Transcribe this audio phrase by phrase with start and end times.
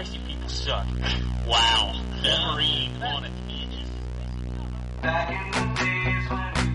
[0.00, 0.86] Christ, you people suck.
[1.46, 1.92] wow.
[2.24, 3.32] Wolverine on it.
[5.02, 6.69] Back in the days when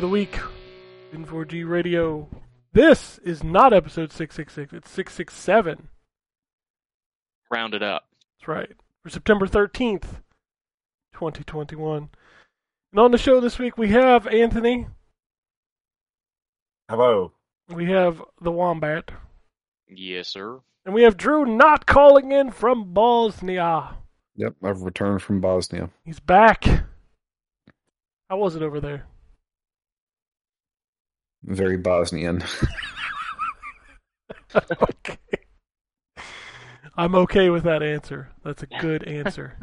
[0.00, 0.38] Another week
[1.12, 2.26] in 4G Radio.
[2.72, 5.88] This is not episode 666, it's 667.
[7.50, 8.06] round it up.
[8.38, 8.70] That's right.
[9.02, 10.22] For September 13th,
[11.12, 12.08] 2021.
[12.92, 14.86] And on the show this week, we have Anthony,
[16.88, 17.32] Hello.
[17.68, 19.10] we have the Wombat,
[19.86, 20.60] Yes, sir.
[20.86, 23.98] and we have Drew not calling in from Bosnia.
[24.36, 25.90] Yep, I've returned from Bosnia.
[26.06, 26.64] He's back.
[28.30, 29.04] How was it over there?
[31.44, 32.42] Very Bosnian.
[34.54, 35.18] okay.
[36.96, 38.28] I'm okay with that answer.
[38.44, 39.56] That's a good answer.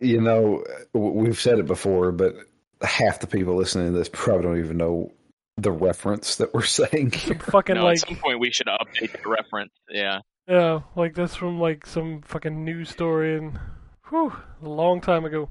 [0.00, 0.64] you know,
[0.94, 2.34] we've said it before, but
[2.82, 5.12] half the people listening to this probably don't even know
[5.56, 7.12] the reference that we're saying.
[7.12, 9.72] Some fucking No, like at some point we should update the reference.
[9.90, 10.20] Yeah.
[10.48, 13.58] Yeah, like that's from like some fucking news story and
[14.08, 15.50] whew, a long time ago.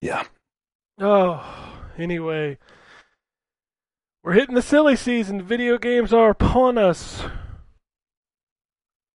[0.00, 0.24] yeah.
[1.00, 1.44] Oh,
[1.96, 2.58] anyway.
[4.22, 5.42] We're hitting the silly season.
[5.42, 7.22] Video games are upon us.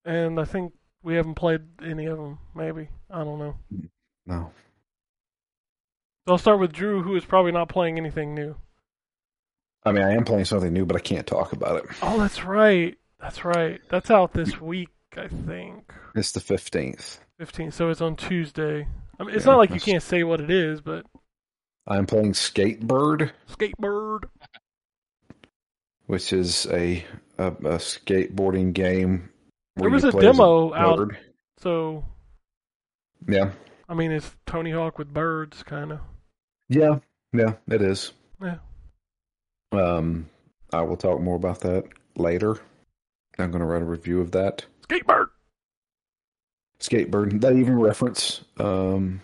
[0.06, 2.90] And I think we haven't played any of them, maybe.
[3.10, 3.56] I don't know.
[4.26, 4.52] No.
[6.28, 8.56] So I'll start with Drew, who is probably not playing anything new.
[9.86, 11.90] I mean, I am playing something new, but I can't talk about it.
[12.02, 12.98] Oh, that's right.
[13.20, 13.82] That's right.
[13.90, 15.92] That's out this week, I think.
[16.16, 17.20] It's the 15th.
[17.40, 18.88] 15, so it's on Tuesday.
[19.20, 21.06] I mean, it's Yeah, not like you can't say what it is, but
[21.86, 24.24] I'm playing Skatebird, Skatebird.
[26.14, 27.04] Which is a
[27.40, 29.32] a, a skateboarding game.
[29.78, 31.12] There was a demo out.
[31.58, 32.06] So,
[33.28, 33.50] Yeah.
[33.90, 36.02] I mean, it's Tony Hawk with birds, kind of.
[36.70, 37.00] Yeah.
[37.34, 38.14] Yeah, it is.
[38.40, 38.58] Yeah.
[39.72, 40.30] Um,
[40.72, 41.86] I will talk more about that
[42.16, 42.58] later.
[43.40, 44.64] I'm going to write a review of that.
[44.88, 45.30] Skatebird.
[46.80, 47.42] Skatebird.
[47.42, 49.20] They even reference um,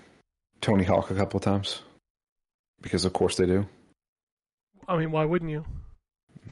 [0.60, 1.84] Tony Hawk a couple of times
[2.82, 3.68] because, of course, they do.
[4.88, 5.66] I mean, why wouldn't you?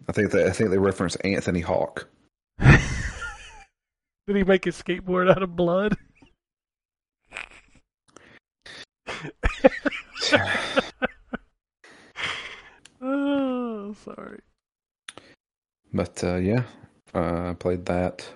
[0.07, 2.07] I think they, I think they reference Anthony Hawk.
[2.59, 2.79] Did
[4.27, 5.97] he make his skateboard out of blood?
[13.01, 14.39] oh, sorry.
[15.93, 16.63] But uh, yeah,
[17.13, 18.27] uh, I played that.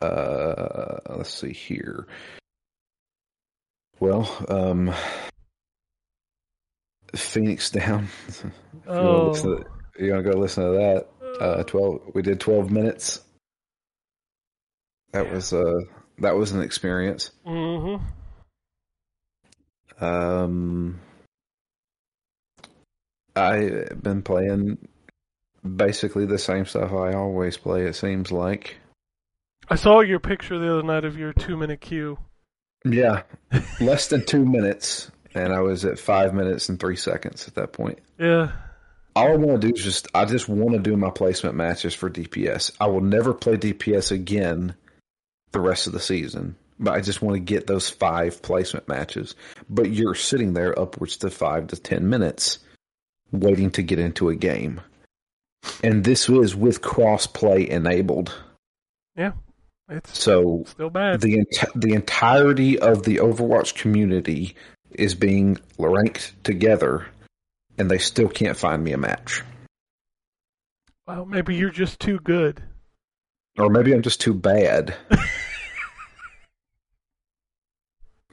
[0.00, 2.06] Uh, let's see here.
[4.00, 4.94] Well, um,
[7.14, 8.08] Phoenix Down.
[8.28, 8.50] If you
[8.86, 9.64] wanna Oh,
[9.98, 11.06] you want to go listen to that?
[11.40, 12.02] Uh, twelve.
[12.14, 13.20] We did twelve minutes.
[15.12, 15.80] That was uh
[16.18, 17.30] that was an experience.
[17.46, 18.04] mm-hmm.
[20.00, 21.00] Um,
[23.34, 24.78] I've been playing
[25.76, 27.86] basically the same stuff I always play.
[27.86, 28.76] It seems like.
[29.68, 32.18] I saw your picture the other night of your two-minute queue.
[32.84, 33.22] Yeah,
[33.80, 37.72] less than two minutes, and I was at five minutes and three seconds at that
[37.72, 37.98] point.
[38.18, 38.52] Yeah,
[39.18, 41.94] All I want to do is just I just want to do my placement matches
[41.94, 42.72] for DPS.
[42.80, 44.74] I will never play DPS again
[45.52, 49.34] the rest of the season, but I just want to get those five placement matches.
[49.70, 52.58] But you're sitting there upwards to five to ten minutes
[53.32, 54.80] waiting to get into a game.
[55.82, 58.34] And this is with cross play enabled.
[59.16, 59.32] yeah.
[59.90, 61.22] It's So still bad.
[61.22, 64.54] the ent- the entirety of the Overwatch community
[64.92, 67.06] is being ranked together,
[67.78, 69.42] and they still can't find me a match.
[71.06, 72.62] well, maybe you're just too good.
[73.56, 74.94] Or maybe I'm just too bad.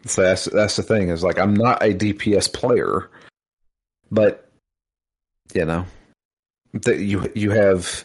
[0.05, 3.09] so that's that's the thing is like I'm not a DPS player,
[4.11, 4.49] but
[5.53, 5.85] you know,
[6.73, 8.03] that you you have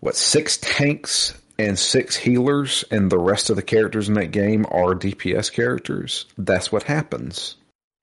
[0.00, 4.64] what six tanks and six healers, and the rest of the characters in that game
[4.70, 6.24] are DPS characters.
[6.38, 7.56] That's what happens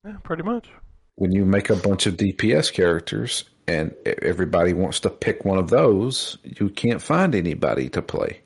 [0.06, 0.68] Yeah, pretty much.
[1.16, 5.70] When you make a bunch of DPS characters and everybody wants to pick one of
[5.70, 8.42] those, you can't find anybody to play.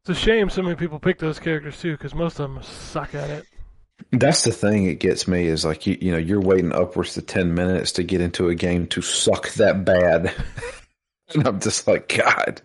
[0.00, 3.14] It's a shame so many people pick those characters too, because most of them suck
[3.14, 3.46] at it.
[4.12, 4.86] That's the thing.
[4.86, 8.04] It gets me is like you, you know you're waiting upwards to ten minutes to
[8.04, 10.32] get into a game to suck that bad,
[11.34, 12.60] and I'm just like God.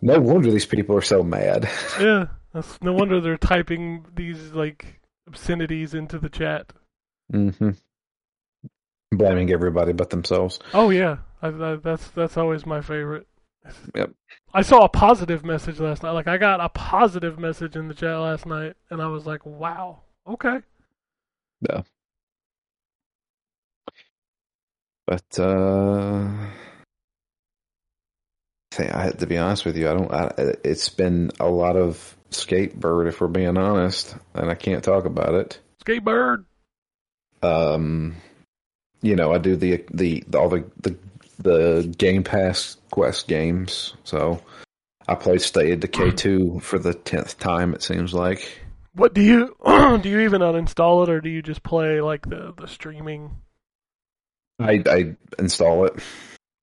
[0.00, 1.68] No wonder these people are so mad.
[2.00, 6.72] Yeah, that's no wonder they're typing these like obscenities into the chat.
[7.30, 7.70] Hmm
[9.12, 10.60] Blaming everybody but themselves.
[10.72, 13.26] Oh yeah, I, I, that's that's always my favorite.
[13.94, 14.12] Yep.
[14.54, 16.12] I saw a positive message last night.
[16.12, 19.44] Like I got a positive message in the chat last night, and I was like,
[19.44, 20.60] "Wow, okay."
[21.60, 21.82] Yeah.
[25.06, 26.28] But uh
[28.72, 30.12] say I had to be honest with you, I don't.
[30.12, 30.32] I,
[30.64, 35.34] it's been a lot of skatebird, if we're being honest, and I can't talk about
[35.34, 35.58] it.
[35.84, 36.44] Skatebird.
[37.42, 38.16] Um,
[39.02, 40.96] you know, I do the the, all the the
[41.38, 44.42] the Game Pass Quest games, so
[45.08, 47.74] I played State of Decay two for the tenth time.
[47.74, 48.60] It seems like.
[48.94, 50.08] What do you do?
[50.08, 53.36] You even uninstall it, or do you just play like the the streaming?
[54.58, 55.94] I I install it.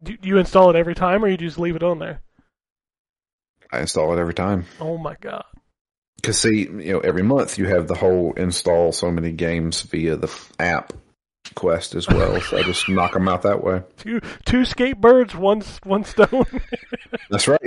[0.03, 2.21] Do do you install it every time, or you just leave it on there?
[3.71, 4.65] I install it every time.
[4.79, 5.45] Oh my god!
[6.27, 10.17] Because see, you know, every month you have the whole install so many games via
[10.17, 10.29] the
[10.59, 10.91] app
[11.55, 12.41] quest as well.
[12.41, 13.83] so I just knock them out that way.
[13.95, 16.43] Two two skatebirds, one one stone.
[17.29, 17.61] That's right.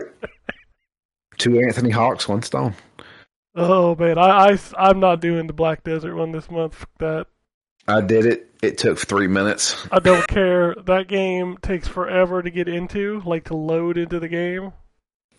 [1.38, 2.74] Two Anthony Hawks, one stone.
[3.54, 6.74] oh man, I, I am not doing the Black Desert one this month.
[6.74, 7.26] Fuck that
[7.88, 8.50] I did it.
[8.62, 9.74] It took three minutes.
[9.90, 10.74] I don't care.
[10.84, 14.74] That game takes forever to get into, like to load into the game.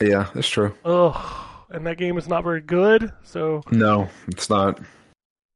[0.01, 0.73] Yeah, that's true.
[0.83, 3.11] Ugh, and that game is not very good.
[3.23, 4.79] So No, it's not.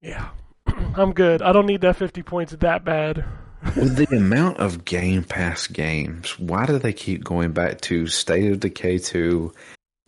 [0.01, 0.29] yeah,
[0.95, 1.41] I'm good.
[1.41, 3.23] I don't need that 50 points that bad.
[3.75, 8.51] With the amount of Game Pass games, why do they keep going back to State
[8.51, 9.51] of Decay 2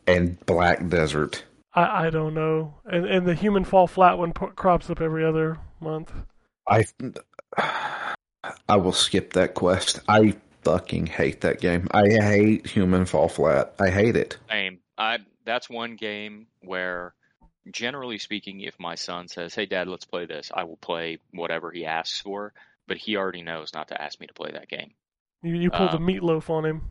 [0.05, 1.43] and Black Desert?
[1.73, 2.75] I I don't know.
[2.85, 6.11] And and the Human Fall Flat one po- crops up every other month.
[6.69, 6.85] I
[8.69, 9.99] I will skip that quest.
[10.07, 11.87] I fucking hate that game.
[11.91, 13.73] I hate Human Fall Flat.
[13.79, 14.37] I hate it.
[14.49, 14.79] Same.
[14.97, 17.15] I that's one game where
[17.71, 21.71] generally speaking, if my son says, Hey dad, let's play this, I will play whatever
[21.71, 22.53] he asks for,
[22.87, 24.91] but he already knows not to ask me to play that game.
[25.41, 26.81] You you pull the Um, meatloaf on him,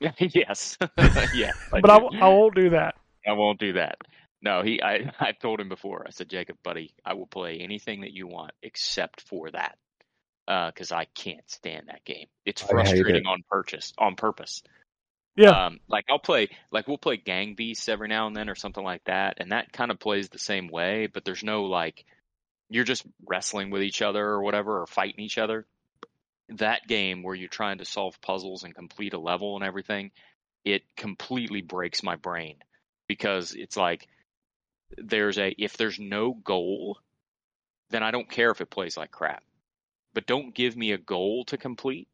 [0.18, 0.78] yes.
[1.34, 1.52] yeah.
[1.70, 2.04] but I, do.
[2.04, 2.94] w- I won't do that.
[3.26, 3.98] I won't do that.
[4.42, 4.82] No, he.
[4.82, 5.10] I.
[5.18, 6.04] I told him before.
[6.06, 9.78] I said, Jacob, buddy, I will play anything that you want except for that,
[10.46, 12.26] because I can't stand that game.
[12.44, 13.26] It's frustrating it.
[13.26, 14.62] on purchase, on purpose.
[15.36, 18.54] Yeah, Um, like I'll play, like we'll play Gang Beasts every now and then or
[18.54, 21.06] something like that, and that kind of plays the same way.
[21.06, 22.04] But there's no like,
[22.70, 25.66] you're just wrestling with each other or whatever, or fighting each other.
[26.50, 30.12] That game where you're trying to solve puzzles and complete a level and everything,
[30.64, 32.56] it completely breaks my brain
[33.08, 34.08] because it's like
[34.98, 36.98] there's a if there's no goal,
[37.90, 39.44] then I don't care if it plays like crap.
[40.14, 42.08] But don't give me a goal to complete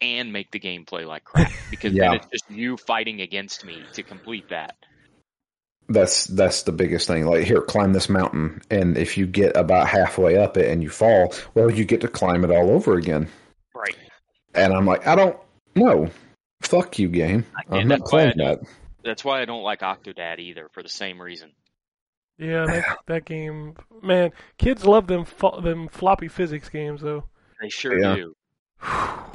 [0.00, 2.10] and make the game play like crap because Yeah.
[2.10, 4.76] then it's just you fighting against me to complete that.
[5.88, 7.26] That's that's the biggest thing.
[7.26, 10.88] Like here, climb this mountain, and if you get about halfway up it and you
[10.88, 13.28] fall, well, you get to climb it all over again.
[13.74, 13.94] Right.
[14.54, 15.36] And I'm like, I don't
[15.74, 16.08] know.
[16.62, 17.44] Fuck you, game.
[17.70, 18.60] I'm not that's why I playing that.
[19.04, 21.52] That's why I don't like Octodad either for the same reason.
[22.38, 22.64] yeah.
[22.64, 24.30] That, that game, man.
[24.56, 27.24] Kids love them fo- them floppy physics games though.
[27.60, 28.14] They sure Yeah.
[28.16, 28.34] do.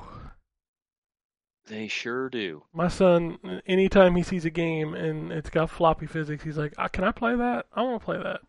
[1.69, 2.63] They sure do.
[2.73, 6.87] My son, anytime he sees a game and it's got floppy physics, he's like, "Ah,
[6.87, 7.67] "Can I play that?
[7.71, 8.41] I want to play that."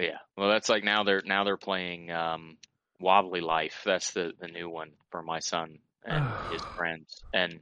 [0.00, 0.18] Yeah.
[0.36, 2.58] Well, that's like now they're now they're playing um,
[2.98, 3.82] Wobbly Life.
[3.84, 7.22] That's the the new one for my son and his friends.
[7.32, 7.60] And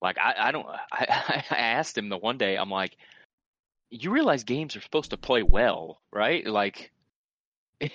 [0.00, 2.96] like I I don't I I asked him the one day I'm like,
[3.90, 6.46] you realize games are supposed to play well, right?
[6.46, 6.90] Like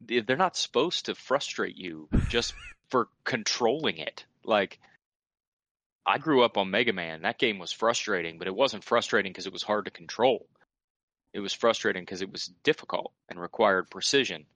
[0.00, 2.54] they're not supposed to frustrate you just
[2.90, 4.24] for controlling it.
[4.44, 4.80] Like
[6.06, 7.22] I grew up on Mega Man.
[7.22, 10.46] That game was frustrating, but it wasn't frustrating because it was hard to control.
[11.32, 14.46] It was frustrating because it was difficult and required precision.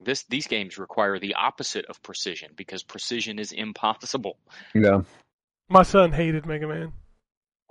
[0.00, 4.36] This these games require the opposite of precision because precision is impossible.
[4.74, 5.02] Yeah.
[5.68, 6.92] My son hated Mega Man.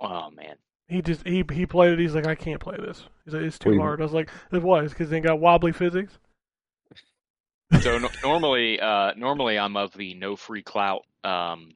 [0.00, 0.56] Oh man.
[0.88, 1.98] He just he he played it.
[1.98, 3.04] He's like, "I can't play this.
[3.24, 3.80] He's like, it's too Wait.
[3.80, 6.18] hard." I was like, "It was because they got wobbly physics."
[7.80, 11.72] So no, normally, uh, normally I'm of the no free clout um,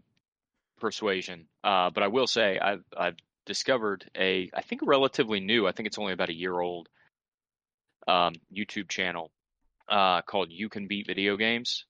[0.79, 5.67] persuasion, uh, but I will say I've, I've discovered a I think relatively new.
[5.67, 6.89] I think it's only about a year old
[8.07, 9.31] um, YouTube channel
[9.89, 11.85] uh, called You Can Beat Video Games.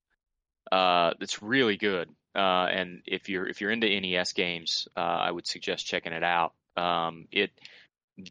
[0.71, 5.31] Uh, that's really good, uh, and if you're if you're into NES games, uh, I
[5.31, 6.55] would suggest checking it out.
[6.76, 7.50] Um, it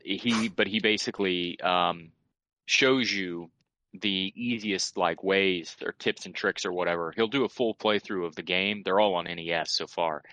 [0.04, 2.12] he but he basically um,
[2.66, 3.50] shows you
[4.02, 7.14] the easiest like ways or tips and tricks or whatever.
[7.16, 8.82] He'll do a full playthrough of the game.
[8.84, 10.24] They're all on NES so far,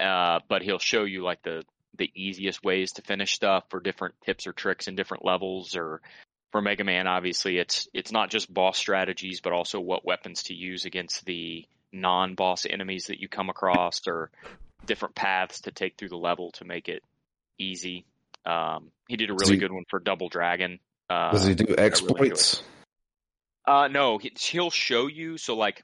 [0.00, 1.64] uh, but he'll show you like the
[1.96, 5.76] the easiest ways to finish stuff for different tips or tricks in different levels.
[5.76, 6.00] Or
[6.50, 10.54] for Mega Man, obviously it's it's not just boss strategies, but also what weapons to
[10.54, 14.30] use against the non-boss enemies that you come across, or
[14.84, 17.02] different paths to take through the level to make it
[17.58, 18.04] easy.
[18.44, 20.80] Um, he did a really he- good one for Double Dragon.
[21.08, 22.62] Uh, Does he do exploits?
[23.66, 25.38] uh, no, he, he'll show you.
[25.38, 25.82] So like,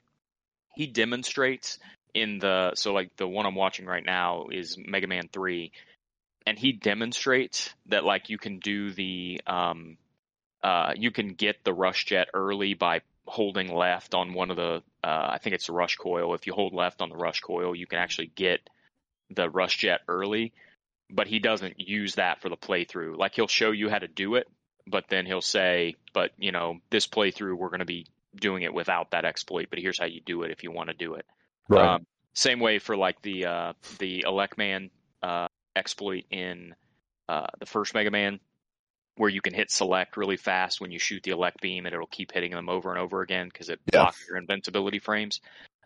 [0.75, 1.79] he demonstrates
[2.15, 5.73] in the so like the one I'm watching right now is Mega Man Three,
[6.47, 9.97] and he demonstrates that like you can do the um,
[10.63, 14.83] uh, you can get the rush jet early by holding left on one of the
[15.05, 16.35] uh, I think it's the rush coil.
[16.35, 18.61] If you hold left on the rush coil, you can actually get
[19.31, 20.53] the rush jet early.
[21.13, 23.17] But he doesn't use that for the playthrough.
[23.17, 24.47] Like he'll show you how to do it,
[24.87, 28.75] but then he'll say, "But you know, this playthrough we're going to be doing it
[28.75, 29.69] without that exploit.
[29.71, 31.27] But here's how you do it if you want to do it."
[31.69, 31.95] Right.
[31.95, 34.91] Um, same way for like the uh, the Elecman
[35.23, 36.75] uh, exploit in
[37.29, 38.41] uh, the first Mega Man,
[39.17, 42.07] where you can hit select really fast when you shoot the Elec Beam, and it'll
[42.07, 44.07] keep hitting them over and over again because it Yeah.
[44.07, 45.41] blocks your invincibility frames.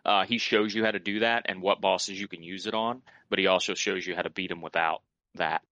[0.05, 2.75] Uh, he shows you how to do that and what bosses you can use it
[2.75, 5.01] on, but he also shows you how to beat them without
[5.35, 5.63] that.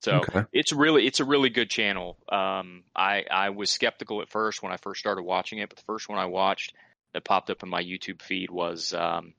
[0.00, 0.42] So Okay.
[0.52, 2.16] it's really it's a really good channel.
[2.30, 5.84] Um, I I was skeptical at first when I first started watching it, but the
[5.84, 6.74] first one I watched
[7.14, 9.34] that popped up in my YouTube feed was um,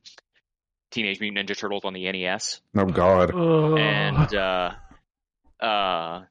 [0.92, 3.34] Teenage Mutant Ninja Turtles on the NES, oh God.
[3.34, 3.80] Ugh.
[3.80, 4.72] and uh,
[5.60, 6.22] uh,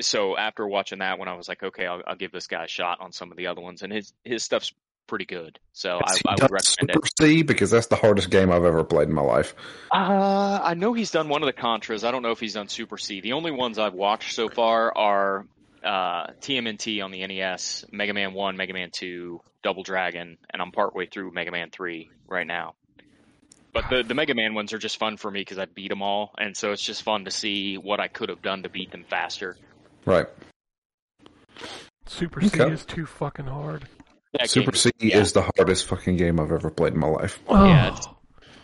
[0.00, 2.68] so after watching that one, I was like, okay, I'll, I'll give this guy a
[2.68, 4.72] shot on some of the other ones, and his his stuff's
[5.08, 5.58] pretty good.
[5.72, 6.94] So I, I would done recommend it.
[6.94, 9.54] Super C because that's the hardest game I've ever played in my life.
[9.90, 12.04] Uh, I know he's done one of the Contras.
[12.06, 13.20] I don't know if he's done Super C.
[13.20, 15.46] The only ones I've watched so far are
[15.88, 20.70] uh, TMNT on the NES, Mega Man 1, Mega Man 2, Double Dragon, and I'm
[20.70, 22.74] partway through Mega Man 3 right now.
[23.72, 26.02] But the, the Mega Man ones are just fun for me because I beat them
[26.02, 28.90] all, and so it's just fun to see what I could have done to beat
[28.92, 29.56] them faster.
[30.04, 30.26] Right.
[32.06, 32.72] Super C Okay.
[32.72, 33.86] is too fucking hard.
[34.34, 35.18] That Super game C yeah.
[35.20, 37.40] is the hardest fucking game I've ever played in my life.
[37.48, 37.96] Yeah, Oh.
[37.96, 38.08] it's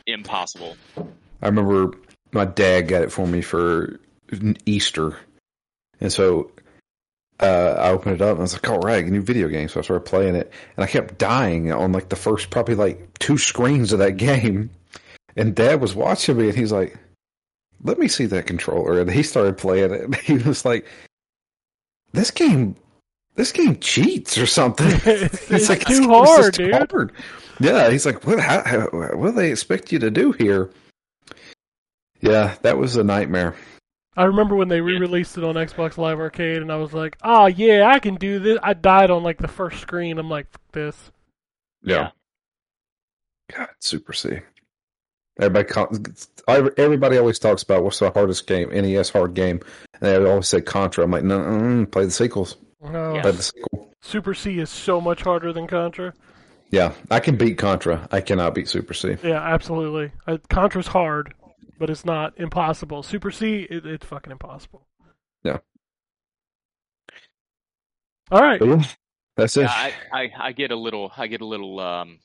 [0.06, 0.76] impossible.
[1.42, 1.92] I remember
[2.32, 3.98] my dad got it for me for
[4.66, 5.16] Easter,
[6.00, 6.50] and so
[7.40, 9.68] uh, I opened it up and I was like, "All right, a new video game."
[9.68, 13.18] So I started playing it, and I kept dying on like the first probably like
[13.18, 14.70] two screens of that game.
[15.36, 16.96] And Dad was watching me, and he's like,
[17.82, 20.86] "Let me see that controller." And he started playing it, and he was like,
[22.12, 22.76] "This game."
[23.36, 24.86] This game cheats or something.
[25.06, 27.12] It's- it's like, too "This game is hard, dude." hard."
[27.58, 28.38] Yeah, he's like, "What?
[28.38, 28.82] How, how,
[29.16, 30.70] what do they expect you to do here?"
[32.20, 33.54] Yeah, that was a nightmare.
[34.16, 37.46] I remember when they re-released it on Xbox Live Arcade, and I was like, "Oh
[37.46, 40.18] yeah, I can do this." I died on like the first screen.
[40.18, 41.10] I'm like, "Fuck this."
[41.82, 42.10] Yeah.
[43.54, 44.38] God, Super C.
[45.40, 45.92] Everybody, call-
[46.78, 49.60] everybody always talks about what's the hardest game, NES hard game,
[49.94, 51.02] and they always say Contra.
[51.04, 52.56] I'm like, no, no, no, play the sequels.
[52.82, 52.88] Oh.
[52.88, 53.90] No, Play the sequel.
[54.00, 56.14] Super C is so much harder than Contra.
[56.70, 58.08] Yeah, I can beat Contra.
[58.12, 59.16] I cannot beat Super C.
[59.24, 60.12] Yeah, absolutely.
[60.48, 61.34] Contra's hard,
[61.78, 63.02] but it's not impossible.
[63.02, 64.86] Super C, it, it's fucking impossible.
[65.42, 65.58] Yeah.
[68.30, 68.58] All right.
[68.58, 68.96] But
[69.36, 69.62] that's it.
[69.62, 72.18] Yeah, I, I, I get a little, I get a little, um,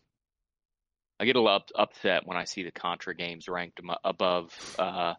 [1.19, 5.15] I get a little up, upset when I see the Contra games ranked above, uh,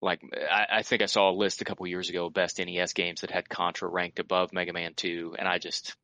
[0.00, 2.92] like I, I think I saw a list a couple years ago of best NES
[2.92, 5.96] games that had Contra ranked above Mega Man 2, and I just,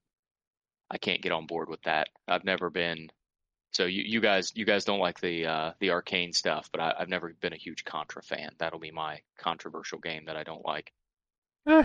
[0.91, 2.09] I can't get on board with that.
[2.27, 3.11] I've never been.
[3.75, 6.95] So you, you guys, you guys don't like the uh, the arcane stuff, but I,
[6.99, 8.51] I've never been a huge Contra fan.
[8.59, 10.93] That'll be my controversial game that I don't like.
[11.69, 11.85] Eh,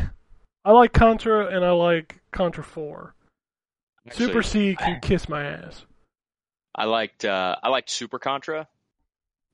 [0.66, 3.16] I like Contra, and I like Contra 4.
[4.06, 5.84] Actually, Super C can kiss my ass.
[6.76, 8.68] I liked uh, I liked Super Contra.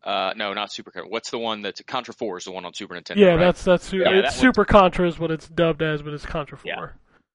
[0.04, 1.10] Uh, no, not Super Contra.
[1.10, 3.16] What's the one that's Contra Four is the one on Super Nintendo?
[3.16, 3.40] Yeah, right?
[3.40, 6.58] that's that's Yeah, it's that Super Contra is what it's dubbed as, but it's Contra
[6.58, 6.68] 4.
[6.70, 6.88] Yeah.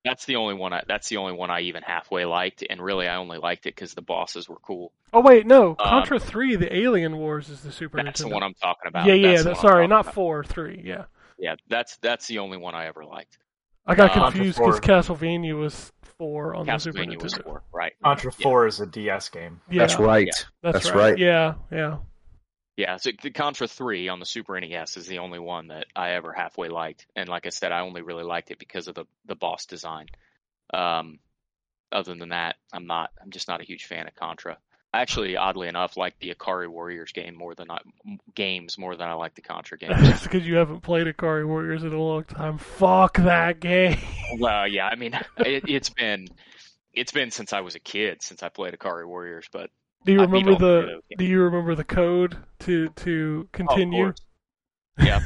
[0.03, 0.73] That's the only one.
[0.73, 3.75] I, that's the only one I even halfway liked, and really I only liked it
[3.75, 4.91] because the bosses were cool.
[5.13, 8.29] Oh wait, no, Um, Contra 3, the Alien Wars is the Super That's Nintendo.
[8.29, 9.05] the one I'm talking about.
[9.05, 9.27] yeah, yeah.
[9.31, 10.13] That's the That, one I'm sorry, not about.
[10.15, 10.81] 4, 3.
[10.85, 11.03] Yeah,
[11.37, 13.37] Yeah, that's that's the only one I ever liked.
[13.85, 17.93] I got Uh, confused because Castlevania was 4 on the Super Castlevania was four, right?
[18.03, 18.43] Contra Yeah.
[18.43, 19.59] 4 is a DS game.
[19.69, 20.29] Yeah, that's right.
[20.61, 21.11] That's, That's right.
[21.11, 21.17] right.
[21.17, 21.97] Yeah, yeah.
[22.81, 26.13] Yeah, so the Contra 3 on the Super NES is the only one that I
[26.13, 27.05] ever halfway liked.
[27.15, 30.07] And like I said, I only really liked it because of the, the boss design.
[30.73, 31.19] Um,
[31.91, 34.57] other than that, I'm not, I'm just not a huge fan of Contra.
[34.91, 37.77] I actually, oddly enough, like the Ikari Warriors game more than I
[38.33, 40.01] games more than I like the Contra games.
[40.01, 42.57] Just because you haven't played Ikari Warriors in a long time.
[42.57, 43.99] Fuck that game.
[44.39, 46.29] well, yeah, I mean, it, it's been
[46.93, 49.69] it's been since I was a kid since I played Ikari Warriors, but
[50.05, 51.15] Do you I remember all three of the.
[51.17, 54.05] Do you remember the code to to continue?
[54.05, 54.21] course.
[54.99, 55.19] yeah,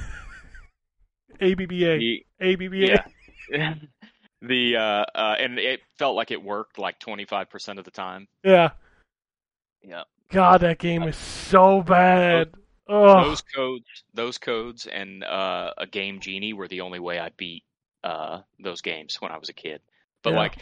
[1.41, 1.67] ABBA.
[1.67, 2.77] the, ABBA.
[2.77, 3.05] yeah.
[4.41, 7.91] the uh, uh, and it felt like it worked like twenty five percent of the
[7.91, 8.27] time.
[8.43, 8.71] Yeah.
[9.81, 10.03] Yeah.
[10.29, 12.49] God, that game is so bad.
[12.87, 17.29] Oh, those codes those codes and uh, a game genie were the only way i
[17.35, 17.63] beat
[18.03, 19.81] uh, those games when i was a kid
[20.21, 20.37] but Yeah.
[20.37, 20.57] like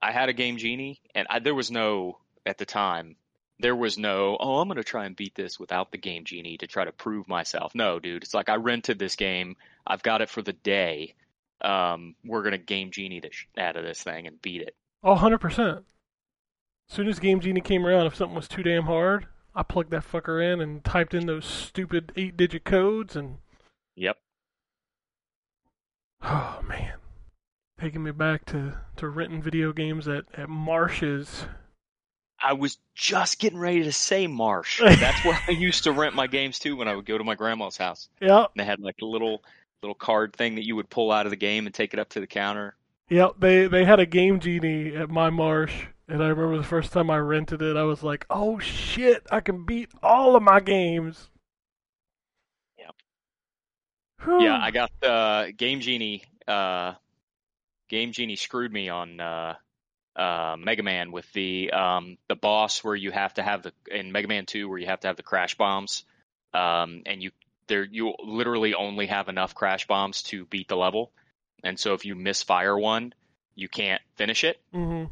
[0.00, 3.16] i had a game genie and I, there was no at the time
[3.62, 6.58] there was no oh i'm going to try and beat this without the game genie
[6.58, 10.20] to try to prove myself no dude it's like i rented this game i've got
[10.20, 11.14] it for the day
[11.62, 14.74] um, we're going to game genie the sh- out of this thing and beat it
[15.04, 15.78] Oh, 100%.
[15.78, 15.82] As
[16.88, 20.08] soon as Game Genie came around, if something was too damn hard, I plugged that
[20.08, 23.38] fucker in and typed in those stupid eight digit codes and.
[23.96, 24.18] yep
[26.22, 26.94] Oh, man.
[27.80, 31.46] Taking me back to, to renting video games at, at Marsh's.
[32.42, 34.80] I was just getting ready to say Marsh.
[34.84, 37.34] That's where I used to rent my games too when I would go to my
[37.34, 38.08] grandma's house.
[38.20, 39.42] Yep, And they had like a little
[39.82, 42.08] little card thing that you would pull out of the game and take it up
[42.10, 42.76] to the counter.
[43.08, 43.32] yep.
[43.38, 45.86] They, they had a Game Genie at my Marsh.
[46.08, 49.40] And I remember the first time I rented it, I was like, oh shit, I
[49.40, 51.30] can beat all of my games.
[52.78, 52.94] Yep.
[54.24, 54.44] Whew.
[54.44, 56.22] Yeah, I got uh, Game Genie.
[56.46, 56.94] Uh,
[57.88, 59.54] Game Genie screwed me on uh,
[60.16, 64.12] uh, Mega Man with the um, the boss where you have to have the in
[64.12, 66.04] Mega Man Two where you have to have the crash bombs,
[66.54, 67.30] um, and you
[67.68, 71.12] there you literally only have enough crash bombs to beat the level,
[71.64, 73.14] and so if you misfire one,
[73.54, 74.60] you can't finish it.
[74.72, 75.04] hmm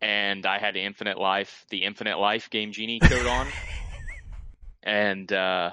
[0.00, 3.54] and I had infinite life, the infinite life game genie code on,
[4.82, 5.72] and uh,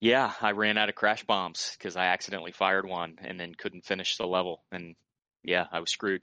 [0.00, 3.84] yeah, I ran out of crash bombs because I accidentally fired one and then couldn't
[3.84, 4.94] finish the level, and
[5.42, 6.22] yeah, I was screwed.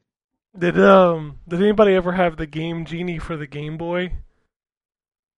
[0.57, 4.13] Did um did anybody ever have the Game Genie for the Game Boy?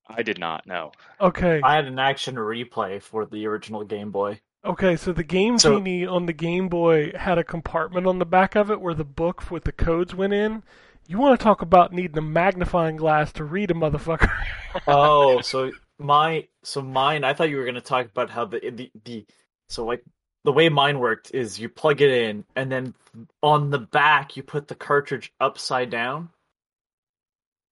[0.07, 0.91] I did not know.
[1.19, 1.61] Okay.
[1.63, 4.39] I had an action replay for the original Game Boy.
[4.63, 8.25] Okay, so the Game So- Genie on the Game Boy had a compartment on the
[8.25, 10.63] back of it where the book with the codes went in.
[11.07, 14.29] You want to talk about needing a magnifying glass to read a motherfucker?
[14.87, 17.23] Oh, so my so mine.
[17.23, 19.25] I thought you were gonna talk about how the the the
[19.69, 20.03] so like
[20.45, 22.93] the way mine worked is you plug it in and then
[23.41, 26.29] on the back you put the cartridge upside down.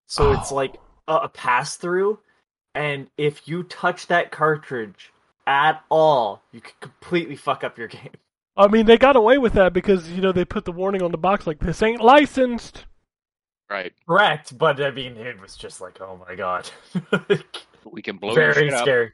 [0.08, 0.34] So oh.
[0.34, 0.56] it's Oh.
[0.56, 0.76] like
[1.08, 2.20] a, a pass through,
[2.76, 5.12] and if you touch that cartridge
[5.48, 8.10] at all, you can completely fuck up your game.
[8.58, 11.12] I mean, they got away with that because you know they put the warning on
[11.12, 12.86] the box like this ain't licensed.
[13.70, 16.70] Right, Correct, but I mean it was just like, oh my god,
[17.92, 18.82] we can blow your very shit up.
[18.84, 19.12] scary.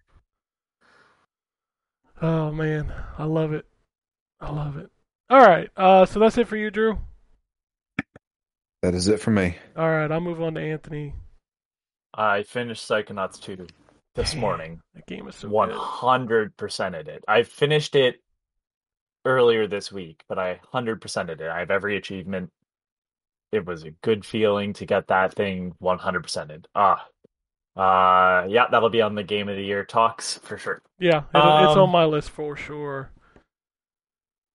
[2.21, 3.65] Oh man, I love it.
[4.41, 4.89] I love it.
[5.29, 6.99] All right, uh, so that's it for you, Drew.
[8.82, 9.58] That is it for me.
[9.75, 11.13] All right, I'll move on to Anthony.
[12.13, 13.67] I finished Psychonauts 2
[14.15, 14.41] this Damn.
[14.41, 14.82] morning.
[14.95, 15.77] That game is so One good.
[15.77, 17.23] hundred percented it.
[17.27, 18.21] I finished it
[19.25, 21.49] earlier this week, but I hundred percented it.
[21.49, 22.51] I have every achievement.
[23.51, 26.65] It was a good feeling to get that thing one hundred percented.
[26.75, 27.05] Ah,
[27.80, 30.82] uh, yeah, that'll be on the game of the year talks for sure.
[31.00, 31.24] Yeah, it,
[31.63, 33.12] it's Um, on my list for sure.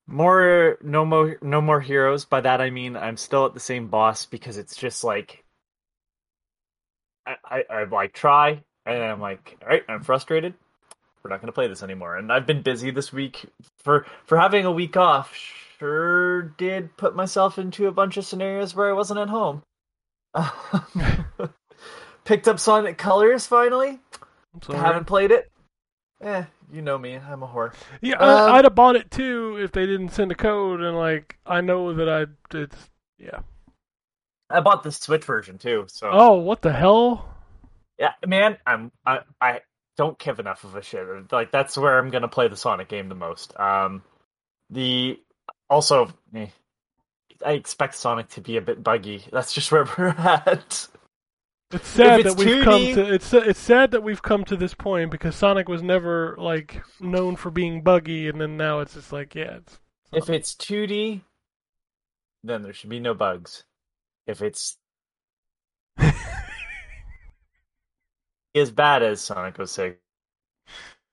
[0.07, 2.27] More, no more, no more heroes.
[2.27, 5.43] By that I mean I'm still at the same boss because it's just like
[7.27, 10.53] I, I, I like try and I'm like, all right, I'm frustrated.
[11.23, 12.19] We're not going to play this anymore.
[12.19, 13.47] And I've been busy this week
[13.79, 15.35] for for having a week off.
[15.79, 19.63] Sure, did put myself into a bunch of scenarios where I wasn't at home.
[22.25, 23.99] Picked up Sonic Colors finally.
[24.63, 24.79] Sorry.
[24.79, 25.51] Haven't played it.
[26.23, 27.17] Eh, you know me.
[27.17, 27.75] I'm a whore.
[28.01, 30.97] Yeah, Um, I, I'd have bought it too if they didn't send a code, and
[30.97, 32.73] like I know that I did.
[33.19, 33.41] Yeah.
[34.49, 35.85] I bought the Switch version too.
[35.89, 37.35] So Oh, what the hell?
[37.99, 39.61] Yeah, man, I'm I, I
[39.97, 41.07] don't give enough of a shit.
[41.33, 43.59] Like that's where I'm gonna play the Sonic game the most.
[43.59, 44.03] Um,
[44.71, 45.21] the
[45.69, 46.47] also, eh,
[47.45, 49.25] I expect Sonic to be a bit buggy.
[49.33, 50.87] That's just where we're at.
[51.75, 54.57] It's sad it's that we've come 2D to it's it's sad that we've come to
[54.57, 58.95] this point because Sonic was never like known for being buggy, and then now it's
[58.95, 59.79] just like yeah, it's
[60.13, 61.23] If it's 2D,
[62.45, 63.65] then there should be no bugs.
[64.27, 64.77] If it's
[68.55, 69.97] as bad as Sonic 06,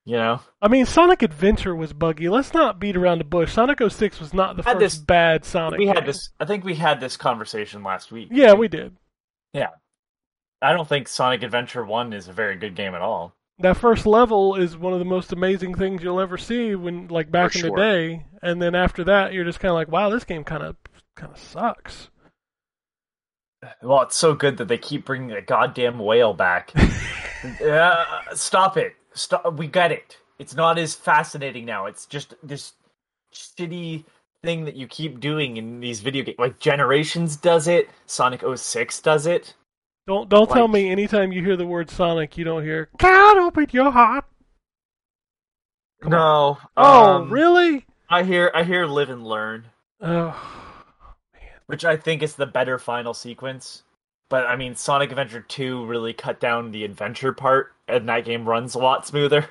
[0.05, 2.29] you know, I mean, Sonic Adventure was buggy.
[2.29, 3.53] Let's not beat around the bush.
[3.53, 5.79] Sonic 06 was not the Had first this- bad Sonic.
[5.79, 6.29] we had this.
[6.39, 8.29] I think we had this conversation last week.
[8.31, 8.97] Yeah, we did.
[10.61, 13.33] I don't think Sonic Adventure One is a very good game at all.
[13.59, 17.31] That first level is one of the most amazing things you'll ever see when like
[17.31, 20.09] back For in the day, and then after that you're just kind of like, wow,
[20.09, 20.75] this game kind of
[21.15, 22.09] kind of sucks.
[23.83, 26.71] Well, it's so good that they keep bringing a goddamn whale back.
[27.63, 28.95] uh, stop it!
[29.13, 29.57] Stop.
[29.57, 30.17] We get it.
[30.39, 31.85] It's not as fascinating now.
[31.85, 32.73] It's just this
[33.33, 34.05] shitty
[34.41, 36.39] thing that you keep doing in these video games.
[36.39, 37.89] Like Generations does it.
[38.07, 39.53] Sonic 06 does it.
[40.11, 43.67] Don't don't tell me anytime you hear the word Sonic, you don't hear "God open
[43.71, 44.25] your heart."
[46.01, 46.57] Come no.
[46.75, 47.85] Oh, um, really?
[48.09, 48.51] I hear.
[48.53, 49.67] I hear live and learn,
[50.01, 50.37] Oh,
[51.33, 51.43] man.
[51.67, 53.83] which I think is the better final sequence.
[54.27, 58.49] But I mean, Sonic Adventure 2 really cut down the adventure part, and that game
[58.49, 59.47] runs a lot smoother.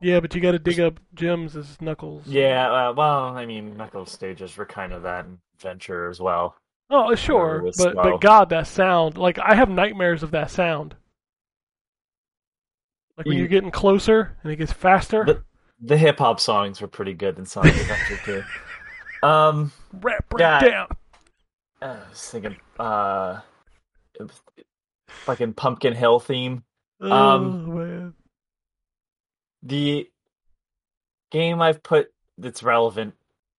[0.00, 2.26] yeah, but you got to dig up gems as Knuckles.
[2.26, 5.26] Yeah, uh, well, I mean, Knuckles stages were kind of that
[5.56, 6.56] adventure as well.
[6.90, 9.18] Oh, sure, was but but God, that sound!
[9.18, 10.94] Like I have nightmares of that sound.
[13.16, 15.24] Like when You- you're getting closer and it gets faster.
[15.24, 15.42] The,
[15.80, 18.44] the hip hop songs were pretty good in Sonic Adventure
[19.20, 19.26] 2.
[19.26, 20.60] Um, Rap yeah.
[20.60, 20.88] breakdown.
[21.82, 23.40] I was thinking, uh,
[25.08, 26.62] fucking Pumpkin Hill theme.
[27.00, 28.14] Oh Um, man.
[29.62, 30.08] The
[31.30, 33.14] game I've put that's relevant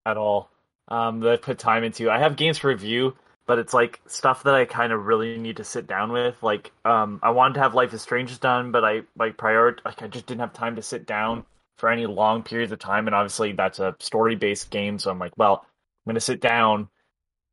[0.05, 0.49] at all,
[0.89, 2.09] um, that I've put time into.
[2.09, 3.15] I have games for review,
[3.47, 6.41] but it's like stuff that I kind of really need to sit down with.
[6.43, 10.01] Like, um, I wanted to have Life is Strange done, but I like prior like
[10.01, 11.45] I just didn't have time to sit down
[11.77, 13.07] for any long periods of time.
[13.07, 15.65] And obviously, that's a story based game, so I'm like, well,
[16.05, 16.89] I'm gonna sit down.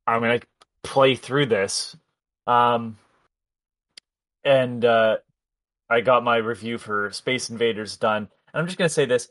[0.07, 0.41] I'm gonna
[0.83, 1.97] play through this.
[2.47, 2.97] Um,
[4.45, 5.19] and uh,
[5.91, 8.29] I got my review for Space Invaders done.
[8.53, 9.29] And I'm just gonna say this: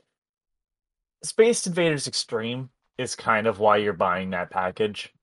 [1.24, 5.14] Space Invaders Extreme is kind of why you're buying that package.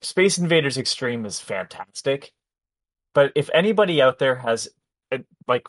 [0.00, 2.32] Space Invaders Extreme is fantastic,
[3.14, 4.68] but if anybody out there has,
[5.10, 5.66] uh, like,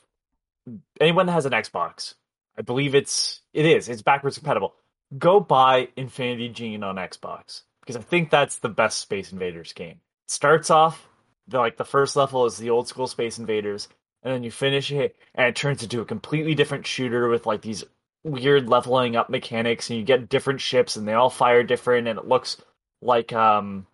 [1.02, 2.14] anyone that has an Xbox,
[2.58, 4.76] I believe it's it is it's backwards compatible.
[5.18, 10.02] Go buy Infinity Gene on Xbox because I think that's the best Space Invaders game.
[10.26, 11.08] It starts off
[11.48, 13.88] the like the first level is the old school Space Invaders,
[14.22, 17.62] and then you finish it and it turns into a completely different shooter with like
[17.62, 17.84] these
[18.24, 22.20] weird leveling up mechanics and you get different ships and they all fire different and
[22.20, 22.58] it looks
[23.02, 23.88] like um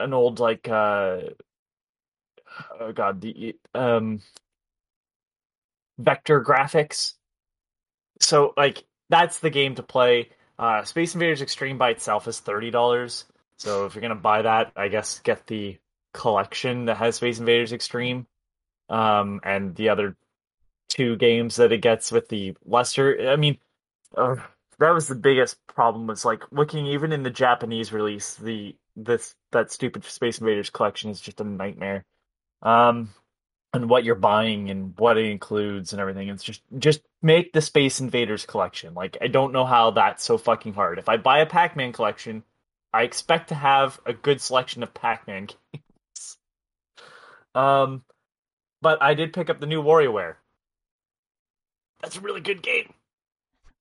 [0.00, 1.20] an old like uh
[2.80, 4.20] oh god the um
[5.98, 7.14] vector graphics.
[8.20, 10.30] So like that's the game to play.
[10.58, 13.24] Uh space invaders extreme by itself is $30
[13.56, 15.78] so if you're gonna buy that i guess get the
[16.12, 18.26] collection that has space invaders extreme.
[18.88, 20.16] Um and the other
[20.88, 23.58] two games that it gets with the lesser i mean
[24.16, 24.36] uh,
[24.78, 29.34] that was the biggest problem was like looking even in the japanese release the this
[29.52, 32.04] that stupid space invaders collection is just a nightmare.
[32.62, 33.10] Um
[33.72, 37.60] and what you're buying and what it includes and everything it's just just make the
[37.60, 38.94] space invaders collection.
[38.94, 40.98] Like i don't know how that's so fucking hard.
[40.98, 42.44] If i buy a pac-man collection
[42.92, 46.38] i expect to have a good selection of pac-man games.
[47.54, 48.04] Um
[48.80, 50.36] but i did pick up the new WarioWare.
[52.02, 52.92] That's a really good game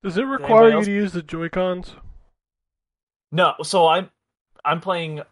[0.04, 1.96] Does it require you to use the Joy Cons?
[3.32, 4.10] No, so I'm
[4.64, 5.24] I'm playing uh,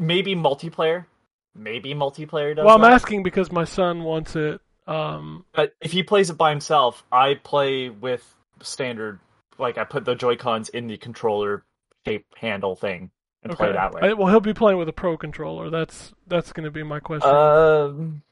[0.00, 1.06] maybe multiplayer.
[1.54, 2.92] Maybe multiplayer does Well, I'm that.
[2.92, 4.60] asking because my son wants it.
[4.86, 8.24] Um, But if he plays it by himself, I play with
[8.62, 9.18] standard.
[9.58, 11.64] Like I put the Joy Cons in the controller
[12.06, 13.10] shape handle thing
[13.42, 13.76] and play okay.
[13.76, 14.02] that way.
[14.02, 15.68] I, well, he'll be playing with a pro controller.
[15.68, 17.28] That's that's going to be my question.
[17.28, 18.22] Um.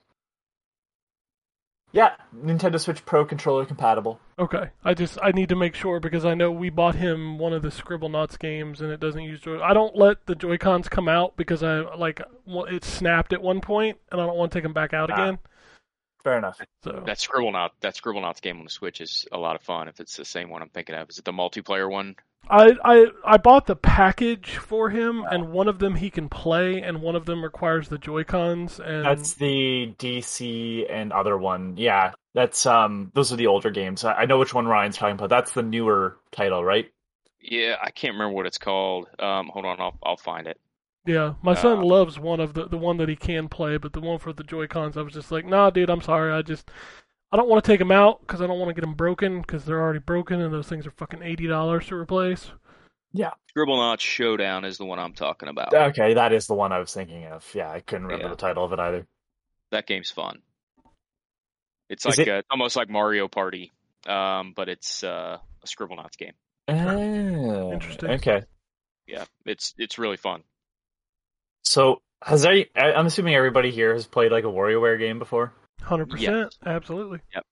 [1.96, 2.12] Yeah,
[2.44, 4.20] Nintendo Switch Pro controller compatible.
[4.38, 7.54] okay, I just I need to make sure because I know we bought him one
[7.54, 9.62] of the Scribblenauts games and it doesn't use Joy.
[9.62, 13.62] I don't let the Joy Cons come out because I like it snapped at one
[13.62, 15.14] point and I don't want to take them back out Ah.
[15.14, 15.38] again.
[16.26, 16.60] Fair enough.
[16.82, 19.86] So That Scribblenauts that Scribblenauts game on the Switch is a lot of fun.
[19.86, 22.16] If it's the same one I'm thinking of, is it the multiplayer one?
[22.50, 26.80] I, I I bought the package for him, and one of them he can play,
[26.80, 28.80] and one of them requires the Joy Cons.
[28.80, 31.76] And That's the DC and other one.
[31.76, 33.12] Yeah, that's um.
[33.14, 34.04] Those are the older games.
[34.04, 35.30] I, I know which one Ryan's talking about.
[35.30, 36.90] That's the newer title, right?
[37.40, 39.06] Yeah, I can't remember what it's called.
[39.20, 40.58] Um, hold on, I'll I'll find it.
[41.06, 43.92] Yeah, my son Uh, loves one of the the one that he can play, but
[43.92, 46.42] the one for the Joy Cons, I was just like, nah, dude, I'm sorry, I
[46.42, 46.70] just
[47.32, 49.40] I don't want to take them out because I don't want to get them broken
[49.40, 52.50] because they're already broken, and those things are fucking eighty dollars to replace.
[53.12, 53.30] Yeah.
[53.48, 55.72] Scribble Scribblenauts Showdown is the one I'm talking about.
[55.72, 57.48] Okay, that is the one I was thinking of.
[57.54, 58.30] Yeah, I couldn't remember Yeah.
[58.30, 59.06] the title of it either.
[59.70, 60.42] That game's fun.
[61.88, 63.72] It's Is like it- uh almost like Mario Party,
[64.06, 66.34] um, but it's uh, a Scribblenauts game.
[66.68, 68.10] Ah, Interesting.
[68.10, 68.42] Okay.
[69.06, 70.42] Yeah, it's it's really fun.
[71.66, 75.52] So Has I, I- I'm assuming everybody here has played like a WarioWare game before.
[75.82, 77.20] Hundred percent, absolutely.
[77.34, 77.44] Yep,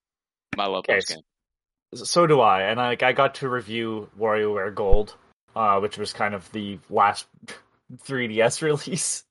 [0.57, 2.09] I love Okay, those so- games.
[2.09, 5.15] So do I, and I, like I got to review WarioWare Gold,
[5.55, 7.25] uh, which was kind of the last
[8.05, 9.23] 3DS release.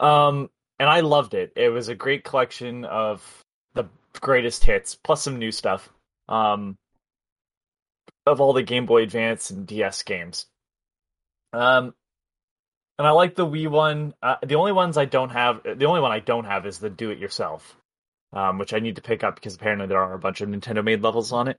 [0.00, 1.52] Um, and I loved it.
[1.56, 3.22] It was a great collection of
[3.74, 3.84] the
[4.20, 5.88] greatest hits, plus some new stuff.
[6.28, 6.76] Um,
[8.26, 10.46] of all the Game Boy Advance and DS games.
[11.52, 11.94] Um,
[12.98, 14.14] and I like the Wii one.
[14.22, 16.90] Uh, the only ones I don't have, the only one I don't have is the
[16.90, 17.76] Do It Yourself,
[18.32, 20.82] um, which I need to pick up because apparently there are a bunch of Nintendo
[20.82, 21.58] made levels on it.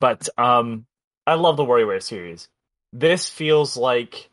[0.00, 0.86] But um,
[1.26, 2.48] I love the WarioWare series.
[2.92, 4.30] This feels like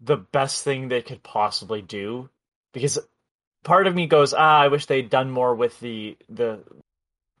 [0.00, 2.28] the best thing they could possibly do
[2.72, 2.98] because
[3.64, 6.60] part of me goes, ah, I wish they'd done more with the the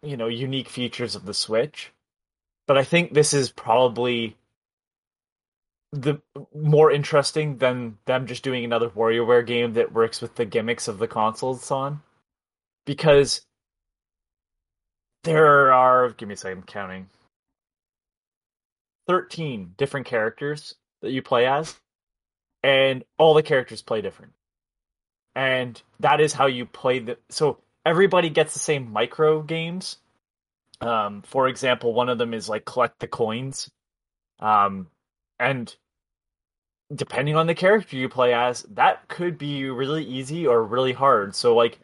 [0.02, 1.92] you know unique features of the Switch.
[2.66, 4.36] But I think this is probably
[5.92, 6.20] the
[6.54, 10.98] more interesting than them just doing another WarioWare game that works with the gimmicks of
[10.98, 12.02] the console it's on.
[12.86, 13.42] Because
[15.24, 17.08] there are give me a second I'm counting.
[19.06, 21.78] Thirteen different characters that you play as,
[22.62, 24.32] and all the characters play different.
[25.34, 29.96] And that is how you play the so everybody gets the same micro games.
[30.80, 33.70] Um, for example, one of them is like collect the coins.
[34.38, 34.86] Um,
[35.40, 35.74] and
[36.94, 41.34] depending on the character you play as, that could be really easy or really hard.
[41.34, 41.78] So like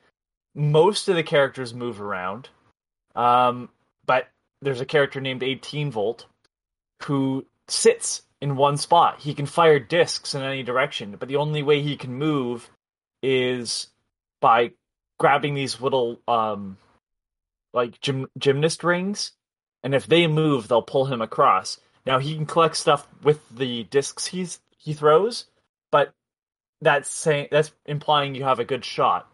[0.54, 2.48] most of the characters move around.
[3.14, 3.70] Um,
[4.04, 4.28] but
[4.62, 6.26] there's a character named 18 Volt
[7.04, 9.20] who sits in one spot.
[9.20, 12.68] He can fire discs in any direction, but the only way he can move
[13.22, 13.88] is
[14.40, 14.72] by
[15.18, 16.76] grabbing these little um
[17.72, 19.32] like gym- gymnast rings
[19.82, 21.80] and if they move they'll pull him across.
[22.06, 25.46] Now he can collect stuff with the discs he's he throws,
[25.90, 26.14] but
[26.80, 29.28] that's saying that's implying you have a good shot.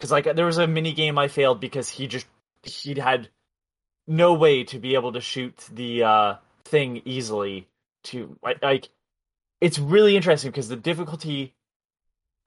[0.00, 2.26] Cuz like there was a mini game I failed because he just
[2.62, 3.28] he had
[4.06, 7.68] no way to be able to shoot the uh thing easily
[8.04, 8.88] to like
[9.60, 11.54] it's really interesting because the difficulty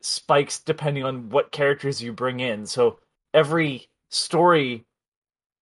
[0.02, 2.66] spikes depending on what characters you bring in.
[2.66, 3.00] So
[3.34, 4.86] every story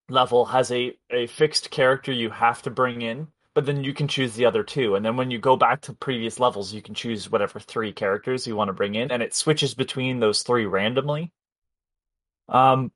[0.10, 4.08] level has a, a fixed character you have to bring in, but then you can
[4.08, 4.96] choose the other two.
[4.96, 8.48] And then when you go back to previous levels, you can choose whatever three characters
[8.48, 11.32] you want to bring in, and it switches between those three randomly.
[12.50, 12.92] Um,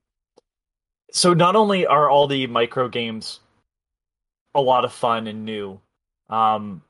[1.12, 3.40] so not only are all the micro games
[4.54, 5.80] a lot of fun and new,
[6.30, 6.82] um,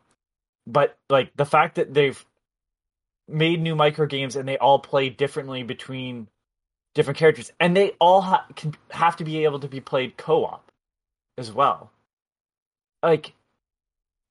[0.65, 2.25] but like the fact that they've
[3.27, 6.27] made new micro games and they all play differently between
[6.95, 10.71] different characters, and they all ha- can have to be able to be played co-op
[11.38, 11.91] as well.
[13.03, 13.34] Like,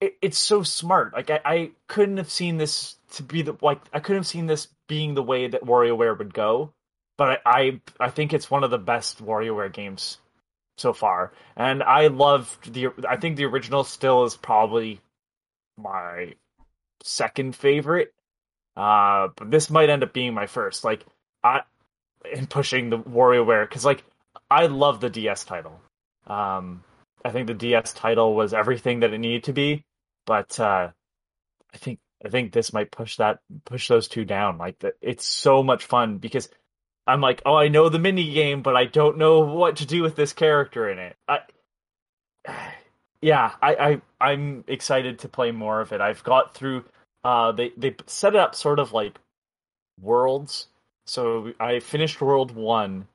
[0.01, 1.13] it, it's so smart.
[1.13, 4.47] Like, I, I couldn't have seen this to be the like I couldn't have seen
[4.47, 6.73] this being the way that WarioWare would go,
[7.17, 10.19] but I, I I think it's one of the best WarioWare games
[10.77, 12.89] so far, and I loved the.
[13.09, 15.01] I think the original still is probably
[15.79, 16.35] my
[17.03, 18.13] second favorite.
[18.77, 20.85] Uh, but this might end up being my first.
[20.85, 21.05] Like
[21.43, 21.63] I,
[22.31, 24.05] in pushing the WarioWare because like
[24.51, 25.81] I love the DS title.
[26.27, 26.83] Um,
[27.25, 29.85] I think the DS title was everything that it needed to be,
[30.27, 30.91] but uh,
[31.73, 34.59] I think I think this might push that push those two down.
[34.59, 36.49] Like that, it's so much fun because
[37.07, 40.03] I'm like, oh, I know the mini game, but I don't know what to do
[40.03, 41.17] with this character in it.
[41.29, 41.39] I,
[43.23, 44.01] yeah, I, I
[44.33, 46.01] I'm excited to play more of it.
[46.01, 46.85] I've got through.
[47.25, 49.19] Uh, they they set it up sort of like
[50.01, 50.69] worlds.
[51.07, 53.07] So I finished World One,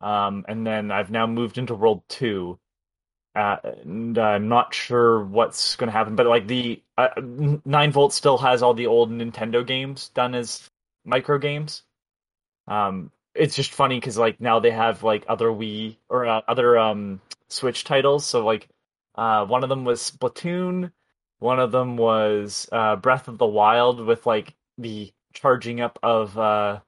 [0.00, 2.58] um, and then I've now moved into World Two.
[3.36, 8.14] Uh, and I'm not sure what's going to happen, but like the uh, Nine Volt
[8.14, 10.70] still has all the old Nintendo games done as
[11.04, 11.82] micro games.
[12.66, 16.78] Um, it's just funny because like now they have like other Wii or uh, other
[16.78, 18.24] um Switch titles.
[18.24, 18.68] So like,
[19.16, 20.90] uh, one of them was Splatoon,
[21.38, 26.38] one of them was uh Breath of the Wild with like the charging up of
[26.38, 26.80] uh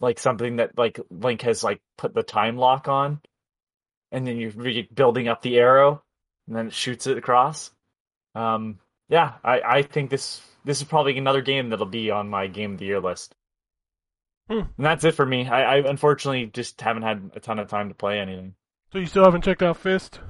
[0.00, 3.22] like something that like Link has like put the time lock on,
[4.16, 6.02] and then you're building up the arrow,
[6.46, 7.70] and then it shoots it across.
[8.34, 8.78] Um,
[9.10, 12.72] yeah, I I think this this is probably another game that'll be on my game
[12.72, 13.34] of the year list.
[14.48, 14.60] Hmm.
[14.76, 15.46] And that's it for me.
[15.46, 18.54] I, I unfortunately just haven't had a ton of time to play anything.
[18.90, 20.20] So you still haven't checked out Fist?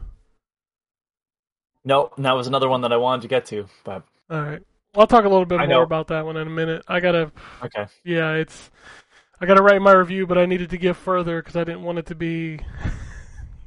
[1.84, 4.62] No, that was another one that I wanted to get to, but All right.
[4.96, 5.82] I'll talk a little bit I more know.
[5.82, 6.82] about that one in a minute.
[6.88, 7.30] I gotta,
[7.62, 7.86] okay.
[8.02, 8.70] yeah, it's,
[9.40, 11.98] I gotta write my review, but I needed to get further because I didn't want
[11.98, 12.58] it to be,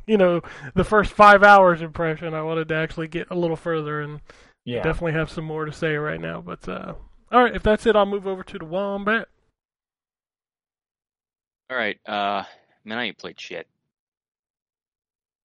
[0.10, 0.42] you know,
[0.74, 2.34] the first five hours impression.
[2.34, 4.20] I wanted to actually get a little further and
[4.66, 4.82] Yeah.
[4.82, 6.42] definitely have some more to say right now.
[6.42, 6.96] But uh,
[7.32, 9.28] all right, if that's it, I'll move over to the wombat.
[11.70, 12.00] All right.
[12.08, 12.44] Uh,
[12.84, 13.68] man, I ain't played shit.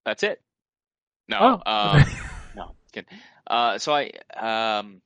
[0.07, 0.41] That's it.
[1.29, 1.39] No.
[1.41, 1.71] Oh.
[1.71, 2.05] Uh,
[2.57, 2.75] no.
[2.93, 3.11] Kidding.
[3.47, 5.03] Uh, so I um,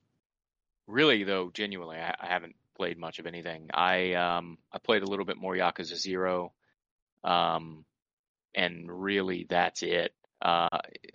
[0.87, 3.69] really though, genuinely, I, I haven't played much of anything.
[3.73, 6.53] I um, I played a little bit more Yakuza Zero,
[7.25, 7.83] um,
[8.55, 10.13] and really that's it.
[10.41, 10.69] Uh,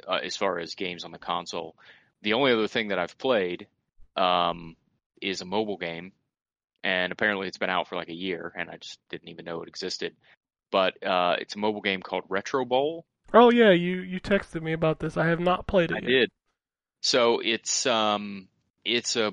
[0.07, 1.75] uh, as far as games on the console,
[2.23, 3.67] the only other thing that I've played
[4.17, 4.77] um,
[5.23, 6.13] is a mobile game,
[6.83, 9.63] and apparently it's been out for like a year, and I just didn't even know
[9.63, 10.15] it existed.
[10.71, 13.07] But uh, it's a mobile game called Retro Bowl.
[13.33, 15.17] oh yeah, you you texted me about this.
[15.17, 16.07] I have not played it I yet.
[16.07, 16.31] did.
[17.01, 18.49] So it's um
[18.85, 19.33] it's a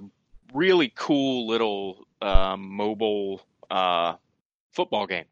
[0.53, 4.15] really cool little um, mobile uh,
[4.71, 5.25] football game,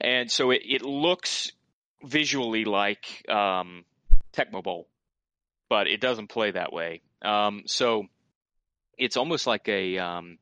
[0.00, 1.52] and so it, it looks
[2.02, 3.84] visually like um,
[4.32, 4.88] Tecmo Bowl,
[5.68, 7.02] but it doesn't play that way.
[7.22, 8.06] Um, so
[8.98, 10.38] it's almost like a um,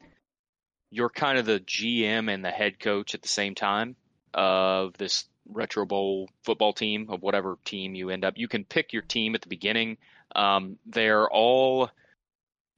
[0.90, 3.96] you're kind of the GM and the head coach at the same time
[4.34, 8.34] of this retro bowl football team of whatever team you end up.
[8.36, 9.98] You can pick your team at the beginning.
[10.34, 11.90] Um, they're all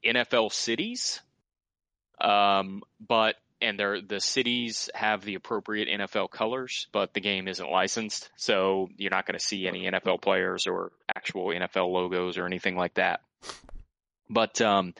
[0.05, 1.21] NFL cities,
[2.21, 7.71] um, but and they're the cities have the appropriate NFL colors, but the game isn't
[7.71, 12.45] licensed, so you're not going to see any NFL players or actual NFL logos or
[12.47, 13.21] anything like that.
[14.29, 14.95] But um,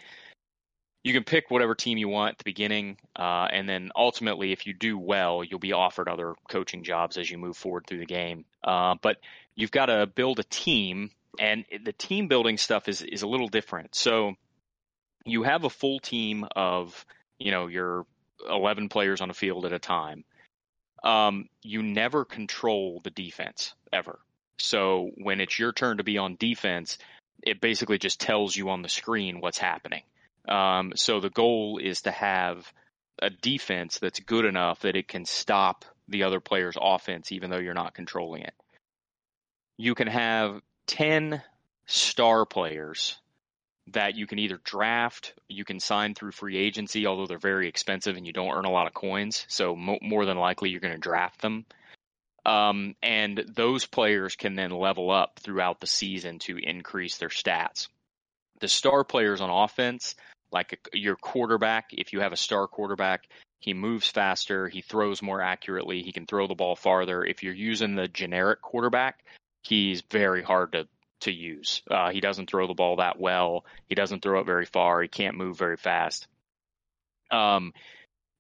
[1.03, 4.67] you can pick whatever team you want at the beginning, uh, and then ultimately, if
[4.67, 8.07] you do well, you'll be offered other coaching jobs as you move forward through the
[8.07, 8.47] game.
[8.63, 9.19] Uh, but
[9.55, 13.49] you've got to build a team, and the team building stuff is is a little
[13.49, 13.95] different.
[13.95, 14.35] So
[15.27, 17.05] you have a full team of
[17.39, 18.07] you know your
[18.49, 20.25] 11 players on a field at a time.
[21.03, 24.19] Um, you never control the defense ever.
[24.59, 26.99] So when it's your turn to be on defense,
[27.43, 30.03] it basically just tells you on the screen what's happening.
[30.49, 32.71] Um, so the goal is to have
[33.21, 37.59] a defense that's good enough that it can stop the other player's offense, even though
[37.59, 38.55] you're not controlling it.
[39.77, 41.43] You can have 10
[41.87, 43.19] star players
[43.89, 48.17] that you can either draft, you can sign through free agency, although they're very expensive
[48.17, 49.45] and you don't earn a lot of coins.
[49.49, 51.67] So mo- more than likely you're going to draft them.
[52.47, 57.89] Um, and those players can then level up throughout the season to increase their stats.
[58.61, 60.15] The star players on offense,
[60.51, 63.29] like your quarterback, if you have a star quarterback,
[63.61, 67.25] he moves faster, he throws more accurately, he can throw the ball farther.
[67.25, 69.25] If you're using the generic quarterback,
[69.63, 70.87] he's very hard to
[71.25, 71.83] to use.
[71.91, 73.65] Uh, he doesn't throw the ball that well.
[73.89, 75.03] He doesn't throw it very far.
[75.03, 76.27] He can't move very fast.
[77.31, 77.73] Um,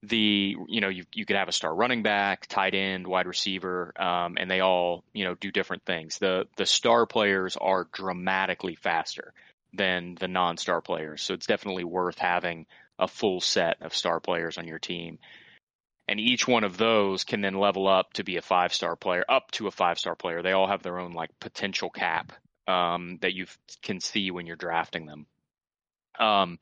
[0.03, 3.92] the you know you you could have a star running back, tight end, wide receiver,
[4.01, 6.18] um, and they all you know do different things.
[6.18, 9.33] The the star players are dramatically faster
[9.73, 12.66] than the non-star players, so it's definitely worth having
[12.99, 15.18] a full set of star players on your team.
[16.07, 19.25] And each one of those can then level up to be a five star player,
[19.27, 20.42] up to a five star player.
[20.42, 22.33] They all have their own like potential cap
[22.66, 23.46] um, that you
[23.83, 25.27] can see when you're drafting them.
[26.18, 26.59] Um,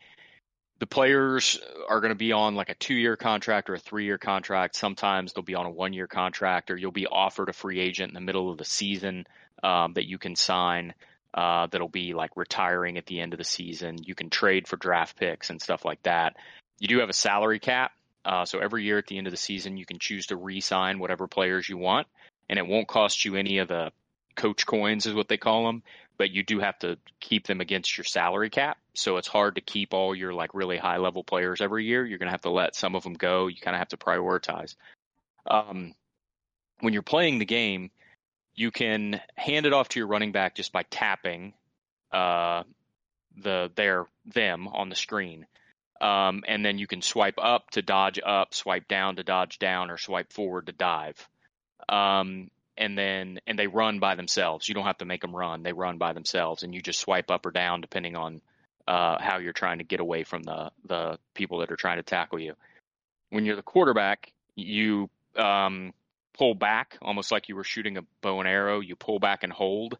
[0.83, 4.05] the players are going to be on like a two year contract or a three
[4.05, 4.75] year contract.
[4.75, 8.11] Sometimes they'll be on a one year contract, or you'll be offered a free agent
[8.11, 9.25] in the middle of the season
[9.63, 10.95] um, that you can sign.
[11.35, 13.97] Uh, that'll be like retiring at the end of the season.
[14.03, 16.37] You can trade for draft picks and stuff like that.
[16.81, 17.93] You do have a salary cap.
[18.25, 20.61] Uh, so every year at the end of the season, you can choose to re
[20.61, 22.09] sign whatever players you want,
[22.49, 23.93] and it won't cost you any of the
[24.35, 25.83] coach coins, is what they call them
[26.23, 28.79] but you do have to keep them against your salary cap.
[28.95, 32.07] So it's hard to keep all your like really high level players every year.
[32.07, 33.49] You're going to have to let some of them go.
[33.49, 34.77] You kind of have to prioritize.
[35.47, 35.95] Um,
[36.79, 37.91] when you're playing the game,
[38.55, 41.55] you can hand it off to your running back just by tapping
[42.13, 42.63] uh,
[43.37, 45.47] the their them on the screen.
[46.01, 49.91] Um, and then you can swipe up to dodge up, swipe down to dodge down,
[49.91, 51.29] or swipe forward to dive.
[51.89, 54.69] Um, and then and they run by themselves.
[54.69, 57.31] You don't have to make them run; they run by themselves, and you just swipe
[57.31, 58.41] up or down depending on
[58.87, 62.03] uh, how you're trying to get away from the the people that are trying to
[62.03, 62.55] tackle you.
[63.31, 65.93] When you're the quarterback, you um,
[66.37, 68.81] pull back almost like you were shooting a bow and arrow.
[68.81, 69.99] You pull back and hold,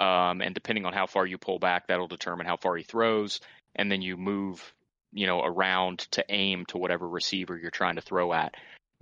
[0.00, 3.40] um, and depending on how far you pull back, that'll determine how far he throws.
[3.76, 4.74] And then you move,
[5.12, 8.54] you know, around to aim to whatever receiver you're trying to throw at.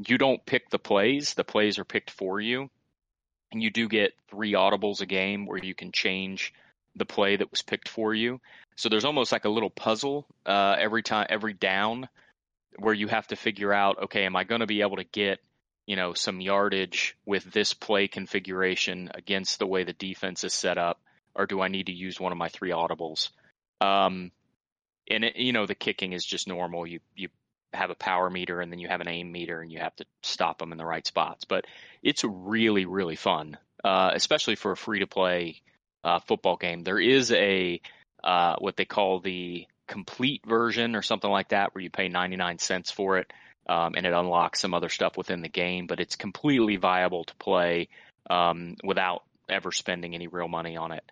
[0.06, 2.70] You don't pick the plays; the plays are picked for you
[3.52, 6.52] and you do get three audibles a game where you can change
[6.96, 8.40] the play that was picked for you.
[8.76, 12.08] So there's almost like a little puzzle uh, every time, every down,
[12.78, 15.40] where you have to figure out, okay, am I going to be able to get,
[15.86, 20.78] you know, some yardage with this play configuration against the way the defense is set
[20.78, 21.00] up,
[21.34, 23.28] or do I need to use one of my three audibles?
[23.80, 24.32] Um,
[25.10, 26.86] and it, you know, the kicking is just normal.
[26.86, 27.28] You you
[27.72, 30.04] have a power meter and then you have an aim meter and you have to
[30.22, 31.44] stop them in the right spots.
[31.44, 31.66] But
[32.02, 35.60] it's really really fun, uh, especially for a free to play
[36.04, 36.82] uh, football game.
[36.82, 37.80] There is a
[38.22, 42.58] uh, what they call the complete version or something like that, where you pay 99
[42.58, 43.32] cents for it,
[43.68, 45.86] um, and it unlocks some other stuff within the game.
[45.86, 47.88] But it's completely viable to play
[48.30, 51.04] um, without ever spending any real money on it.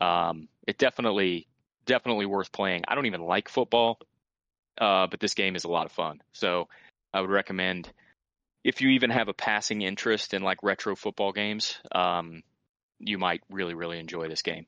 [0.00, 1.46] Um, it definitely
[1.86, 2.84] definitely worth playing.
[2.86, 3.98] I don't even like football,
[4.80, 6.20] uh, but this game is a lot of fun.
[6.32, 6.68] So
[7.12, 7.90] I would recommend
[8.64, 12.42] if you even have a passing interest in like retro football games, um,
[12.98, 14.66] you might really really enjoy this game.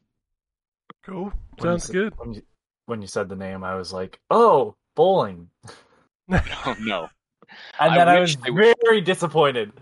[1.04, 1.24] Cool.
[1.24, 2.14] When you Sounds said- good.
[2.18, 2.42] When you,
[2.86, 5.48] when you said the name, I was like, "Oh, bowling,"
[6.30, 7.08] Oh no.
[7.78, 9.72] and I then I, wish was they would- very disappointed.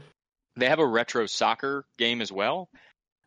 [0.56, 2.68] They have a retro soccer game as well.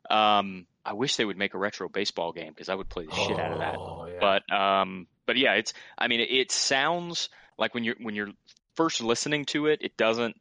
[0.09, 3.13] Um, I wish they would make a retro baseball game because I would play the
[3.13, 3.75] shit out of that.
[3.77, 4.17] Oh, yeah.
[4.19, 5.73] But um, but yeah, it's.
[5.97, 8.31] I mean, it, sounds like when you're when you're
[8.75, 10.35] first listening to it, it doesn't.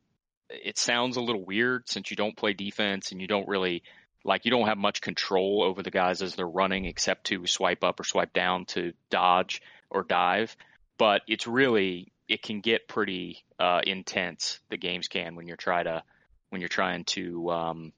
[0.48, 3.82] It sounds a little weird since you don't play defense and you don't really
[4.24, 7.84] like you don't have much control over the guys as they're running except to swipe
[7.84, 10.56] up or swipe down to dodge or dive.
[10.98, 14.60] But it's really it can get pretty uh, intense.
[14.70, 16.02] The games can when you're try to
[16.50, 17.92] when you're trying to um,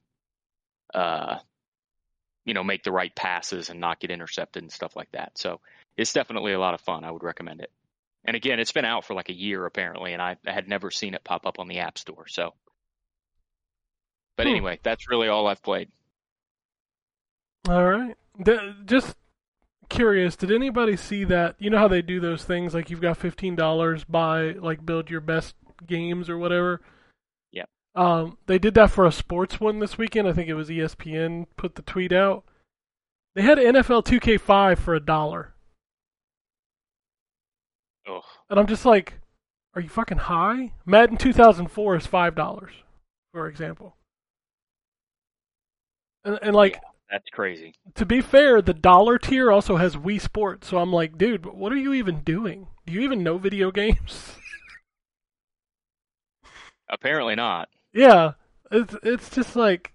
[0.93, 1.37] uh,
[2.45, 5.37] you know make the right passes and not get intercepted and stuff like that.
[5.37, 5.59] So
[5.97, 7.03] it's definitely a lot of fun.
[7.03, 7.71] I would recommend it.
[8.25, 10.91] And again, it's been out for like a year apparently, and I, I had never
[10.91, 12.25] seen it pop up on the App Store.
[12.27, 12.53] So,
[14.37, 14.51] but Hmm.
[14.51, 15.89] anyway, that's really all I've played.
[17.67, 18.15] All right.
[18.43, 19.15] D- just
[19.89, 21.55] curious, did anybody see that?
[21.59, 25.09] You know how they do those things like you've got fifteen dollars, buy like build
[25.09, 26.81] your best games or whatever.
[27.95, 30.27] Um, they did that for a sports one this weekend.
[30.27, 32.43] I think it was ESPN put the tweet out.
[33.35, 35.53] They had NFL 2K5 for a dollar,
[38.09, 38.23] Ugh.
[38.49, 39.13] and I'm just like,
[39.75, 40.71] are you fucking high?
[40.85, 42.71] Madden 2004 is five dollars,
[43.31, 43.95] for example.
[46.23, 46.79] And, and like,
[47.11, 47.73] That's crazy.
[47.95, 51.71] to be fair, the dollar tier also has Wii Sports, so I'm like, dude, what
[51.71, 52.67] are you even doing?
[52.85, 54.35] Do you even know video games?
[56.89, 57.69] Apparently not.
[57.93, 58.33] Yeah,
[58.71, 59.93] it's it's just like,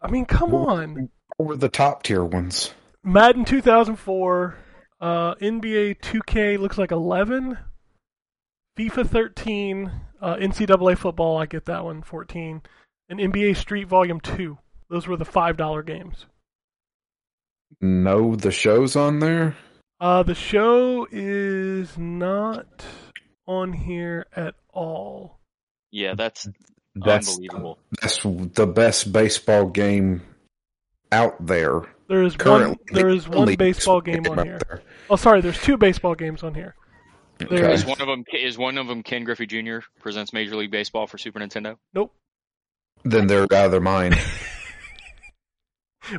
[0.00, 2.72] I mean, come on, What were the top tier ones.
[3.02, 4.56] Madden 2004,
[5.00, 7.56] uh, NBA 2K looks like 11,
[8.78, 12.62] FIFA 13, uh, NCAA football, I get that one, 14,
[13.08, 14.58] and NBA Street Volume 2.
[14.90, 16.26] Those were the five dollar games.
[17.80, 19.56] No, the show's on there.
[20.00, 22.84] Uh, the show is not
[23.46, 25.38] on here at all.
[25.90, 26.48] Yeah, that's
[27.04, 27.78] That's unbelievable.
[28.00, 30.22] that's the best baseball game
[31.12, 31.82] out there.
[32.08, 32.38] There is one.
[32.38, 34.58] Currently, There is one baseball game on here.
[34.68, 34.82] there.
[35.08, 35.40] Oh, sorry.
[35.40, 36.74] There's two baseball games on here.
[37.38, 37.72] There Okay.
[37.72, 39.78] Is one of them is one of them Ken Griffey Jr.
[40.00, 41.76] presents Major League Baseball for Super Nintendo?
[41.94, 42.12] Nope.
[43.04, 44.14] Then they're out of their mind.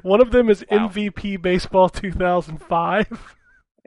[0.03, 0.87] One of them is Wow.
[0.87, 3.35] MVP Baseball 2005.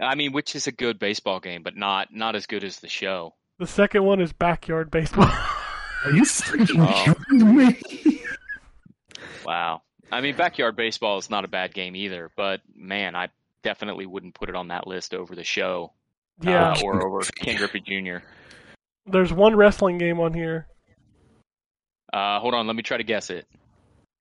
[0.03, 2.89] I mean, which is a good baseball game, but not not as good as the
[2.89, 3.35] show.
[3.59, 5.31] The second one is Backyard Baseball.
[6.05, 7.15] Are you freaking Oh.
[7.29, 8.21] kidding me?
[9.45, 9.83] Wow.
[10.13, 13.29] I mean, backyard baseball is not a bad game either, but man, I
[13.63, 15.93] definitely wouldn't put it on that list over the show.
[16.41, 16.73] yeah.
[16.73, 18.19] uh, or over Ken Griffey Jr.
[19.07, 20.67] There's one wrestling game on here.
[22.13, 23.47] Uh, hold on, let me try to guess it.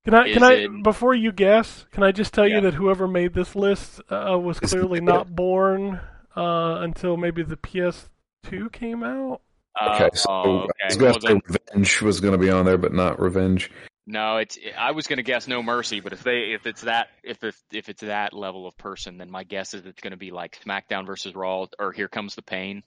[0.05, 0.25] Can I?
[0.27, 0.53] Is Can I?
[0.53, 2.55] it- Before you guess, can I just tell Yeah.
[2.55, 5.99] you that whoever made this list uh, was clearly not born
[6.35, 9.41] uh, until maybe the PS2 came out.
[9.79, 12.49] Uh, Okay, so oh, I was going Well, to say Revenge was going to be
[12.49, 13.71] on there, but not Revenge.
[14.05, 14.57] no, it's.
[14.77, 17.63] I was going to guess No Mercy, but if they, if it's that, if it's,
[17.71, 20.59] if it's that level of person, then my guess is it's going to be like
[20.63, 22.83] SmackDown versus Raw or Here Comes the Pain.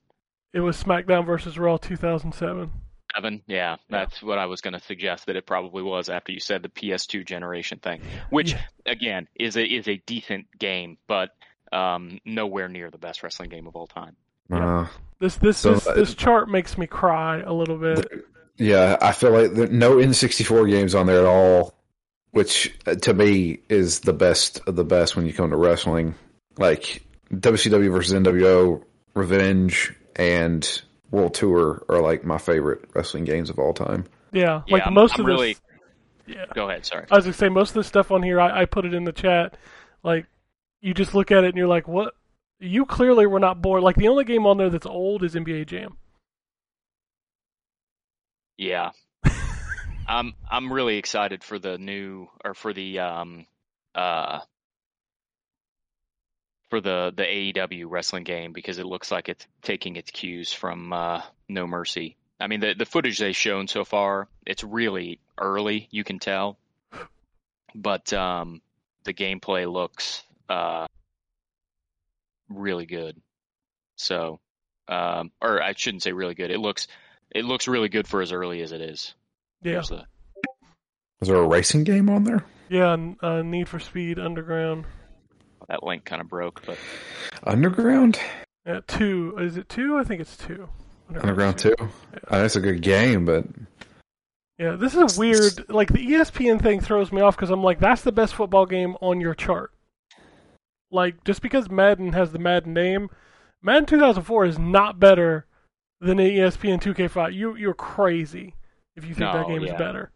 [0.53, 2.71] It was SmackDown versus Raw 2007.
[3.15, 6.41] Seven, yeah, that's what I was going to suggest that it probably was after you
[6.41, 8.61] said the PS2 generation thing, which Yeah.
[8.85, 11.31] again is a is a decent game, but
[11.73, 14.17] um, nowhere near the best wrestling game of all time.
[14.51, 14.81] Yeah.
[14.81, 14.87] Uh,
[15.19, 18.07] This this So, this, uh, this chart makes me cry a little bit.
[18.59, 21.75] yeah, I feel like there, no N64 games on there at all,
[22.33, 26.15] which uh, to me is the best of the best when you come to wrestling.
[26.59, 27.03] Like
[27.35, 28.83] WCW versus NWO,
[29.15, 34.05] Revenge, and World Tour are like my favorite wrestling games of all time.
[34.33, 35.63] Yeah, Yeah, like I'm- most I'm of really- this.
[36.29, 37.07] Yeah, Go ahead, sorry.
[37.11, 38.41] I was gonna say most of the stuff on here.
[38.41, 39.57] I, I put it in the chat.
[40.03, 40.27] Like,
[40.81, 42.15] you just look at it and you're like, "What?
[42.59, 45.67] You clearly were not born." Like the only game on there that's old is NBA
[45.67, 45.97] Jam.
[48.57, 48.93] Yeah.
[50.09, 53.47] I'm I'm really excited for the new or for the um
[53.95, 54.41] uh
[56.71, 60.93] for the the AEW wrestling game because it looks like it's taking its cues from
[60.93, 62.17] uh, No Mercy.
[62.41, 65.89] I mean, the the footage they've shown so far, it's really early.
[65.91, 66.59] You can tell,
[67.75, 68.61] but um,
[69.05, 70.87] the gameplay looks uh,
[72.49, 73.21] really good.
[73.97, 74.41] So,
[74.89, 76.51] um, or I shouldn't say really good.
[76.51, 76.87] It looks
[77.35, 79.15] it looks really good for as early as it is.
[79.63, 80.05] Yeah, the-
[81.21, 82.45] Is there a racing game on there?
[82.69, 82.97] yeah.
[83.23, 84.85] Uh, Need for Speed Underground.
[85.69, 86.79] that link kind of broke, but
[87.45, 88.19] Underground?
[88.67, 89.37] Yeah, two.
[89.41, 89.97] Is it two?
[89.99, 90.69] I think it's two.
[91.09, 91.75] Underground 2?
[91.81, 91.89] Oh,
[92.29, 93.45] that's a good game, but
[94.59, 95.69] Yeah, this is weird.
[95.71, 98.97] Like the ESPN thing throws me off because I'm like, that's the best football game
[99.01, 99.71] on your chart.
[100.97, 103.11] Like just because Madden has the Madden name,
[103.63, 105.45] Madden 2004 is not better
[106.01, 107.35] than the ESPN 2K5.
[107.35, 108.55] You you're crazy
[108.97, 109.75] if you think that game yeah.
[109.75, 110.11] is better.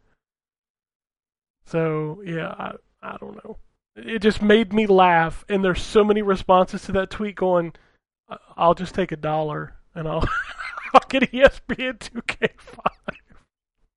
[1.67, 2.73] So yeah, I
[3.03, 3.59] I don't know.
[3.95, 7.75] It just made me laugh, and there's so many responses to that tweet going,
[8.31, 10.27] "I- "I'll just take a dollar and I'll
[10.95, 12.79] I'll get ESPN 2K5."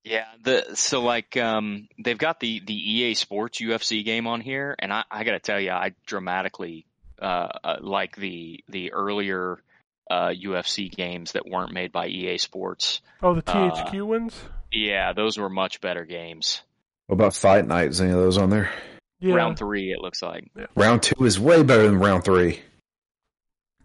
[0.03, 4.75] Yeah, the so like um they've got the the EA Sports UFC game on here,
[4.77, 6.85] and I I gotta tell you, I dramatically
[7.21, 9.63] uh, uh like the the earlier
[10.11, 13.01] uh UFC games that weren't made by EA Sports.
[13.21, 14.43] Oh, the Uh, THQ ones.
[14.71, 16.61] Yeah, those were much better games.
[17.07, 17.89] what about Fight Night?
[17.89, 18.71] Is any of those on there?
[19.19, 20.51] Yeah, Round three, it looks like.
[20.75, 22.59] Round 2 is way better than round 3.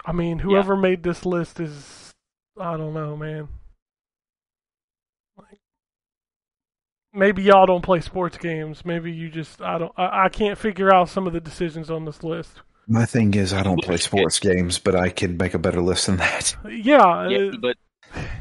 [0.04, 2.12] I mean, whoever made this list is,
[2.58, 3.46] I don't know, man.
[5.36, 5.60] Like,
[7.12, 8.84] maybe y'all don't play sports games.
[8.84, 12.04] Maybe you just, I don't, I, I can't figure out some of the decisions on
[12.04, 12.60] this list.
[12.86, 16.06] My thing is, I don't play sports games, but I could make a better list
[16.06, 16.56] than that.
[16.64, 17.76] Yeah, Yeah, uh, but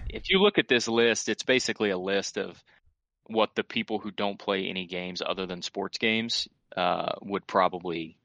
[0.10, 2.64] if you look at this list, it's basically a list of
[3.26, 6.48] what the people who don't play any games other than sports games
[6.78, 8.18] uh would probably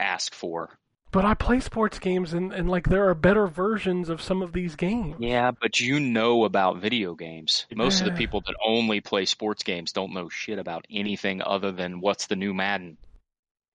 [0.00, 0.76] ask for.
[1.12, 4.52] But I play sports games, and and like there are better versions of some of
[4.52, 5.16] these games.
[5.18, 7.66] Yeah, but you know about video games.
[7.74, 11.72] Most of the people that only play sports games don't know shit about anything other
[11.72, 12.96] than what's the new Madden.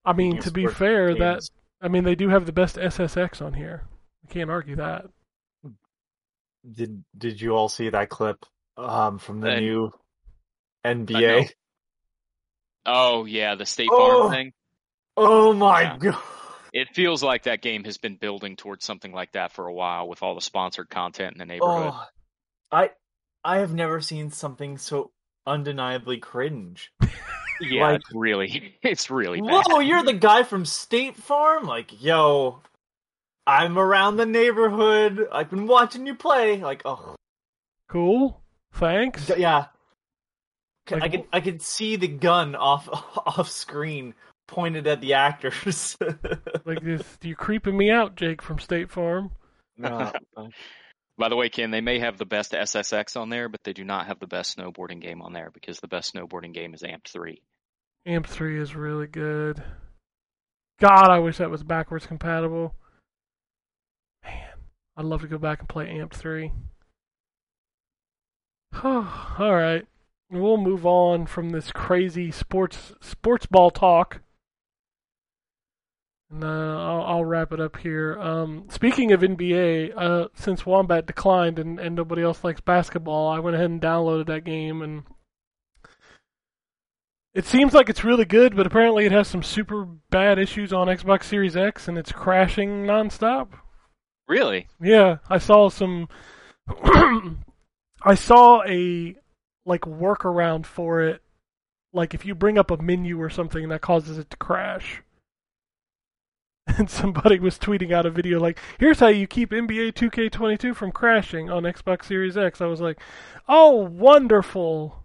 [0.06, 1.50] I mean, to be sports fair, that
[1.82, 3.84] I mean they do have the best SSX on here.
[4.28, 5.06] I can't argue that.
[6.72, 8.46] did did you all see that clip
[8.78, 9.92] um from the Uh, new
[10.86, 11.50] NBA?
[12.86, 14.22] Oh yeah, the State Oh.
[14.30, 14.54] Farm thing.
[15.18, 15.98] Oh my Yeah.
[15.98, 16.22] god!
[16.76, 20.10] It feels like that game has been building towards something like that for a while
[20.10, 21.94] with all the sponsored content in the neighborhood.
[21.94, 22.04] Oh,
[22.70, 22.90] I
[23.46, 25.12] I have never seen something so
[25.48, 26.92] undeniably cringe.
[27.62, 29.64] yeah, like- it's really, it's really bad.
[29.68, 31.64] Whoa, you're the guy from State Farm?
[31.66, 32.60] Like, yo,
[33.48, 35.28] I'm around the neighborhood.
[35.32, 36.58] I've been watching you play.
[36.58, 37.16] Like, oh,
[37.90, 38.42] Cool.
[38.74, 39.28] Thanks.
[39.28, 39.68] d- yeah.
[40.90, 44.14] C- I Like, could I could see the gun off off screen
[44.48, 45.98] pointed at the actors.
[46.66, 49.30] Like this, you're creeping me out, Jake from State Farm.
[49.78, 50.12] No,
[51.18, 53.86] By the way, Ken, they may have the best SSX on there, but they do
[53.86, 57.08] not have the best snowboarding game on there because the best snowboarding game is Amp
[57.08, 57.42] 3.
[58.06, 59.64] Amp 3 is really good.
[60.80, 62.76] God, I wish that was backwards compatible.
[64.24, 64.58] Man,
[64.98, 66.52] I'd love to go back and play Amp 3.
[68.84, 69.06] All
[69.40, 69.86] right.
[70.30, 74.22] We'll move on from this crazy sports sports ball talk.
[76.32, 78.20] And uh, I'll, I'll wrap it up here.
[78.20, 83.40] Um, speaking of NBA, uh, since Wombat declined and, and nobody else likes basketball, I
[83.40, 85.04] went ahead and downloaded that game and
[87.36, 90.88] it seems like it's really good, but apparently it has some super bad issues on
[90.88, 93.50] Xbox Series X and it's crashing nonstop.
[94.28, 94.68] Really?
[94.82, 96.08] Yeah, I saw some.
[98.04, 99.16] I saw a
[99.66, 101.22] like workaround for it.
[101.94, 105.04] Like if you bring up a menu or something, that causes it to crash.
[106.78, 110.92] And somebody was tweeting out a video like, "Here's how you keep NBA 2K22 from
[110.92, 113.00] crashing on Xbox Series X." I was like,
[113.48, 115.04] "Oh, wonderful!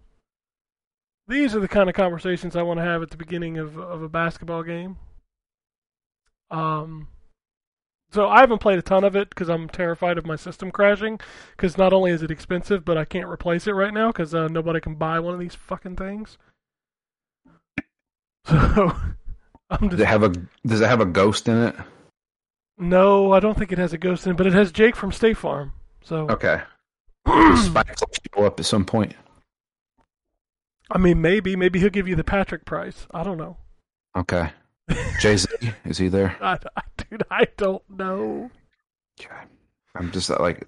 [1.29, 4.03] These are the kind of conversations I want to have at the beginning of of
[4.03, 4.97] a basketball game."
[6.51, 7.09] Um,
[8.13, 11.21] so I haven't played a ton of it because I'm terrified of my system crashing.
[11.53, 14.49] Because not only is it expensive, but I can't replace it right now because uh,
[14.49, 16.39] nobody can buy one of these fucking things.
[18.47, 18.93] So
[19.71, 20.29] I'm Does it have a
[20.67, 21.77] Does it have a ghost in it?
[22.79, 25.13] no, I don't think it has a ghost in it, but it has Jake from
[25.13, 25.73] State Farm.
[26.03, 26.61] So Okay.
[27.57, 28.03] Spikes
[28.35, 29.15] show up at some point?
[30.91, 33.07] I mean, maybe maybe he'll give you the Patrick price.
[33.13, 33.57] I don't know.
[34.17, 34.51] Okay.
[35.21, 35.49] Jay Z
[35.85, 36.37] is he there?
[36.41, 38.51] I, I, dude, I don't know.
[39.21, 39.45] Okay.
[39.95, 40.67] I'm just like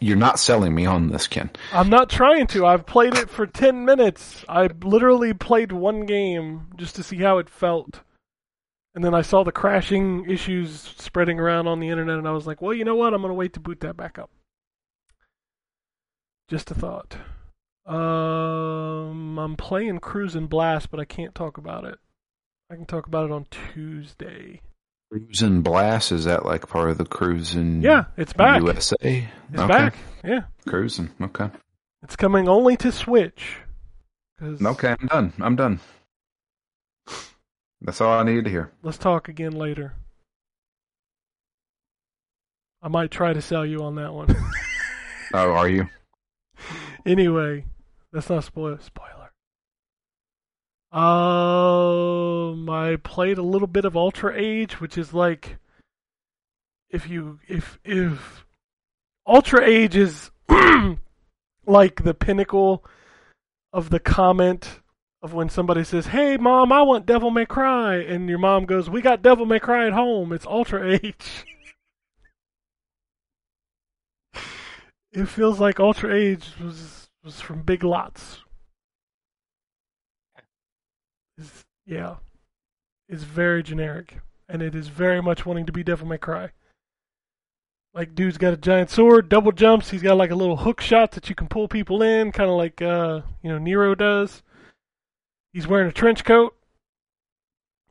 [0.00, 1.50] you're not selling me on this, Ken.
[1.72, 2.66] I'm not trying to.
[2.66, 4.44] I've played it for 10 minutes.
[4.48, 8.00] I literally played one game just to see how it felt.
[8.94, 12.46] And then I saw the crashing issues spreading around on the internet, and I was
[12.46, 13.14] like, well, you know what?
[13.14, 14.30] I'm going to wait to boot that back up.
[16.48, 17.16] Just a thought.
[17.86, 21.98] Um, I'm playing Cruis'n Blast, but I can't talk about it.
[22.70, 24.60] I can talk about it on Tuesday.
[25.12, 28.60] Cruis'n Blast is that like part of the Cruis'n Yeah, it's back.
[28.62, 28.96] USA?
[29.00, 29.66] It's okay.
[29.68, 29.94] back.
[30.24, 31.10] Yeah, Cruising.
[31.20, 31.48] Okay.
[32.02, 33.58] it's coming only to Switch.
[34.42, 35.32] Okay, I'm done.
[35.40, 35.80] I'm done.
[37.82, 38.72] That's all I needed to hear.
[38.82, 39.94] Let's talk again later.
[42.82, 44.34] I might try to sell you on that one.
[45.32, 45.88] Oh, are you?
[47.06, 47.64] anyway,
[48.12, 49.30] that's not spoil spoiler.
[50.90, 55.58] Um, I played a little bit of Ultra Age, which is like
[56.90, 58.44] if you if if
[59.24, 60.32] Ultra Age is
[61.64, 62.84] like the pinnacle
[63.72, 64.79] of the comment
[65.22, 68.88] of when somebody says, "Hey, mom, I want Devil May Cry," and your mom goes,
[68.88, 70.32] "We got Devil May Cry at home.
[70.32, 71.44] It's Ultra Age."
[75.12, 78.40] it feels like Ultra Age was was from Big Lots.
[81.36, 82.16] It's, yeah,
[83.08, 84.18] it's very generic,
[84.48, 86.50] and it is very much wanting to be Devil May Cry.
[87.92, 89.90] Like, dude's got a giant sword, double jumps.
[89.90, 92.56] He's got like a little hook shot that you can pull people in, kind of
[92.56, 94.42] like uh, you know Nero does.
[95.52, 96.54] He's wearing a trench coat.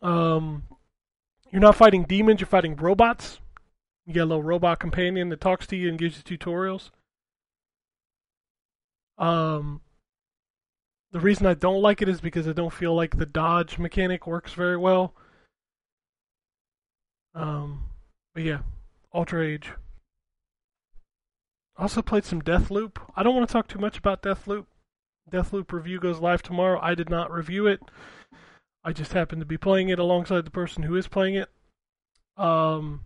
[0.02, 0.64] Um,
[1.52, 3.40] you're not fighting demons; you're fighting robots.
[4.06, 6.90] You got a little robot companion that talks to you and gives you tutorials.
[9.18, 9.82] Um,
[11.12, 14.26] the reason I don't like it is because I don't feel like the dodge mechanic
[14.26, 15.14] works very well.
[17.36, 17.90] Um,
[18.34, 18.60] but yeah,
[19.14, 19.72] Ultra Age.
[21.78, 22.98] Also played some Deathloop.
[23.16, 24.66] I don't want to talk too much about Deathloop.
[25.30, 26.80] Deathloop review goes live tomorrow.
[26.82, 27.82] I did not review it.
[28.84, 31.50] I just happened to be playing it alongside the person who is playing it.
[32.38, 33.02] Um,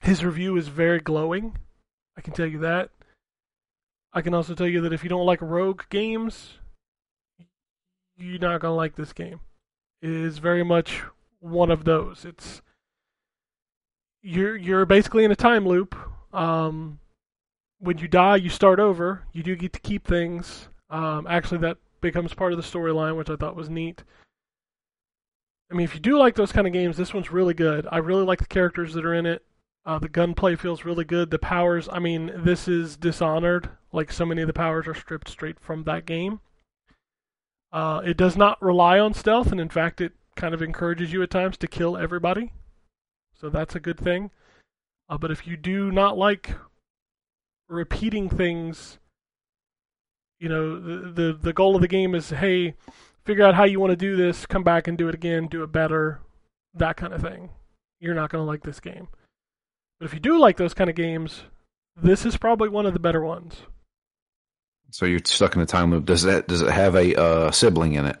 [0.00, 1.58] his review is very glowing.
[2.16, 2.90] I can tell you that.
[4.12, 6.58] I can also tell you that if you don't like rogue games,
[8.16, 9.40] you're not gonna like this game.
[10.00, 11.02] It is very much
[11.40, 12.24] one of those.
[12.24, 12.62] It's
[14.22, 15.96] you're you're basically in a time loop.
[16.32, 16.98] Um,
[17.78, 19.22] when you die, you start over.
[19.32, 20.68] You do get to keep things.
[20.92, 24.04] Um, actually, that becomes part of the storyline, which I thought was neat.
[25.70, 27.88] I mean, if you do like those kind of games, this one's really good.
[27.90, 29.42] I really like the characters that are in it.
[29.86, 31.30] Uh, the gunplay feels really good.
[31.30, 33.70] The powers, I mean, this is Dishonored.
[33.90, 36.40] Like so many of the powers are stripped straight from that game.
[37.72, 41.22] Uh, it does not rely on stealth, and in fact, it kind of encourages you
[41.22, 42.52] at times to kill everybody.
[43.34, 44.30] So that's a good thing.
[45.08, 46.54] Uh, but if you do not like
[47.68, 48.98] repeating things,
[50.42, 52.74] you know, the, the the goal of the game is, hey,
[53.24, 55.62] figure out how you want to do this, come back and do it again, do
[55.62, 56.20] it better,
[56.74, 57.50] that kind of thing.
[58.00, 59.06] You're not going to like this game.
[60.00, 61.44] But if you do like those kind of games,
[61.94, 63.54] this is probably one of the better ones.
[64.90, 66.06] So you're stuck in a time loop.
[66.06, 68.16] Does that does it have a uh, sibling in it?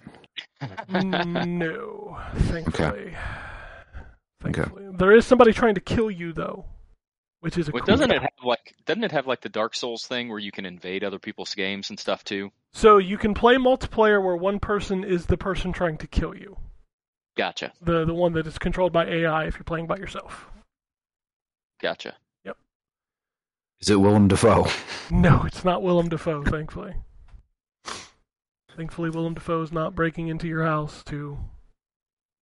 [1.04, 2.88] no, thankfully.
[2.88, 3.16] Okay.
[4.42, 4.88] Thankfully.
[4.96, 6.64] There is somebody trying to kill you though,
[7.42, 9.74] which is a Well, cool doesn't it have like doesn't it have like the Dark
[9.74, 12.52] Souls thing where you can invade other people's games and stuff too?
[12.72, 16.56] So you can play multiplayer where one person is the person trying to kill you.
[17.36, 20.46] Gotcha, The the one that is controlled by AI if you're playing by yourself.
[21.80, 22.14] gotcha.
[22.44, 22.56] Yep.
[23.80, 24.66] Is it Willem Dafoe?
[25.10, 26.94] No, it's not Willem Dafoe, thankfully.
[28.76, 31.38] Thankfully Willem Dafoe is not breaking into your house to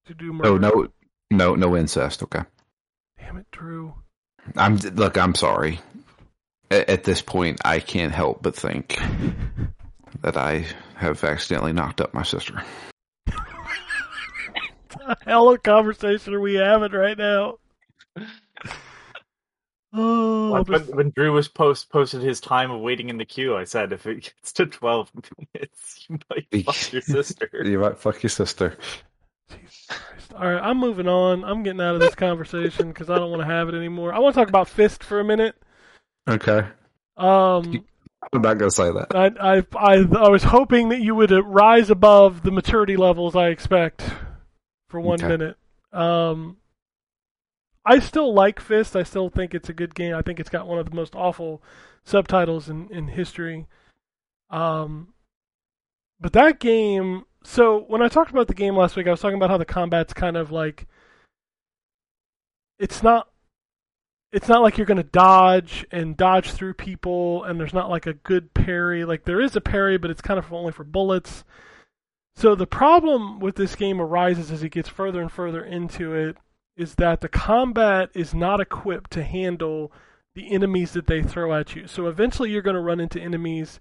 [0.06, 0.48] to do oh, murder.
[0.50, 0.88] Oh no,
[1.30, 2.22] no, no incest.
[2.22, 2.42] Okay.
[3.18, 3.94] Damn it, Drew.
[4.56, 5.16] I'm look.
[5.18, 5.80] I'm sorry.
[6.70, 9.00] At, at this point, I can't help but think
[10.22, 10.66] that I
[10.96, 12.62] have accidentally knocked up my sister.
[13.26, 17.56] the hell of a conversation are we having right now?
[19.92, 23.64] Oh, When, when Drew was post posted his time of waiting in the queue, I
[23.64, 25.10] said if it gets to twelve
[25.54, 27.50] minutes, you might fuck your sister.
[27.64, 28.76] You might fuck your sister.
[30.40, 31.44] All right, I'm moving on.
[31.44, 34.14] I'm getting out of this conversation because I don't want to have it anymore.
[34.14, 35.54] I want to talk about Fist for a minute.
[36.26, 36.66] Okay.
[37.18, 37.84] Um,
[38.32, 39.14] I'm not gonna say that.
[39.14, 43.36] I, I, I, I was hoping that you would uh, rise above the maturity levels
[43.36, 44.10] I expect
[44.88, 45.28] for one Okay.
[45.28, 45.58] minute.
[45.92, 46.56] Um,
[47.84, 48.96] I still like Fist.
[48.96, 50.14] I still think it's a good game.
[50.14, 51.62] I think it's got one of the most awful
[52.04, 53.66] subtitles in, in history.
[54.48, 55.08] Um,
[56.18, 57.24] but that game.
[57.42, 59.64] So when I talked about the game last week, I was talking about how the
[59.64, 60.86] combat's kind of like
[62.78, 63.28] it's not
[64.32, 68.06] it's not like you're going to dodge and dodge through people and there's not like
[68.06, 71.44] a good parry like there is a parry but it's kind of only for bullets
[72.36, 76.36] So the problem with this game arises as it gets further and further into it
[76.76, 79.92] is that the combat is not equipped to handle
[80.34, 81.86] the enemies that they throw at you.
[81.86, 83.80] So eventually you're going to run into enemies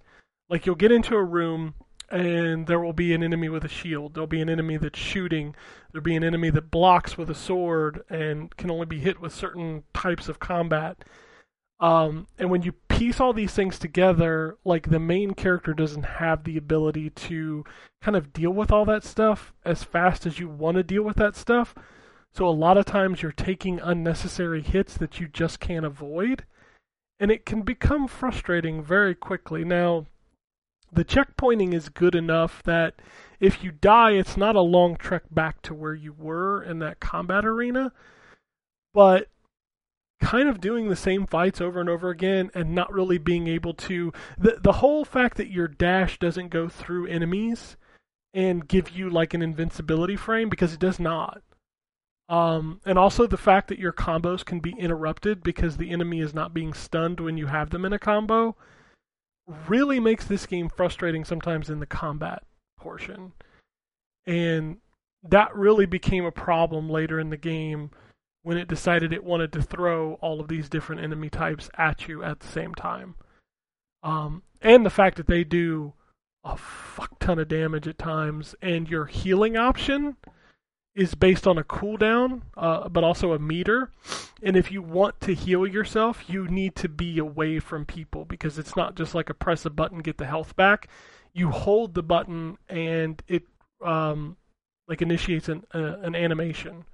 [0.50, 1.74] like you'll get into a room
[2.10, 4.14] and there will be an enemy with a shield.
[4.14, 5.54] There'll be an enemy that's shooting.
[5.92, 9.34] There'll be an enemy that blocks with a sword and can only be hit with
[9.34, 11.04] certain types of combat.
[11.78, 16.44] Um, and when you piece all these things together, like the main character doesn't have
[16.44, 17.64] the ability to
[18.02, 21.16] kind of deal with all that stuff as fast as you want to deal with
[21.16, 21.74] that stuff.
[22.32, 26.44] So a lot of times you're taking unnecessary hits that you just can't avoid.
[27.18, 29.64] And it can become frustrating very quickly.
[29.64, 30.06] Now,
[30.92, 32.94] the checkpointing is good enough that
[33.38, 37.00] if you die, it's not a long trek back to where you were in that
[37.00, 37.92] combat arena.
[38.92, 39.28] But
[40.20, 43.72] kind of doing the same fights over and over again and not really being able
[43.72, 47.76] to the the whole fact that your dash doesn't go through enemies
[48.34, 51.42] and give you like an invincibility frame because it does not.
[52.28, 56.32] Um, and also the fact that your combos can be interrupted because the enemy is
[56.32, 58.56] not being stunned when you have them in a combo
[59.68, 62.42] really makes this game frustrating sometimes in the combat
[62.78, 63.32] portion.
[64.26, 64.78] And
[65.22, 67.90] that really became a problem later in the game
[68.42, 72.22] when it decided it wanted to throw all of these different enemy types at you
[72.22, 73.14] at the same time.
[74.02, 75.92] Um, and the fact that they do
[76.42, 80.16] a fuck ton of damage at times, and your healing option
[81.00, 83.90] is based on a cooldown, uh, but also a meter.
[84.42, 88.58] And if you want to heal yourself, you need to be away from people because
[88.58, 90.88] it's not just like a press a button, get the health back.
[91.32, 93.44] You hold the button, and it
[93.82, 94.36] um,
[94.88, 96.84] like initiates an uh, an animation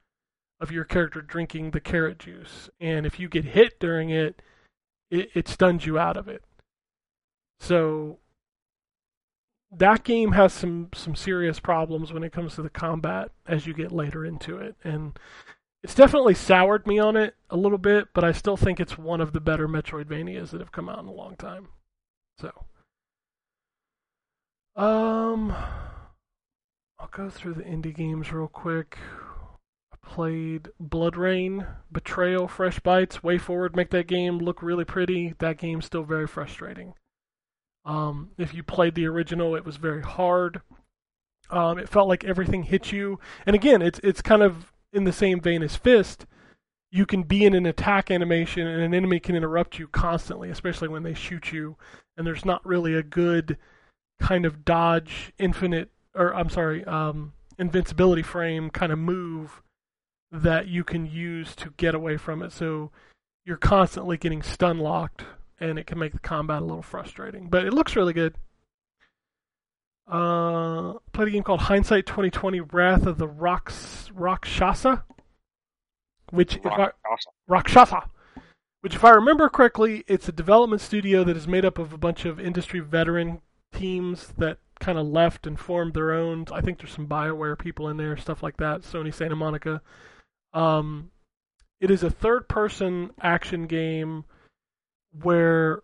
[0.61, 2.71] of your character drinking the carrot juice.
[2.79, 4.41] And if you get hit during it,
[5.11, 6.45] it, it stuns you out of it.
[7.59, 8.19] So
[9.79, 13.75] that game has some some serious problems when it comes to the combat as you
[13.75, 14.77] get later into it.
[14.83, 15.19] And
[15.83, 19.21] it's definitely soured me on it a little bit but i still think it's one
[19.21, 21.69] of the better metroidvanias that have come out in a long time.
[22.41, 22.51] So
[24.75, 25.53] um
[26.99, 28.99] i'll go through the indie games real quick.
[29.93, 35.35] I played blood rain betrayal fresh bites WayForward make that game look really pretty.
[35.39, 36.95] That game's still very frustrating
[37.87, 40.61] um, if you played the original, it was very hard.
[41.49, 43.21] Um, it felt like everything hit you.
[43.47, 46.27] And again, it's it's kind of in the same vein as Fist.
[46.91, 50.89] You can be in an attack animation, and an enemy can interrupt you constantly, especially
[50.89, 51.77] when they shoot you.
[52.17, 53.57] And there's not really a good
[54.21, 59.63] kind of dodge, infinite, or I'm sorry, um, invincibility frame kind of move
[60.33, 62.51] that you can use to get away from it.
[62.51, 62.91] So
[63.45, 65.25] you're constantly getting stun locked
[65.61, 67.49] and it can make the combat a little frustrating.
[67.49, 68.35] But it looks really good.
[70.09, 75.05] Uh, played a game called Hindsight 2020: Wrath of the Rocks Rakshasa,
[76.31, 76.91] which I,
[77.49, 78.09] Rakshasa,
[78.83, 81.99] which if I remember correctly, it's a development studio that is made up of a
[81.99, 83.41] bunch of industry veteran
[83.73, 86.45] teams that kind of left and formed their own.
[86.53, 88.83] I think there's some Bioware people in there, stuff like that.
[88.83, 89.83] Sony Santa Monica.
[90.53, 91.11] Um,
[91.81, 94.25] it is a third-person action game
[95.23, 95.83] where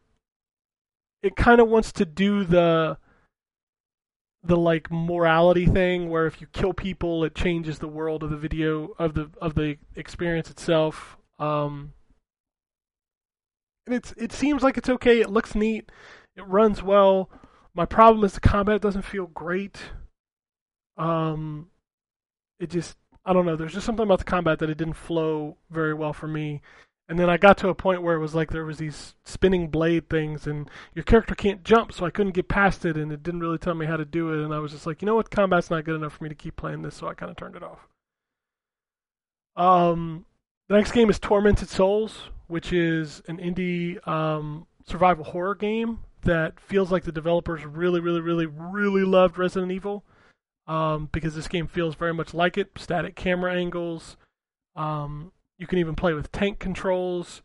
[1.22, 2.99] it kind of wants to do the
[4.45, 8.37] the like morality thing where if you kill people it changes the world of the
[8.37, 11.93] video of the of the experience itself um
[13.87, 15.91] and it's it seems like it's okay it looks neat
[16.37, 17.30] it runs well.
[17.74, 19.78] My problem is the combat doesn't feel great.
[20.97, 21.68] Um
[22.59, 25.57] it just i don't know there's just something about the combat that it didn't flow
[25.70, 26.61] very well for me
[27.13, 29.69] and then I got to a point where it was like there was these spinning
[29.69, 33.23] blade things, and your character can't jump, so I couldn't get past it, and it
[33.23, 34.43] didn't really tell me how to do it.
[34.43, 36.35] And I was just like, you know what, combat's not good enough for me to
[36.35, 37.87] keep playing this, so I kind of turned it off.
[39.57, 40.25] Um,
[40.71, 46.59] the next game is Tormented Souls, which is an indie um, survival horror game that
[46.59, 50.03] feels like the developers really, really, really, really loved Resident Evil.
[50.67, 52.71] Um, because this game feels very much like it.
[52.79, 54.17] Static camera angles.
[54.75, 57.43] Um, you can even play with tank controls.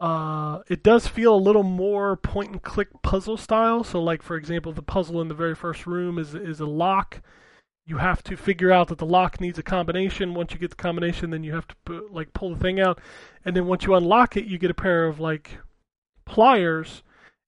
[0.00, 3.84] Uh, it does feel a little more point and click puzzle style.
[3.84, 7.22] So, like for example, the puzzle in the very first room is is a lock.
[7.86, 10.34] You have to figure out that the lock needs a combination.
[10.34, 13.00] Once you get the combination, then you have to put, like pull the thing out,
[13.44, 15.58] and then once you unlock it, you get a pair of like
[16.24, 17.02] pliers,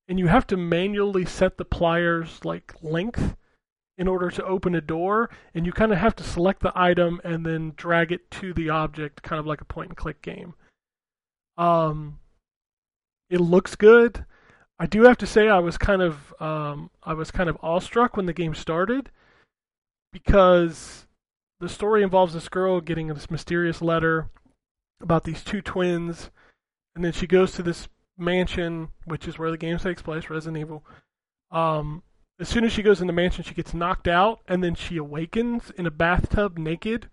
[0.07, 3.35] and you have to manually set the pliers like length
[3.97, 7.21] in order to open a door, and you kind of have to select the item
[7.23, 10.53] and then drag it to the object, kind of like a point and click game.
[11.57, 12.19] Um,
[13.29, 14.25] it looks good.
[14.77, 18.17] I do have to say I was kind of um, I was kind of awestruck
[18.17, 19.09] when the game started
[20.11, 21.05] because
[21.61, 24.29] the story involves this girl getting this mysterious letter
[25.01, 26.29] about these two twins,
[26.95, 27.87] and then she goes to this
[28.17, 30.83] mansion, which is where the game takes place, Resident Evil.
[31.51, 32.03] Um,
[32.39, 34.97] as soon as she goes in the mansion, she gets knocked out, and then she
[34.97, 37.09] awakens in a bathtub naked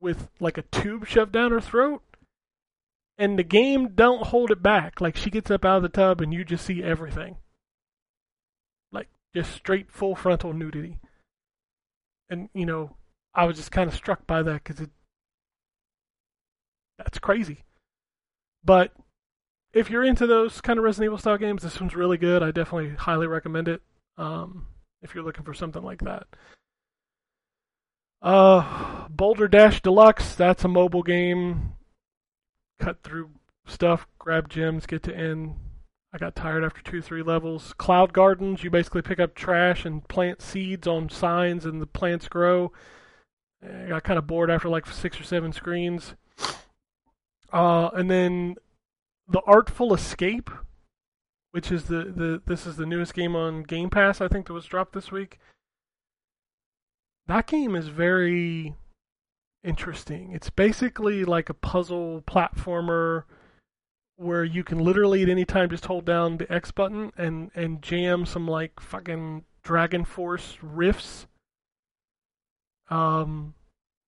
[0.00, 2.02] with like a tube shoved down her throat.
[3.16, 5.00] And the game don't hold it back.
[5.00, 7.36] Like she gets up out of the tub, and you just see everything.
[8.92, 10.98] Like just straight full frontal nudity.
[12.28, 12.96] And you know,
[13.34, 14.90] I was just kind of struck by that because it
[16.98, 17.64] that's crazy.
[18.62, 18.92] But
[19.72, 22.42] if you're into those kind of Resident Evil style games, this one's really good.
[22.42, 23.80] I definitely highly recommend it.
[24.20, 24.66] Um,
[25.02, 26.26] if you're looking for something like that.
[28.20, 30.34] Uh, Boulder Dash Deluxe.
[30.34, 31.72] That's a mobile game.
[32.78, 33.30] Cut through
[33.66, 35.54] stuff, grab gems, get to end.
[36.12, 37.72] I got tired after two, three levels.
[37.78, 38.62] Cloud Gardens.
[38.64, 42.72] You basically pick up trash and plant seeds on signs, and the plants grow.
[43.62, 46.14] I got kind of bored after like six or seven screens.
[47.52, 48.56] Uh, and then
[49.28, 50.50] the Artful Escape,
[51.52, 54.52] which is the, the this is the newest game on Game Pass, I think that
[54.52, 55.38] was dropped this week.
[57.26, 58.74] That game is very
[59.62, 60.32] interesting.
[60.32, 63.24] It's basically like a puzzle platformer
[64.16, 67.82] where you can literally at any time just hold down the X button and and
[67.82, 71.26] jam some like fucking Dragon Force riffs.
[72.88, 73.54] Um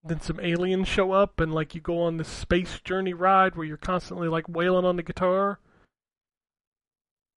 [0.05, 3.66] then some aliens show up and like you go on this space journey ride where
[3.66, 5.61] you're constantly like wailing on the guitar.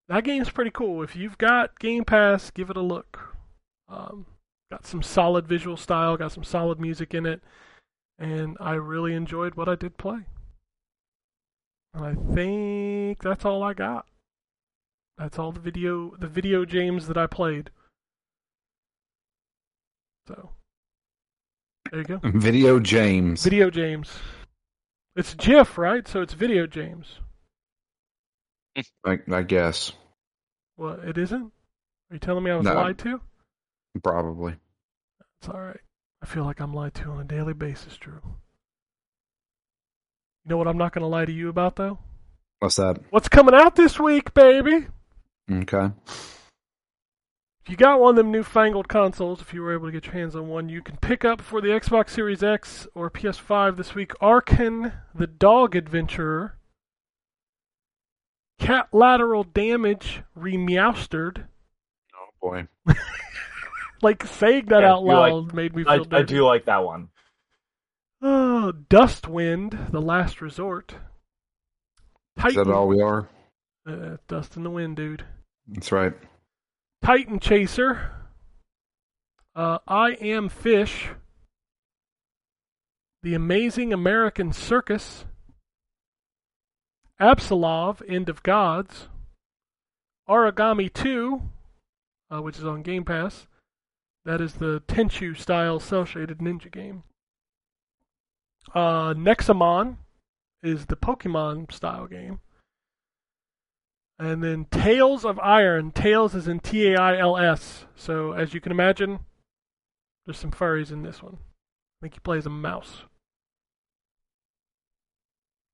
[0.07, 1.01] That game's pretty cool.
[1.01, 3.35] If you've got Game Pass, give it a look.
[3.89, 4.25] Um,
[4.71, 7.41] got some solid visual style, got some solid music in it,
[8.19, 10.19] and I really enjoyed what I did play.
[11.93, 14.05] And I think that's all I got.
[15.17, 17.69] That's all the video the video games that I played.
[20.27, 20.49] So
[21.89, 22.19] there you go.
[22.23, 23.43] Video James.
[23.43, 24.11] Video James.
[25.15, 26.05] It's GIF, right?
[26.07, 27.19] So it's Video James.
[29.05, 29.91] I, I guess.
[30.75, 30.99] What?
[30.99, 31.43] It isn't?
[32.11, 32.73] Are you telling me I was No.
[32.75, 33.21] lied to?
[34.03, 34.55] Probably.
[35.39, 35.79] It's all right.
[36.21, 38.19] I feel like I'm lied to on a daily basis, Drew.
[40.43, 41.97] You know what I'm not going to lie to you about, though?
[42.59, 42.99] What's that?
[43.09, 44.87] What's coming out this week, baby?
[45.51, 45.89] Okay.
[47.63, 50.13] If you got one of them newfangled consoles, if you were able to get your
[50.13, 53.95] hands on one, you can pick up for the Xbox Series X or PS5 this
[53.95, 56.57] week Arkin the Dog Adventurer,
[58.59, 61.45] Cat Lateral Damage Remeowstered.
[62.15, 62.67] Oh boy.
[64.01, 66.33] Like saying that Yeah, out you like- loud made me I, feel I dirty.
[66.35, 67.09] do like that one.
[68.21, 70.93] Oh, Dustwind, The Last Resort.
[72.45, 73.29] Is that all we are?
[73.87, 75.23] Uh, dust in the wind, dude.
[75.67, 76.13] That's right.
[77.03, 78.11] Titan Chaser.
[79.55, 81.07] Uh, I Am Fish.
[83.23, 85.25] The Amazing American Circus.
[87.19, 89.07] Absolov, End of Gods.
[90.27, 91.41] Origami 2,
[92.31, 93.47] uh, which is on Game Pass.
[94.25, 97.03] That is the Tenchu style cell shaded ninja game.
[98.73, 99.97] Uh, Nexomon
[100.63, 102.39] is the Pokemon style game.
[104.17, 105.91] And then Tails of Iron.
[105.91, 107.85] Tails is in T A I L S.
[107.95, 109.19] So as you can imagine,
[110.25, 111.37] there's some furries in this one.
[111.37, 113.03] I think you play as a mouse.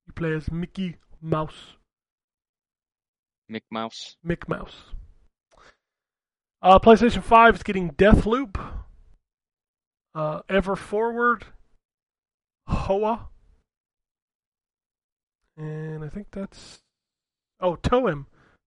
[0.08, 1.76] You play as Mickey Mouse.
[3.52, 4.16] Mick Mouse.
[4.26, 4.76] Mick Mouse.
[6.62, 8.58] Uh, PlayStation 5 is getting Deathloop.
[10.14, 11.46] Uh, Ever Forward.
[12.68, 13.28] Hoa.
[15.58, 16.82] And I think that's.
[17.60, 18.26] Oh, Toem.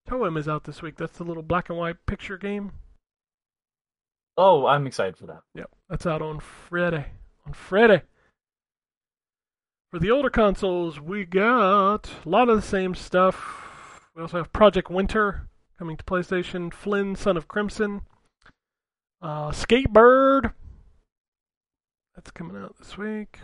[0.08, 0.96] Toem is out this week.
[0.96, 2.72] That's the little black and white picture game.
[4.36, 5.42] Oh, I'm excited for that.
[5.54, 7.06] Yep, that's out on Friday.
[7.46, 8.02] On Friday.
[9.94, 14.10] For the older consoles, we got a lot of the same stuff.
[14.16, 18.00] We also have Project Winter coming to PlayStation, Flynn, Son of Crimson,
[19.22, 20.52] uh, Skatebird.
[22.16, 23.38] That's coming out this week.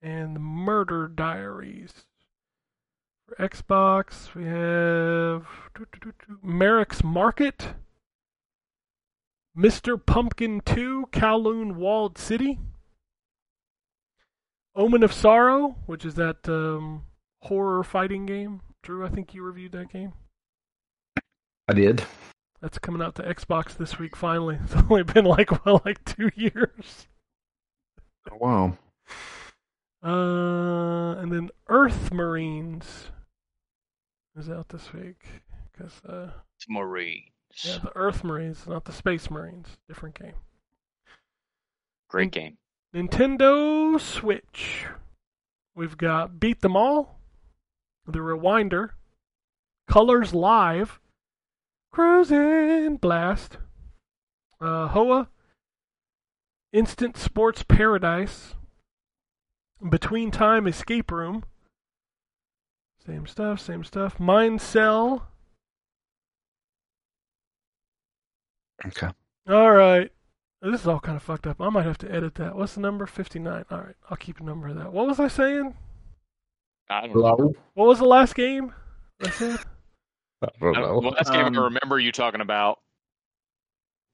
[0.00, 2.06] And the Murder Diaries.
[3.28, 5.46] For Xbox, we have
[6.42, 7.74] Merrick's Market.
[9.54, 10.00] Mr.
[10.02, 12.58] Pumpkin 2, Kowloon Walled City.
[14.74, 17.04] Omen of Sorrow, which is that um,
[17.42, 18.60] horror fighting game.
[18.82, 20.12] Drew, I think you reviewed that game.
[21.68, 22.02] I did.
[22.60, 24.58] That's coming out to Xbox this week finally.
[24.64, 27.06] It's only been like well like two years.
[28.30, 28.78] Oh, wow.
[30.02, 33.08] Uh, and then Earth Marines
[34.36, 35.24] is out this week
[35.72, 37.24] because uh, It's Marines.
[37.64, 40.34] yeah, the Earth Marines, not the Space Marines, different game.
[42.08, 42.56] Great game.
[42.94, 44.86] Nintendo Switch.
[45.76, 47.20] We've got Beat Them All,
[48.06, 48.90] The Rewinder,
[49.88, 50.98] Colors Live,
[51.94, 53.58] Cruis'n Blast,
[54.60, 55.28] uh, Hoa,
[56.72, 58.54] Instant Sports Paradise,
[59.88, 61.44] Between Time Escape Room.
[63.06, 64.20] Same stuff, same stuff.
[64.20, 65.28] Mind Cell.
[68.84, 69.10] Okay.
[69.48, 70.10] All right.
[70.62, 71.60] This is all kind of fucked up.
[71.60, 72.54] I might have to edit that.
[72.54, 73.06] What's the number?
[73.06, 73.64] 59.
[73.70, 73.94] All right.
[74.10, 74.92] I'll keep a number of that.
[74.92, 75.74] What was I saying?
[76.90, 77.52] I don't know.
[77.74, 78.74] What was the last game?
[79.24, 79.58] I said?
[80.42, 80.82] I don't know.
[80.82, 82.78] don't- the last game Um, I remember you talking about.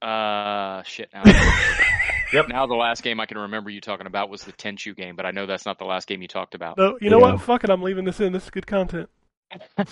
[0.02, 1.08] Uh, shit.
[1.12, 1.22] Now,
[2.32, 2.48] Yep.
[2.48, 5.24] Now the last game I can remember you talking about was the Tenchu game, but
[5.26, 6.76] I know that's not the last game you talked about.
[6.76, 7.32] No, you know Yeah.
[7.32, 7.40] what?
[7.40, 7.70] Fuck it.
[7.70, 8.32] I'm leaving this in.
[8.32, 9.08] This is good content.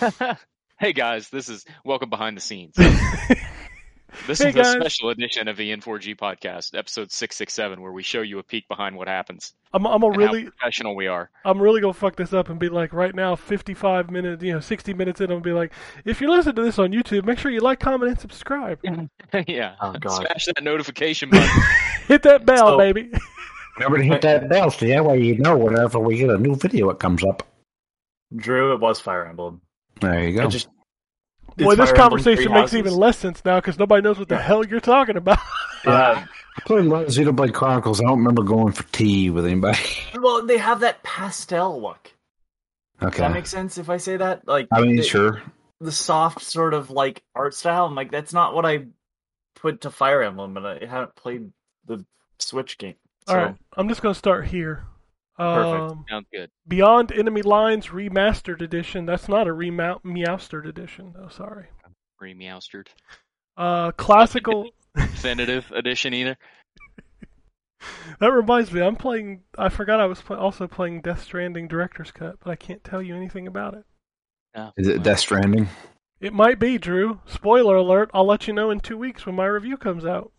[0.79, 2.75] hey guys, this is welcome behind the scenes.
[4.27, 7.91] This Hey, is a special edition of the N4G podcast, episode six six seven, where
[7.91, 11.29] we show you a peek behind what happens I'm, I'm gonna really, professional we are.
[11.43, 14.59] I'm really gonna fuck this up and be like, right now, 55 minutes, you know,
[14.59, 15.73] 60 minutes in, I'm gonna be like,
[16.05, 18.79] if you're listening to this on YouTube, make sure you like, comment, and subscribe.
[19.47, 20.09] yeah, Oh, God.
[20.21, 21.49] smash that notification button.
[22.07, 23.11] Hit that bell, So- baby.
[23.77, 26.55] Remember to hit that bell so that way you know whenever we get a new
[26.55, 27.43] video it comes up.
[28.33, 29.61] Drew, it was Fire Emblem.
[29.99, 30.49] There you I go.
[30.49, 30.69] just
[31.57, 32.79] Boy, this conversation makes Houses.
[32.79, 35.39] even less sense now because nobody knows what the hell you're talking about.
[35.85, 36.25] yeah.
[36.57, 37.99] I played a lot of Xenoblade Chronicles.
[37.99, 39.79] I don't remember going for tea with anybody.
[40.19, 42.11] well, they have that pastel look.
[42.99, 43.19] Does Okay.
[43.19, 44.47] that make sense if I say that?
[44.47, 45.41] Like, I mean, the, sure.
[45.81, 47.85] the soft sort of like art style.
[47.85, 48.85] I'm like, that's not what I
[49.55, 51.51] put to Fire Emblem, and I haven't played
[51.85, 52.05] the
[52.39, 52.95] Switch game.
[53.27, 54.85] So, All right, I'm just gonna start here.
[55.37, 55.91] Perfect.
[55.91, 56.49] Um, Sounds good.
[56.67, 59.05] Beyond Enemy Lines Remastered Edition.
[59.05, 61.27] That's not a remount Meowstered edition, though.
[61.27, 61.65] Sorry.
[62.19, 62.87] Re meowstered.
[63.57, 64.69] Uh, classical.
[64.95, 66.37] Definitive edition either.
[68.19, 69.41] That reminds me, I'm playing.
[69.59, 73.01] I forgot I was pl- also playing Death Stranding Director's Cut, but I can't tell
[73.01, 73.83] you anything about it.
[74.55, 74.71] No.
[74.77, 75.67] Is it Death Stranding?
[76.19, 77.19] It might be Drew.
[77.27, 78.09] Spoiler alert!
[78.13, 80.31] I'll let you know in two weeks when my review comes out.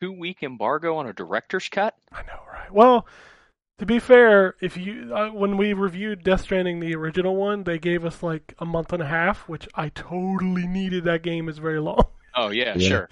[0.00, 1.94] A two week embargo on a director's cut?
[2.12, 2.72] I know, right?
[2.72, 3.06] Well,
[3.78, 7.78] to be fair, if you uh, when we reviewed Death Stranding, the original one, they
[7.78, 11.04] gave us like a month and a half, which I totally needed.
[11.04, 12.04] That game is very long.
[12.32, 12.88] Oh yeah, Yeah.
[12.88, 13.08] sure.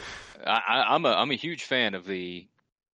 [0.46, 2.46] I, I, I'm a I'm a huge fan of the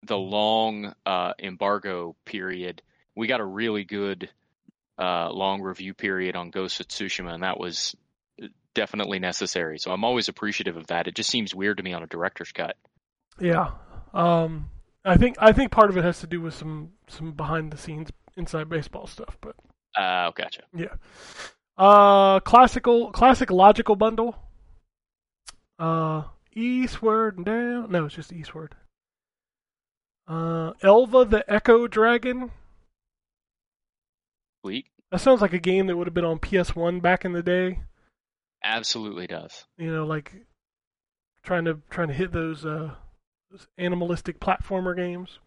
[0.04, 2.80] the long uh, embargo period.
[3.14, 4.30] We got a really good
[4.98, 7.94] uh, long review period on Ghost of Tsushima, and that was
[8.74, 9.78] definitely necessary.
[9.78, 11.08] So I'm always appreciative of that.
[11.08, 12.76] It just seems weird to me on a director's cut.
[13.38, 13.72] Yeah.
[14.14, 14.70] Um,
[15.04, 17.76] I think I think part of it has to do with some some behind the
[17.76, 19.56] scenes inside baseball stuff, but
[19.96, 20.62] Uh, gotcha.
[20.74, 20.94] yeah.
[21.76, 24.36] Uh, classical classic logical bundle.
[25.78, 26.22] Uh,
[26.54, 27.90] eastward and down.
[27.90, 28.74] No, it's just eastward.
[30.28, 32.50] Uh, Elva the Eco Dragon.
[34.64, 34.86] Sweet.
[35.10, 37.80] That sounds like a game that would have been on PS1 back in the day.
[38.62, 39.64] Absolutely does.
[39.76, 40.32] You know, like
[41.42, 42.94] trying to trying to hit those uh those
[43.78, 45.38] animalistic platformer games.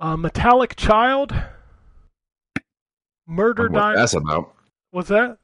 [0.00, 1.34] Uh, Metallic Child.
[3.26, 3.96] Murder wonder what Diary.
[3.96, 4.54] that's about.
[4.90, 5.38] What's that?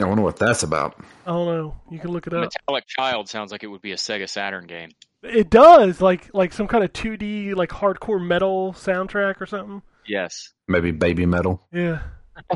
[0.00, 0.98] I wonder what that's about.
[1.26, 1.76] I don't know.
[1.90, 2.42] You can look it up.
[2.42, 4.90] Metallic Child sounds like it would be a Sega Saturn game.
[5.22, 9.82] It does like like some kind of 2D like hardcore metal soundtrack or something.
[10.06, 10.52] Yes.
[10.68, 11.60] Maybe Baby Metal.
[11.72, 12.02] Yeah.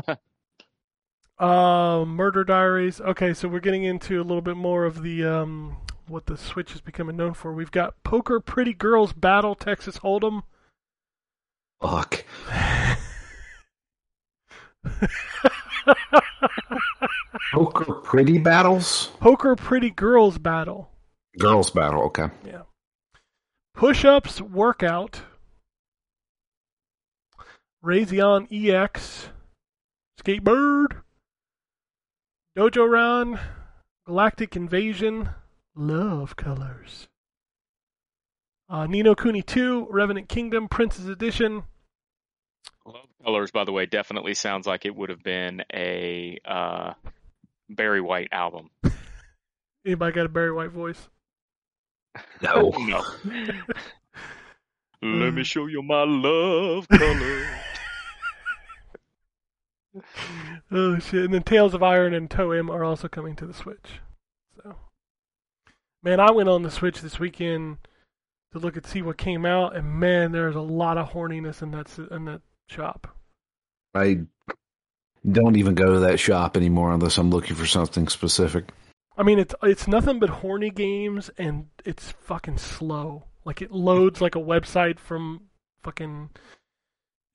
[1.39, 3.01] uh, Murder Diaries.
[3.01, 5.77] Okay, so we're getting into a little bit more of the um
[6.07, 7.53] what the Switch is becoming known for.
[7.53, 10.43] We've got Poker Pretty Girls Battle Texas Hold'em.
[11.81, 12.23] Fuck.
[17.53, 19.11] Poker Pretty Battles?
[19.19, 20.89] Poker Pretty Girls Battle.
[21.37, 22.27] Girls Battle, okay.
[22.45, 22.63] Yeah.
[23.75, 25.21] Push Ups Workout.
[27.83, 29.29] Razion EX.
[30.19, 31.01] Skatebird.
[32.57, 33.39] Dojo Run.
[34.05, 35.29] Galactic Invasion.
[35.75, 37.07] Love Colors.
[38.69, 39.87] Uh, Ni no Kuni 2.
[39.89, 40.67] Revenant Kingdom.
[40.67, 41.63] Princess Edition.
[42.85, 46.93] Love Colors, by the way, definitely sounds like it would have been a uh,
[47.69, 48.69] Barry White album.
[49.85, 51.09] Anybody got a Barry White voice?
[52.41, 52.69] No.
[52.77, 53.03] no.
[55.01, 57.47] Let me show you my love color.
[60.71, 61.25] Oh shit!
[61.25, 63.99] And then Tails of Iron and Toem are also coming to the Switch.
[66.03, 67.77] Man, I went on the Switch this weekend
[68.51, 71.71] to look and see what came out, and man, there's a lot of horniness in
[71.71, 73.15] that in that shop.
[73.95, 74.21] I
[75.29, 78.71] don't even go to that shop anymore unless I'm looking for something specific.
[79.17, 83.23] I mean, it's it's nothing but horny games, and it's fucking slow.
[83.45, 85.43] Like it loads like a website from
[85.81, 86.31] fucking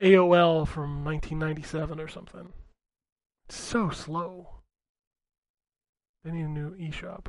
[0.03, 2.53] AOL from 1997 or something.
[3.49, 4.61] It's so slow.
[6.23, 7.27] They need a new eShop.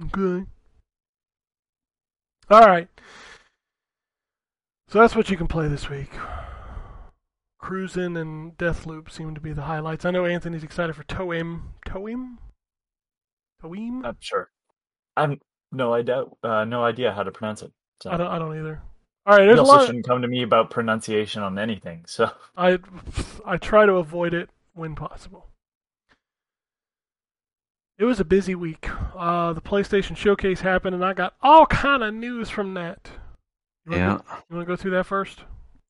[0.00, 0.46] Okay.
[2.50, 2.88] All right.
[4.88, 6.10] So that's what you can play this week.
[7.62, 10.04] Cruis'n and Deathloop seem to be the highlights.
[10.04, 11.62] I know Anthony's excited for Toem.
[11.86, 12.38] Toem?
[13.62, 14.04] Toem?
[14.04, 14.50] I'm sure.
[15.16, 15.40] I'm
[15.70, 16.24] no idea.
[16.42, 17.72] Uh, no idea how to pronounce it.
[18.02, 18.10] So.
[18.10, 18.26] I don't.
[18.26, 18.82] I don't either.
[19.24, 19.42] All right.
[19.42, 19.86] You There's a also lot.
[19.86, 22.04] shouldn't come to me about pronunciation on anything.
[22.06, 22.78] So I
[23.46, 25.51] I try to avoid it when possible.
[27.98, 28.88] It was a busy week.
[29.16, 33.08] Uh, the PlayStation Showcase happened, and I got all kind of news from that.
[33.86, 35.40] You Yeah, go- you want to go through that first?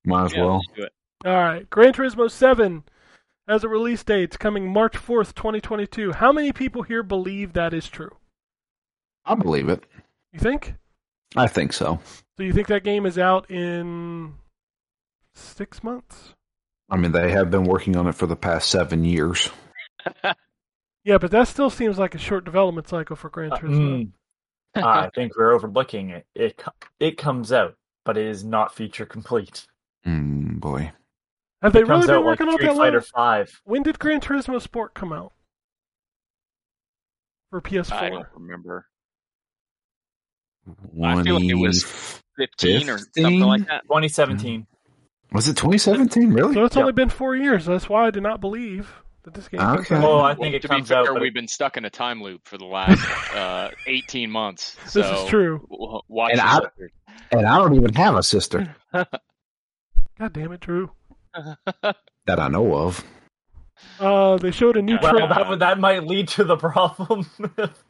[0.05, 0.55] might as Yeah, well.
[0.57, 0.93] let's do it.
[1.25, 1.69] All right.
[1.71, 2.83] Gran Turismo 7
[3.47, 4.25] has a release date.
[4.25, 6.13] It's coming March 4th, 2022.
[6.13, 8.17] How many people here believe that is true?
[9.25, 9.85] I believe it.
[10.33, 10.75] You think?
[11.37, 12.01] I think so.
[12.37, 14.35] So you think that game is out in
[15.35, 16.35] six months?
[16.91, 19.49] I mean, they have been working on it for the past seven years.
[21.05, 24.07] Yeah, but that still seems like a short development cycle for Gran Uh, Turismo.
[24.07, 24.13] mm,
[24.77, 26.27] I think we're overlooking it.
[26.35, 26.63] It
[27.01, 29.67] it comes out, but it is not feature complete.
[30.07, 30.93] Mm, boy.
[31.61, 33.05] Have they it comes really been out like working on Street that Fighter long?
[33.15, 33.61] Five.
[33.65, 35.33] When did Gran Turismo Sport come out?
[37.51, 37.93] For PS4.
[37.93, 38.87] I don't remember.
[41.05, 41.85] I feel like it was
[42.39, 43.83] 15 or something like that.
[43.83, 44.67] 2017.
[45.33, 46.33] Was it 2017?
[46.33, 46.55] Really?
[46.55, 46.81] So it's Yep.
[46.83, 47.67] only been four years.
[47.67, 49.95] That's why I did not believe that this game comes Okay.
[50.01, 51.21] Well, I Well, think it to be comes fair, out.
[51.21, 53.01] We've been stuck in a time loop for the last
[53.35, 54.77] uh, 18 months.
[54.93, 55.67] This is true.
[56.09, 56.61] Watch And I-
[57.31, 58.75] And I don't even have a sister
[60.19, 60.91] God damn it, Drew.
[62.27, 63.05] That I know of.
[63.99, 65.29] Uh, they showed a new well, trailer.
[65.49, 67.29] that that might lead to the problem.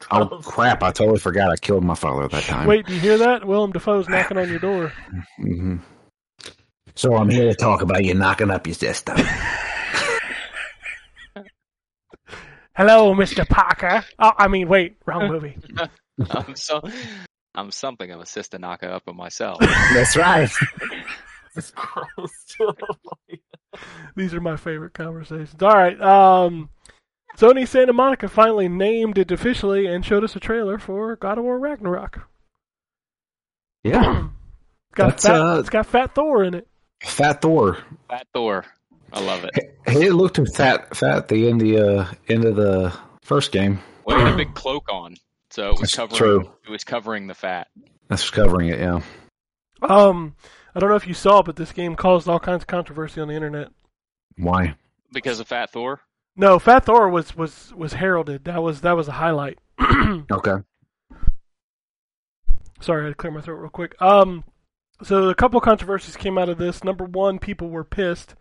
[0.09, 0.81] Oh, crap.
[0.81, 2.67] I totally forgot I killed my father that time.
[2.67, 3.45] Wait, do you hear that?
[3.45, 4.91] Willem Dafoe's knocking on your door.
[5.37, 5.77] hmm
[6.95, 9.13] So I'm here to talk about you knocking up your sister.
[12.75, 13.47] Hello, Mr.
[13.47, 14.03] Parker.
[14.17, 15.57] Oh, I mean, wait, wrong movie.
[16.29, 16.81] I'm so
[17.53, 19.59] I'm something of a sister knocker up on myself.
[19.59, 20.49] That's right.
[21.55, 22.31] It's gross.
[24.15, 25.61] These are my favorite conversations.
[25.61, 26.01] All right.
[26.01, 26.69] Um,
[27.37, 31.43] Sony Santa Monica finally named it officially and showed us a trailer for God of
[31.43, 32.27] War Ragnarok.
[33.83, 34.29] Yeah.
[34.89, 36.67] It's got That's, fat, uh, it's got Fat Thor in it.
[37.03, 37.79] Fat Thor.
[38.09, 38.65] Fat Thor.
[39.13, 39.77] I love it.
[39.89, 43.79] He looked fat, fat at the end of the, uh, end of the first game.
[44.05, 45.15] Well, he had a big cloak on,
[45.49, 46.17] so it was That's covering.
[46.17, 46.51] true.
[46.65, 47.67] It was covering the fat.
[48.07, 49.01] That's covering it, yeah.
[49.81, 50.35] Um,
[50.75, 53.27] I don't know if you saw, but this game caused all kinds of controversy on
[53.27, 53.69] the internet.
[54.37, 54.75] Why?
[55.11, 56.01] Because of Fat Thor?
[56.35, 58.45] No, Fat Thor was was was heralded.
[58.45, 59.59] That was that was a highlight.
[60.31, 60.55] Okay.
[62.81, 63.95] Sorry, I had to clear my throat real quick.
[64.01, 64.43] Um,
[65.03, 66.83] so a couple controversies came out of this.
[66.83, 68.35] Number one, people were pissed.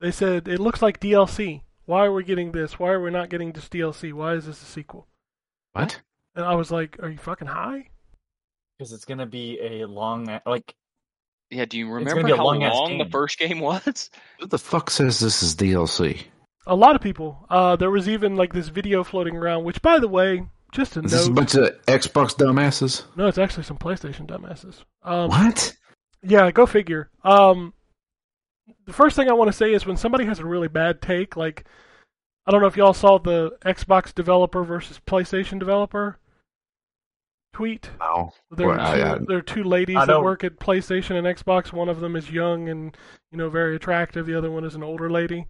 [0.00, 1.62] They said it looks like DLC.
[1.86, 2.78] Why are we getting this?
[2.78, 4.12] Why are we not getting just DLC?
[4.12, 5.06] Why is this a sequel?
[5.72, 6.00] What?
[6.34, 7.88] And I was like, are you fucking high?
[8.78, 10.74] Because it's gonna be a long, like
[11.50, 14.10] Yeah, do you remember how long-ass long the first game was?
[14.40, 16.22] Who the fuck says this is DLC?
[16.66, 17.46] A lot of people.
[17.50, 19.64] Uh, there was even like this video floating around.
[19.64, 23.04] Which, by the way, just a Is this a bunch of Xbox dumbasses?
[23.16, 24.82] No, it's actually some PlayStation dumbasses.
[25.02, 25.76] Um, What?
[26.22, 27.10] Yeah, go figure.
[27.22, 27.74] Um,
[28.86, 31.36] the first thing I want to say is when somebody has a really bad take,
[31.36, 31.64] like
[32.46, 36.18] I don't know if y'all saw the Xbox developer versus PlayStation developer
[37.54, 37.90] tweet.
[38.00, 38.32] No.
[38.50, 41.26] There are, Well, I- two, I- there are two ladies that work at PlayStation and
[41.26, 41.72] Xbox.
[41.72, 42.96] One of them is young and
[43.30, 44.26] you know very attractive.
[44.26, 45.46] The other one is an older lady.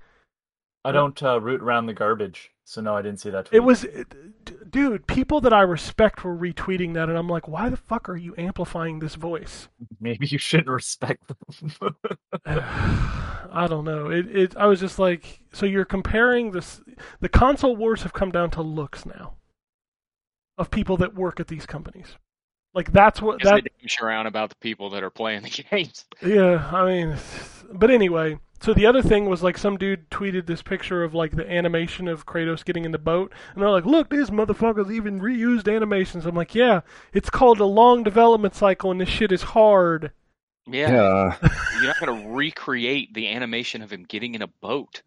[0.84, 3.46] I don't uh, root around the garbage, so no, I didn't see that.
[3.46, 3.56] Tweet.
[3.56, 5.06] It was, it- d- dude.
[5.06, 8.34] People that I respect were retweeting that, and I'm like, why the fuck are you
[8.36, 9.68] amplifying this voice?
[10.00, 11.96] maybe you shouldn't respect them.
[12.46, 14.10] I don't know.
[14.10, 14.56] It, it.
[14.56, 16.80] I was just like, so you're comparing this.
[17.20, 19.36] The console wars have come down to looks now.
[20.56, 22.14] Of people that work at these companies,
[22.74, 23.64] like that's what Because that.
[23.64, 26.04] they damn sure around about the people that are playing the games.
[26.24, 27.16] Yeah, I mean,
[27.72, 28.38] but anyway.
[28.64, 32.08] So the other thing was like some dude tweeted this picture of like the animation
[32.08, 36.24] of Kratos getting in the boat, and they're like, "Look, these motherfuckers even reused animations."
[36.24, 36.80] I'm like, "Yeah,
[37.12, 40.12] it's called a long development cycle, and this shit is hard."
[40.66, 40.90] Yeah,
[41.42, 41.48] Yeah.
[41.74, 45.02] you're not going to recreate the animation of him getting in a boat.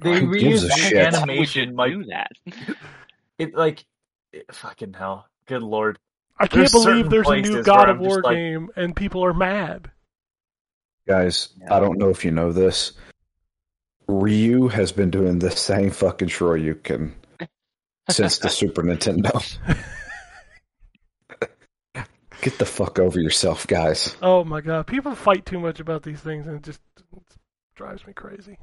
[0.00, 0.94] they Who gives reused a shit?
[0.94, 1.74] Why animation.
[1.74, 2.30] Like do that?
[3.36, 3.84] it, like
[4.32, 5.26] it, fucking hell.
[5.46, 5.98] Good lord.
[6.38, 9.34] I can't There's believe there's a new God of War like- game and people are
[9.34, 9.90] mad.
[11.06, 12.92] Guys, I don't know if you know this.
[14.08, 17.12] Ryu has been doing the same fucking Shoryuken
[18.08, 19.42] since the Super Nintendo.
[22.40, 24.16] Get the fuck over yourself, guys.
[24.20, 26.80] Oh my god, people fight too much about these things and it just
[27.16, 27.22] it
[27.74, 28.58] drives me crazy.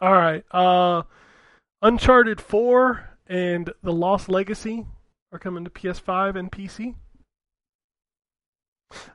[0.00, 1.02] All right, uh
[1.82, 4.84] Uncharted 4 and The Lost Legacy
[5.32, 6.94] are coming to PS5 and PC.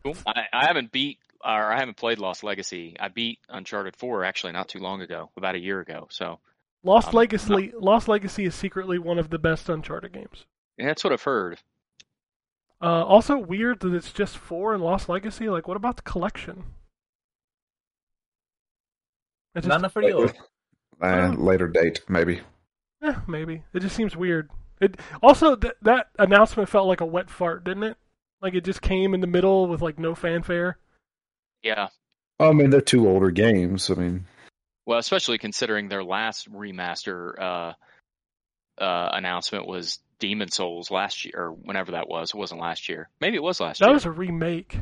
[0.03, 0.15] Cool.
[0.25, 2.95] I, I haven't beat or I haven't played Lost Legacy.
[2.99, 6.07] I beat Uncharted 4 actually not too long ago, about a year ago.
[6.09, 6.39] So
[6.83, 10.45] Lost Um, Legacy Lost Legacy is secretly one of the best Uncharted games.
[10.77, 11.59] yeah, that's what I've heard.
[12.81, 15.47] Uh, also weird that it's just 4 and Lost Legacy.
[15.49, 16.63] Like what about the collection?
[19.55, 20.29] It just, Not enough for you.
[21.01, 22.41] Uh, later date, maybe.
[23.03, 23.63] eh, maybe.
[23.73, 24.49] It just seems weird.
[24.81, 27.97] It also th- that announcement felt like a wet fart, didn't it?
[28.41, 30.77] Like it just came in the middle with like no fanfare.
[31.63, 31.87] Yeah.
[32.39, 33.89] I mean, they're two older games.
[33.89, 34.25] I mean,
[34.85, 37.73] Well, especially considering their last remaster uh,
[38.81, 42.31] uh, announcement was Demon's Souls last year, or whenever that was.
[42.33, 43.09] It wasn't last year.
[43.21, 43.89] Maybe it was last That year.
[43.91, 44.77] That was a remake.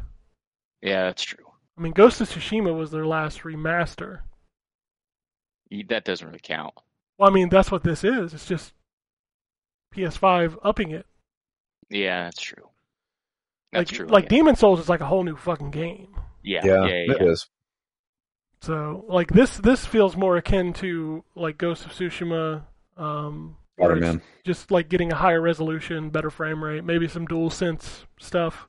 [0.81, 1.45] Yeah, that's true.
[1.77, 4.19] I mean, Ghost of Tsushima was their last remaster.
[5.89, 6.73] That doesn't really count.
[7.17, 8.33] Well, I mean, that's what this is.
[8.33, 8.73] It's just
[9.95, 11.05] PS5 upping it.
[11.89, 12.69] Yeah, that's true.
[13.71, 14.07] That's like, true.
[14.07, 14.29] Like yeah.
[14.29, 16.09] Demon's Souls is like a whole new fucking game.
[16.43, 17.47] Yeah, yeah, yeah, yeah, it is.
[18.61, 22.63] So, like this, this feels more akin to like Ghost of Tsushima.
[22.97, 28.05] Um, where just like getting a higher resolution, better frame rate, maybe some dual sense
[28.19, 28.67] stuff.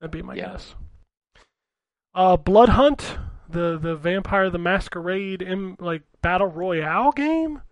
[0.00, 0.52] That'd be my Yeah.
[0.52, 0.74] guess.
[2.14, 3.18] Uh, Blood Hunt,
[3.48, 7.62] the the Vampire the Masquerade in like battle royale game.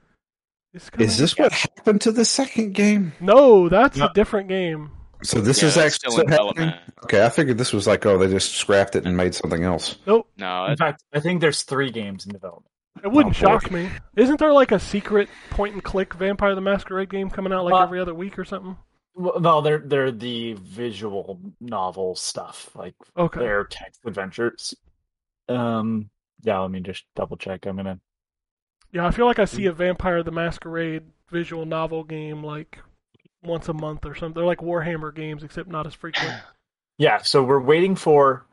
[0.72, 0.90] Is.
[0.98, 3.12] Is this what happened to the second game?
[3.20, 4.06] No, that's No.
[4.06, 4.90] a different game.
[5.26, 6.28] So this Yeah, is actually still in happening?
[6.28, 6.76] development.
[7.04, 9.96] Okay, I figured this was like, oh, they just scrapped it and made something else.
[10.06, 12.72] Nope, No, In it, fact, I think there's three games in development.
[13.02, 13.92] it wouldn't Oh, shock me.
[14.16, 17.72] Isn't there like a secret point and click Vampire the Masquerade game coming out like
[17.74, 18.76] Uh, every other week or something?
[19.14, 23.40] Well, no, they're they're the visual novel stuff, like Okay.
[23.40, 24.74] their text adventures.
[25.48, 26.10] Um,
[26.42, 27.66] yeah, let me just double check.
[27.66, 28.00] I'm gonna.
[28.92, 29.56] Yeah, I feel like I Mm.
[29.56, 32.80] see a Vampire the Masquerade visual novel game like
[33.42, 34.34] once a month or something.
[34.34, 36.34] They're like Warhammer games, except not as frequent.
[36.98, 38.46] Yeah, so we're waiting for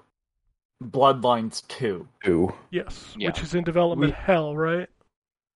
[0.83, 2.09] Bloodlines two.
[2.25, 2.53] Two.
[2.71, 3.29] Yes, Yeah.
[3.29, 4.89] which is in development We- hell, right?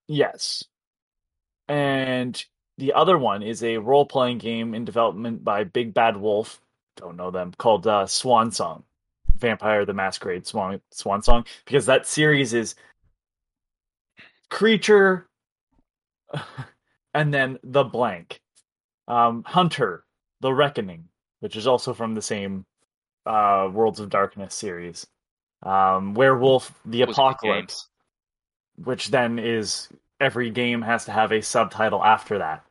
[0.08, 0.64] Yes,
[1.68, 2.41] and
[2.78, 6.62] the other one is a role playing game in development by Big Bad Wolf.
[6.95, 8.84] Don't know them called uh, Swan Song,
[9.38, 12.76] Vampire the Masquerade Swan Swan Song, because that series is
[14.49, 15.28] creature,
[17.14, 18.40] and then the blank,
[19.08, 20.04] um, Hunter,
[20.42, 21.06] the Reckoning,
[21.40, 22.66] which is also from the same
[23.26, 25.06] uh, Worlds of Darkness series,
[25.64, 27.52] um, Werewolf, the That was a good game.
[27.52, 27.88] Apocalypse,
[28.84, 29.90] which then is
[30.20, 32.64] every game has to have a subtitle after that.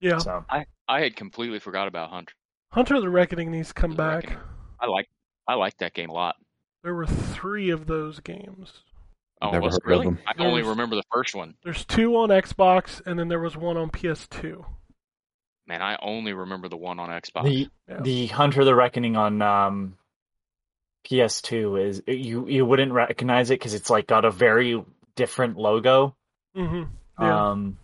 [0.00, 0.18] Yeah.
[0.18, 2.34] So I I had completely forgot about Hunter.
[2.70, 4.22] Hunter the Reckoning needs to come The back.
[4.24, 4.38] Reckoning.
[4.80, 5.08] I like
[5.46, 6.36] I like that game a lot.
[6.82, 8.72] There were three of those games.
[9.40, 10.04] Oh, Never was it heard of really?
[10.06, 10.18] them.
[10.26, 11.54] I There only remember the first one.
[11.64, 14.64] There's two on Xbox, and then there was one on PS2.
[15.72, 17.44] Man, I only remember the one on Xbox.
[17.44, 18.00] the Yeah.
[18.02, 19.96] the Hunter the Reckoning on um,
[21.06, 24.84] PS2 is you you wouldn't recognize it because it's like got a very
[25.16, 26.14] different logo.
[26.54, 26.82] Mm-hmm.
[27.24, 27.48] Yeah.
[27.50, 27.78] Um,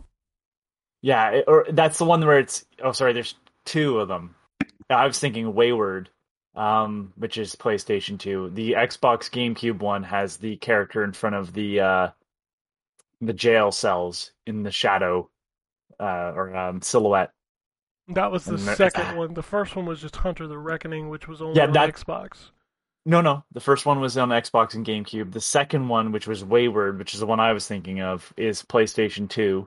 [1.01, 2.66] yeah, it- or that's the one where it's.
[2.85, 3.15] Oh, sorry.
[3.15, 3.35] There's
[3.65, 4.35] two of them.
[4.90, 6.10] I was thinking Wayward,
[6.55, 8.51] um, which is PlayStation Two.
[8.52, 12.09] The Xbox GameCube one has the character in front of the uh,
[13.23, 15.31] the jail cells in the shadow,
[15.98, 17.32] uh, or um, silhouette.
[18.09, 19.35] That was the and second one.
[19.35, 22.51] The first one was just Hunter the Reckoning, which was only Yeah, on that- Xbox.
[23.06, 23.43] No, no.
[23.52, 25.32] The first one was on Xbox and GameCube.
[25.32, 28.62] The second one, which was Wayward, which is the one I was thinking of, is
[28.62, 29.66] PlayStation Two,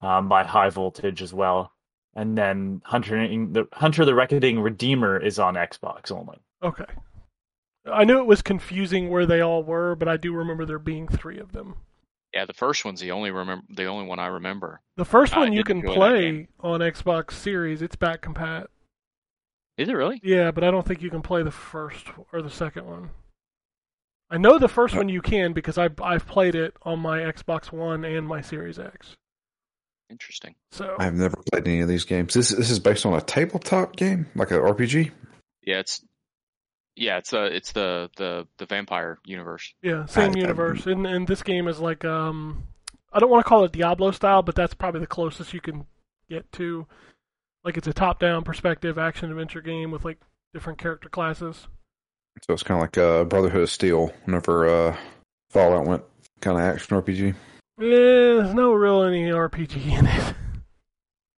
[0.00, 1.72] um, by High Voltage as well.
[2.14, 6.38] And then Hunter the Hunter the Reckoning Redeemer is on Xbox only.
[6.62, 6.86] Okay.
[7.92, 11.08] I knew it was confusing where they all were, but I do remember there being
[11.08, 11.74] three of them.
[12.34, 14.80] Yeah, the first one's the only remember the only one I remember.
[14.96, 17.82] The first I one you can play on Xbox Series.
[17.82, 18.66] It's back compat.
[19.76, 20.20] Is it really?
[20.22, 23.10] Yeah, but I don't think you can play the first or the second one.
[24.30, 27.70] I know the first one you can because I I've played it on my Xbox
[27.70, 29.14] One and my Series X.
[30.08, 30.54] Interesting.
[30.70, 32.32] So I've never played any of these games.
[32.32, 35.10] This this is based on a tabletop game, like an RPG.
[35.62, 36.02] Yeah, it's
[36.96, 39.72] yeah, it's uh it's the the the vampire universe.
[39.82, 40.86] yeah, same I- I- universe.
[40.86, 42.64] And and this game is like um,
[43.12, 45.86] I don't want to call it Diablo style, but that's probably the closest you can
[46.28, 46.86] get to.
[47.64, 50.18] Like it's a top-down perspective action adventure game with like
[50.52, 51.68] different character classes.
[52.46, 54.12] So it's kind of like uh, Brotherhood of Steel.
[54.24, 54.96] Whenever uh,
[55.50, 56.02] Fallout went
[56.40, 57.30] kind of action RPG.
[57.30, 57.34] Eh,
[57.80, 60.34] there's no real any RPG in it.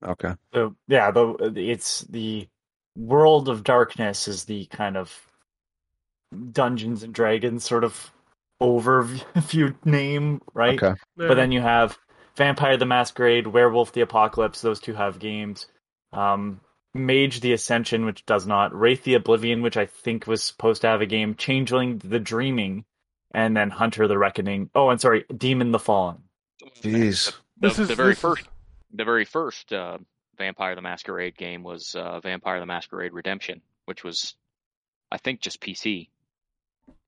[0.06, 0.34] Okay.
[0.52, 2.46] So yeah, the it's the
[2.94, 5.10] World of Darkness is the kind of
[6.52, 8.12] Dungeons and Dragons sort of
[8.60, 10.82] overview name, right?
[10.82, 10.98] Okay.
[11.16, 11.98] But then you have
[12.36, 14.60] Vampire the Masquerade, Werewolf the Apocalypse.
[14.60, 15.66] Those two have games.
[16.12, 16.60] Um,
[16.94, 18.74] Mage the Ascension, which does not.
[18.74, 21.34] Wraith the Oblivion, which I think was supposed to have a game.
[21.34, 22.84] Changeling the Dreaming,
[23.32, 24.70] and then Hunter the Reckoning.
[24.74, 26.18] Oh, and sorry, Demon the Fallen.
[26.82, 27.32] Jeez.
[27.60, 28.48] The, This is the very this first,
[28.92, 29.98] the very first uh,
[30.38, 34.34] Vampire the Masquerade game was uh, Vampire the Masquerade Redemption, which was,
[35.10, 36.08] I think, just PC.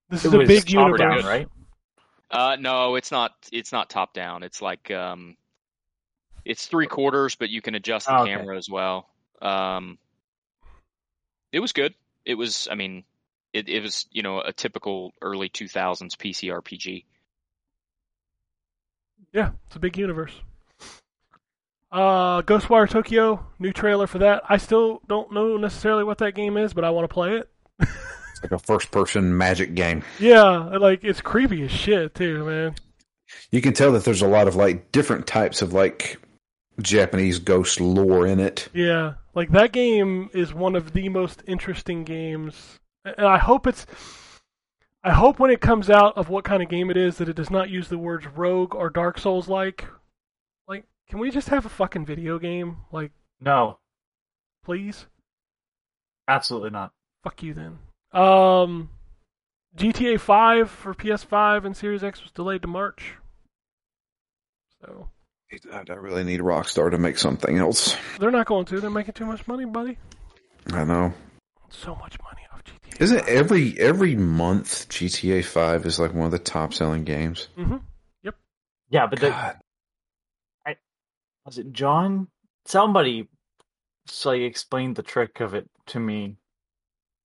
[0.08, 1.48] This It is a was big top universe, down, right?
[2.30, 3.32] Uh, no, it's not.
[3.52, 4.42] It's not top down.
[4.42, 5.36] It's like um,
[6.44, 8.36] it's three quarters, but you can adjust the Oh, okay.
[8.36, 9.08] camera as well.
[9.42, 9.98] Um,
[11.52, 11.94] it was good.
[12.24, 12.68] It was.
[12.70, 13.04] I mean,
[13.52, 17.04] it it was you know a typical early two thousands PC RPG.
[19.32, 20.32] Yeah, it's a big universe.
[21.92, 24.42] Uh, Ghostwire Tokyo, new trailer for that.
[24.48, 27.48] I still don't know necessarily what that game is, but I want to play it.
[28.36, 30.02] It's like a first person magic game.
[30.18, 32.74] Yeah, like it's creepy as shit too, man.
[33.50, 36.18] You can tell that there's a lot of like different types of like
[36.82, 38.68] Japanese ghost lore in it.
[38.74, 43.86] Yeah, like that game is one of the most interesting games, and I hope it's.
[45.02, 47.36] I hope when it comes out of what kind of game it is that it
[47.36, 49.86] does not use the words rogue or Dark Souls like.
[50.68, 52.78] Like, can we just have a fucking video game?
[52.92, 53.78] Like, No,
[54.64, 55.06] please.
[56.28, 56.92] absolutely not.
[57.22, 57.78] Fuck you then.
[58.16, 58.88] Um,
[59.76, 63.14] GTA 5 for PS5 and Series X was delayed to March.
[64.80, 65.08] So
[65.52, 67.96] I I really need Rockstar to make something else.
[68.18, 68.80] they're not going to.
[68.80, 69.98] They're making too much money, buddy.
[70.72, 71.12] I know.
[71.68, 73.02] So much money off GTA.
[73.02, 77.48] Isn't every every month GTA Five is like one of the top selling games?
[77.58, 77.76] Mm-hmm.
[78.22, 78.34] Yep.
[78.90, 79.56] Yeah, but the, God.
[81.44, 82.28] was it John?
[82.64, 83.28] Somebody
[84.06, 86.36] so like explained the trick of it to me.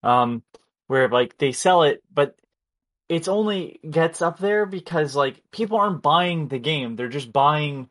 [0.03, 0.43] Um,
[0.91, 2.35] where like they sell it, but
[3.07, 7.87] it's only gets up there because like people aren't buying the game; they're just buying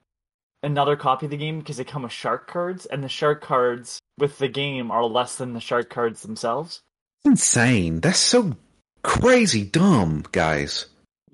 [0.62, 4.02] another copy of the game because they come with shark cards, and the shark cards
[4.18, 6.82] with the game are less than the shark cards themselves.
[7.24, 8.00] insane.
[8.00, 8.54] That's so
[9.02, 10.84] crazy dumb, guys.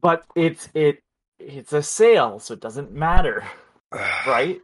[0.01, 1.01] But it's it
[1.41, 3.43] it's a sale, so it doesn't matter,
[3.93, 4.61] right?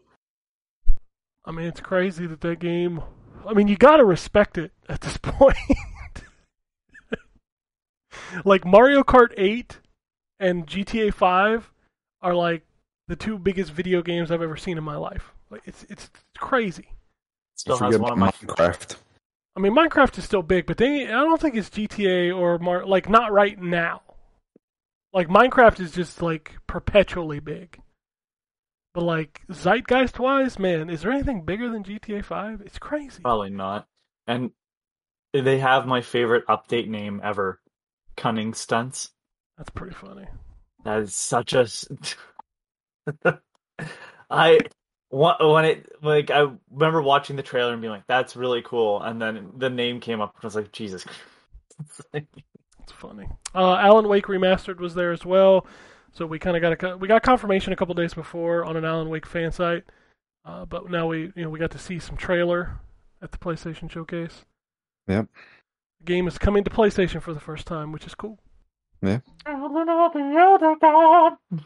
[1.45, 3.03] I mean, it's crazy that that game.
[3.45, 5.57] I mean, you gotta respect it at this point.
[8.45, 9.79] Like Mario Kart 8
[10.41, 11.71] and GTA 5
[12.23, 12.63] are like
[13.09, 15.33] the two biggest video games I've ever seen in my life.
[15.51, 16.89] Like it's it's crazy.
[17.57, 18.97] Still has one of my Minecraft.
[19.55, 22.87] I mean, Minecraft is still big, but they I don't think it's GTA or Mar-
[22.87, 24.03] like not right now.
[25.13, 27.79] Like Minecraft is just like perpetually big.
[28.95, 32.63] But like zeitgeist wise, man, is there anything bigger than GTA 5?
[32.63, 33.23] It's crazy.
[33.23, 33.87] Probably not.
[34.27, 34.53] And
[35.33, 37.61] they have my favorite update name ever,
[38.17, 39.11] Cunning Stunts.
[39.57, 40.27] That's pretty funny.
[40.85, 41.67] That is such a.
[44.31, 44.59] I
[45.11, 49.03] wa- when it like I remember watching the trailer and being like, "That's really cool,"
[49.03, 51.05] and then the name came up and I was like, "Jesus."
[52.83, 53.29] It's funny.
[53.55, 55.67] Uh, Alan Wake remastered was there as well,
[56.13, 58.85] so we kind of got a we got confirmation a couple days before on an
[58.85, 59.85] Alan Wake fan site,
[60.45, 62.81] uh, but now we you know we got to see some trailer
[63.23, 64.45] at the PlayStation showcase.
[65.07, 65.29] Yep.
[66.03, 68.41] The game is coming to PlayStation for the first time, which is cool.
[69.01, 69.21] Yeah.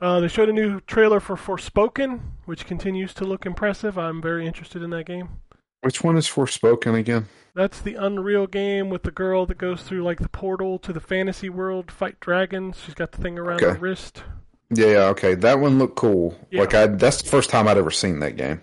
[0.00, 3.98] Uh, they showed a new trailer for Forspoken, which continues to look impressive.
[3.98, 5.28] I'm very interested in that game.
[5.80, 7.26] Which one is Forspoken again?
[7.56, 11.00] That's the Unreal game with the girl that goes through like the portal to the
[11.00, 12.80] fantasy world, fight dragons.
[12.84, 14.22] She's got the thing around her wrist.
[14.70, 15.34] Yeah, yeah, okay.
[15.34, 16.38] That one looked cool.
[16.52, 16.60] Yeah.
[16.60, 18.62] Like I that's the first time I'd ever seen that game.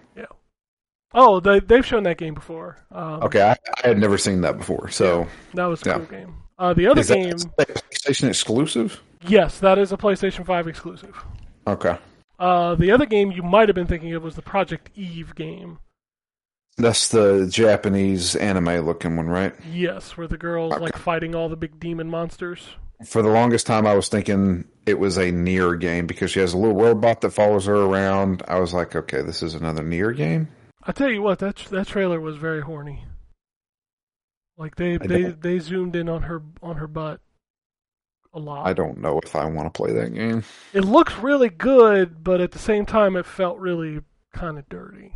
[1.18, 2.78] Oh, they, they've shown that game before.
[2.92, 4.90] Um, Okay, I, I had never seen that before.
[4.90, 5.98] So That was a Yeah.
[5.98, 6.36] cool game.
[6.60, 9.02] Uh, the other is that game, PlayStation exclusive?
[9.28, 11.16] yes, that is a PlayStation 5 exclusive.
[11.68, 11.98] Okay.
[12.38, 15.80] Uh, the other game you might have been thinking of was the Project Eve game.
[16.78, 19.54] That's the Japanese anime looking one, right?
[19.72, 20.84] Yes, where the girl's Okay.
[20.84, 22.68] like fighting all the big demon monsters.
[23.06, 26.54] For the longest time, I was thinking it was a NieR game because she has
[26.54, 28.44] a little robot that follows her around.
[28.48, 30.50] I was like, okay, this is another NieR game.
[30.86, 33.06] I tell you what, that that trailer was very horny.
[34.58, 37.20] Like they I they don't- they zoomed in on her on her butt
[38.34, 38.68] a lot.
[38.68, 40.44] I don't know if I want to play that game.
[40.74, 44.02] It looks really good, but at the same time, it felt really
[44.34, 45.14] kind of dirty.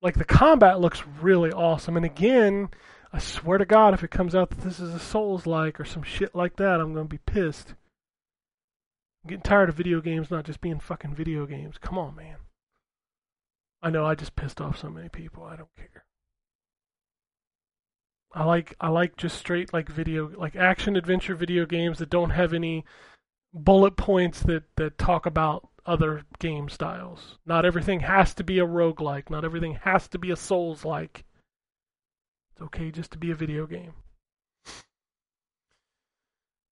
[0.00, 2.70] Like the combat looks really awesome, and again,
[3.12, 5.84] I swear to God, if it comes out that this is a Souls like or
[5.84, 7.74] some shit like that, I'm gonna be pissed.
[9.22, 11.76] I'm getting tired of video games not just being fucking video games.
[11.78, 12.36] Come on, man.
[13.82, 15.42] I know I just pissed off so many people.
[15.42, 16.04] I don't care.
[18.34, 22.30] I like I like just straight like video like action adventure video games that don't
[22.30, 22.84] have any
[23.52, 27.38] bullet points that that talk about other game styles.
[27.44, 31.24] Not everything has to be a roguelike, not everything has to be a souls like.
[32.52, 33.94] It's okay just to be a video game.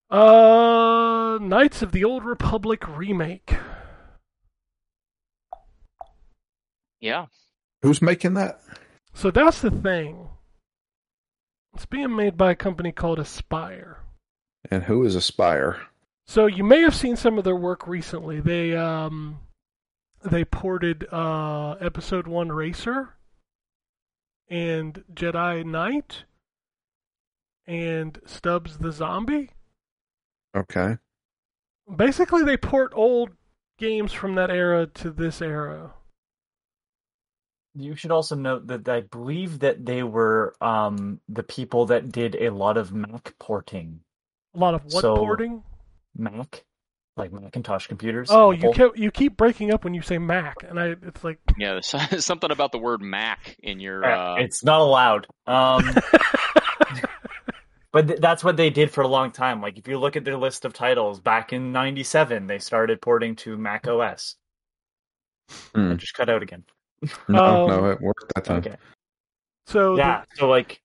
[0.09, 3.57] Uh Knights of the Old Republic remake.
[7.01, 7.27] Yeah.
[7.83, 8.61] Who's making that?
[9.15, 10.29] So that's the thing.
[11.75, 13.97] It's being made by a company called Aspyr.
[14.71, 15.81] And who is Aspyr?
[16.27, 18.41] So you may have seen some of their work recently.
[18.41, 19.41] They um
[20.23, 23.15] they ported uh episode 1 Racer
[24.49, 26.25] and Jedi Knight
[27.67, 29.51] and Stubbs the Zombie.
[30.57, 30.99] Okay.
[31.95, 33.31] Basically they port old
[33.79, 35.95] games from that era to this era.
[37.75, 42.35] You should also note that I believe that they were um, the people that did
[42.37, 44.01] a lot of Mac porting.
[44.55, 45.63] A lot of what So- porting?
[46.17, 46.65] Mac,
[47.17, 48.29] like Macintosh computers.
[48.33, 48.91] Oh, you Apple.
[48.91, 51.87] keep, you keep breaking up when you say Mac and I it's like Yeah, there's
[52.25, 54.05] something about the word Mac in your.
[54.05, 55.29] Uh, Uh, it's not allowed.
[55.47, 55.85] Um,
[57.93, 59.61] but th- that's what they did for a long time.
[59.61, 63.37] Like if you look at their list of titles, back in '97, they started porting
[63.37, 64.35] to Mac OS.
[65.75, 65.93] Hmm.
[65.93, 66.65] I just cut out again.
[67.29, 68.59] No, Um, no, it worked that time.
[68.59, 68.77] Okay.
[69.67, 70.25] so the- Yeah.
[70.35, 70.81] So like,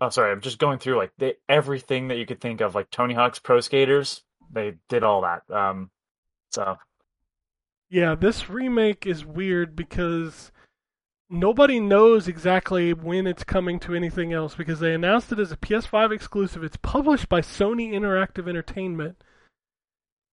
[0.00, 2.90] oh sorry, I'm just going through like they, everything that you could think of, like
[2.90, 4.22] Tony Hawk's Pro Skaters.
[4.52, 5.42] They did all that.
[5.50, 5.90] Um,
[6.50, 6.76] so
[7.90, 10.52] Yeah, this remake is weird because
[11.30, 15.56] nobody knows exactly when it's coming to anything else because they announced it as a
[15.56, 16.62] PS5 exclusive.
[16.64, 19.22] It's published by Sony Interactive Entertainment.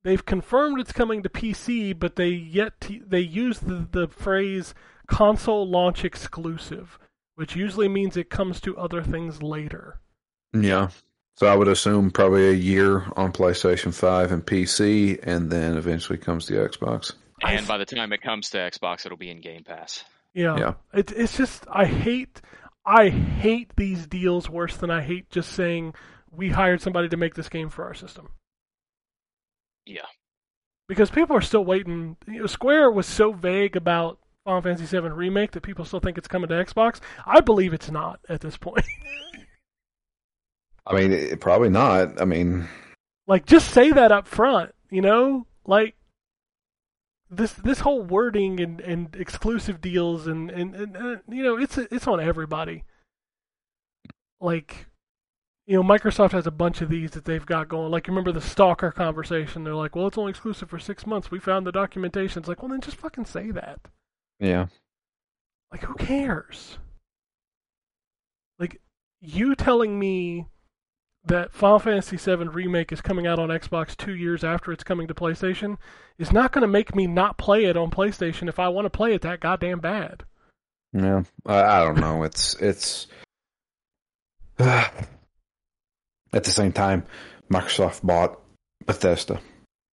[0.04, 4.74] They've confirmed it's coming to PC, but they yet to, they use the, the phrase
[5.08, 6.98] console launch exclusive,
[7.36, 10.00] which usually means it comes to other things later.
[10.54, 10.90] Yeah.
[11.38, 16.18] So I would assume probably a year on PlayStation 5 and PC, and then eventually
[16.18, 17.14] comes the Xbox.
[17.44, 20.04] and by the time it comes to Xbox, it'll be in Game Pass.
[20.34, 20.58] Yeah.
[20.58, 20.74] Yeah.
[20.94, 22.42] It's it's just I hate
[22.86, 25.94] I hate these deals worse than I hate just saying
[26.32, 28.30] we hired somebody to make this game for our system.
[29.86, 30.06] Yeah.
[30.88, 32.18] Because people are still waiting.
[32.28, 36.18] You know, Square was so vague about Final Fantasy VII remake that people still think
[36.18, 37.00] it's coming to Xbox.
[37.26, 38.86] I believe it's not at this point.
[40.88, 42.22] I mean, it, probably not.
[42.22, 42.68] I mean,
[43.28, 45.48] like just say that up front, you know?
[45.66, 45.96] Like
[47.32, 52.08] this this whole wording and, and exclusive deals and, and, and, you know, it's it's
[52.08, 52.84] on everybody.
[54.40, 54.86] Like
[55.66, 57.90] you know, Microsoft has a bunch of these that they've got going.
[57.90, 59.64] Like, you remember the Stalker conversation?
[59.64, 61.32] They're like, "Well, it's only exclusive for six months.
[61.32, 63.80] We found the documentation." It's like, well, then just fucking say that.
[64.40, 64.68] Yeah.
[65.72, 66.78] Like, who cares?
[68.60, 68.82] Like,
[69.22, 70.48] you telling me
[71.26, 75.08] that Final Fantasy VII Remake is coming out on Xbox two years after it's coming
[75.08, 75.78] to PlayStation
[76.18, 78.90] is not going to make me not play it on PlayStation if I want to
[78.90, 80.24] play it that goddamn bad.
[80.94, 81.24] Yeah.
[81.46, 82.24] I, I don't know.
[82.24, 83.08] It's, it's,
[84.60, 85.08] at
[86.32, 87.06] the same time,
[87.52, 88.40] Microsoft bought
[88.86, 89.40] Bethesda.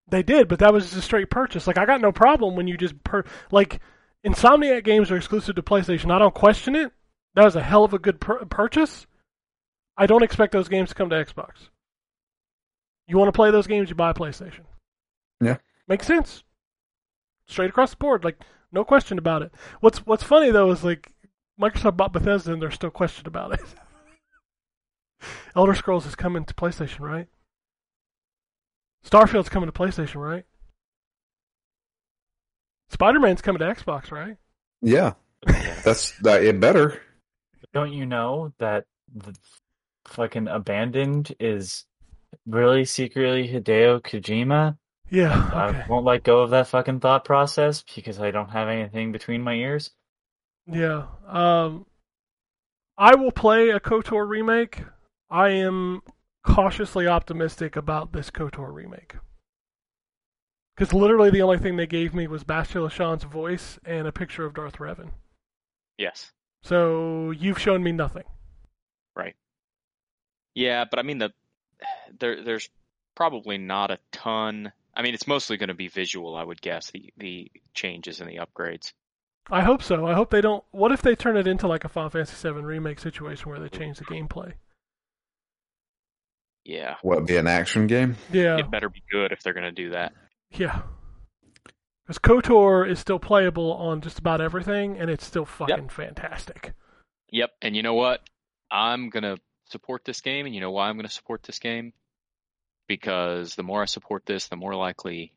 [0.08, 1.66] They did, but that was just a straight purchase.
[1.66, 3.80] Like, I got no problem when you just per like
[4.26, 6.10] Insomniac games are exclusive to PlayStation.
[6.10, 6.92] I don't question it.
[7.34, 9.06] That was a hell of a good pur- purchase.
[9.96, 11.68] I don't expect those games to come to Xbox.
[13.08, 14.62] You want to play those games, you buy a PlayStation.
[15.40, 15.56] Yeah.
[15.88, 16.44] Makes sense.
[17.46, 18.38] Straight across the board, like
[18.70, 19.52] no question about it.
[19.80, 21.12] What's What's funny though is like
[21.60, 23.60] Microsoft bought Bethesda and there's still question about it.
[25.56, 27.26] Elder Scrolls is coming to PlayStation, right?
[29.04, 30.44] Starfield's coming to PlayStation, right?
[32.92, 34.36] Spider Man's coming to Xbox, right?
[34.82, 35.14] Yeah.
[35.82, 37.00] That's, that, it better.
[37.72, 39.34] Don't you know that the
[40.06, 41.86] fucking abandoned is
[42.46, 44.76] really secretly Hideo Kojima?
[45.10, 45.32] Yeah.
[45.32, 49.42] I won't let go of that fucking thought process because I don't have anything between
[49.42, 49.90] my ears.
[50.66, 51.06] Yeah.
[51.26, 51.86] Um,
[52.98, 54.84] I will play a KOTOR remake.
[55.30, 56.02] I am
[56.46, 59.16] cautiously optimistic about this KOTOR remake.
[60.76, 64.44] Because literally the only thing they gave me was Bastila Shan's voice and a picture
[64.44, 65.10] of Darth Revan.
[65.98, 66.32] Yes.
[66.62, 68.24] So you've shown me nothing.
[69.14, 69.34] Right.
[70.54, 71.32] Yeah, but I mean the
[72.18, 72.68] there there's
[73.14, 74.72] probably not a ton.
[74.94, 76.90] I mean, it's mostly going to be visual, I would guess.
[76.90, 78.92] The the changes and the upgrades.
[79.50, 80.06] I hope so.
[80.06, 80.64] I hope they don't.
[80.70, 83.68] What if they turn it into like a Final Fantasy VII remake situation where they
[83.68, 84.54] change the gameplay?
[86.64, 86.94] Yeah.
[87.02, 88.16] What, be an action game?
[88.30, 88.58] Yeah.
[88.58, 90.12] It better be good if they're going to do that.
[90.52, 90.82] Yeah.
[92.06, 96.72] Because KOTOR is still playable on just about everything, and it's still fucking fantastic.
[97.30, 97.50] Yep.
[97.62, 98.20] And you know what?
[98.70, 99.38] I'm going to
[99.70, 101.92] support this game, and you know why I'm going to support this game?
[102.88, 105.32] Because the more I support this, the more likely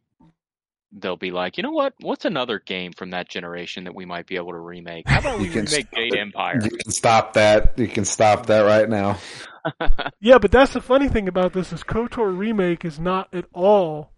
[0.91, 1.93] they'll be like, you know what?
[1.99, 5.07] What's another game from that generation that we might be able to remake?
[5.07, 6.15] How about we can remake stop Jade.
[6.15, 6.59] Empire?
[6.63, 7.77] You can stop that.
[7.77, 9.19] You can stop that right now.
[10.19, 14.11] Yeah, but that's the funny thing about this is KOTOR remake is not at all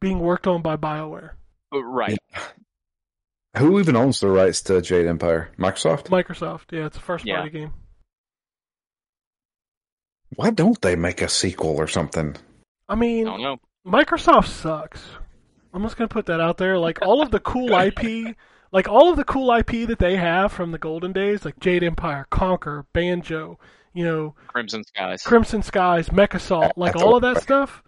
[0.00, 1.30] being worked on by BioWare.
[1.72, 2.18] Uh, right.
[3.56, 5.50] Who even owns the rights to Jade Empire?
[5.58, 6.06] Microsoft?
[6.08, 7.36] Microsoft, yeah, it's a first Yeah.
[7.36, 7.72] party game.
[10.36, 12.36] Why don't they make a sequel or something?
[12.88, 13.58] I I mean, don't know.
[13.86, 15.02] Microsoft sucks.
[15.72, 16.78] I'm just gonna put that out there.
[16.78, 18.36] Like all of the cool IP,
[18.72, 21.84] like all of the cool IP that they have from the golden days, like Jade
[21.84, 23.58] Empire, Conker, Banjo,
[23.92, 25.22] you know, Crimson Skies.
[25.22, 27.82] Crimson Skies, MechAssault, like all of that stuff.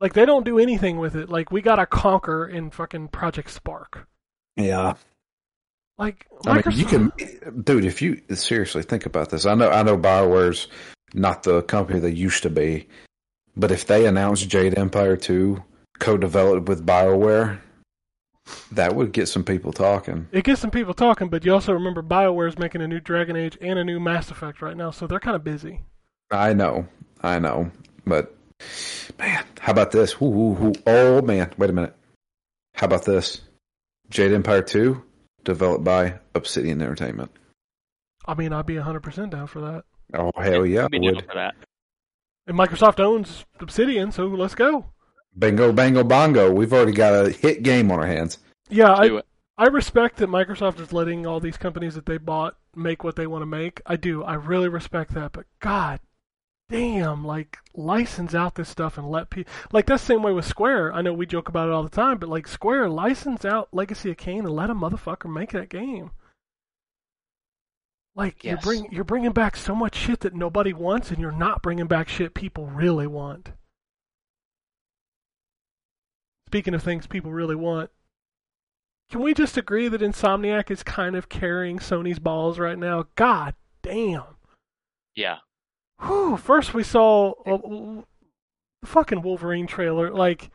[0.00, 1.28] Like they don't do anything with it.
[1.28, 4.06] Like we got a Conker in fucking Project Spark.
[4.56, 4.94] Yeah.
[5.98, 7.12] Like I mean, you can,
[7.64, 7.84] dude.
[7.84, 10.68] If you seriously think about this, I know, I know, Bioware's
[11.12, 12.86] not the company they used to be,
[13.56, 15.64] but if they announced Jade Empire two,
[15.98, 17.58] co-developed with Bioware,
[18.70, 20.28] that would get some people talking.
[20.30, 21.28] it gets some people talking.
[21.28, 24.62] But you also remember Bioware's making a new Dragon Age and a new Mass Effect
[24.62, 25.80] right now, so they're kind of busy.
[26.30, 26.86] I know,
[27.22, 27.72] I know,
[28.06, 28.37] but
[29.18, 30.14] man, how about this?
[30.20, 30.72] Ooh, ooh, ooh.
[30.86, 31.94] Oh man, wait a minute.
[32.74, 33.40] How about this?
[34.10, 35.02] Jade Empire two,
[35.44, 37.30] developed by Obsidian Entertainment.
[38.26, 39.84] I mean, I'd be 100% down for that.
[40.14, 41.26] Oh hell yeah, I'd Be down would.
[41.26, 41.54] for that.
[42.46, 44.86] And Microsoft owns Obsidian, so let's go.
[45.38, 46.50] Bingo, bango, bongo.
[46.50, 48.38] We've already got a hit game on our hands.
[48.70, 49.22] Yeah, I,
[49.58, 53.26] I respect that Microsoft is letting all these companies that they bought make what they
[53.26, 53.82] want to make.
[53.86, 54.22] I do.
[54.24, 55.32] I really respect that.
[55.32, 56.00] But God
[56.68, 60.44] damn, like license out this stuff and let people like that's the same way with
[60.44, 60.92] Square.
[60.92, 64.10] I know we joke about it all the time, but like Square license out Legacy
[64.10, 66.10] of Kain and let a motherfucker make that game.
[68.14, 68.64] Like you're Yes.
[68.64, 72.08] bring you're bringing back so much shit that nobody wants, and you're not bringing back
[72.08, 73.52] shit people really want.
[76.48, 77.90] Speaking of things people really want,
[79.10, 83.06] can we just agree that Insomniac is kind of carrying Sony's balls right now?
[83.16, 84.24] God damn.
[85.14, 85.38] Yeah.
[86.00, 87.58] Whew, first we saw a,
[88.82, 90.12] the fucking Wolverine trailer.
[90.12, 90.50] Like,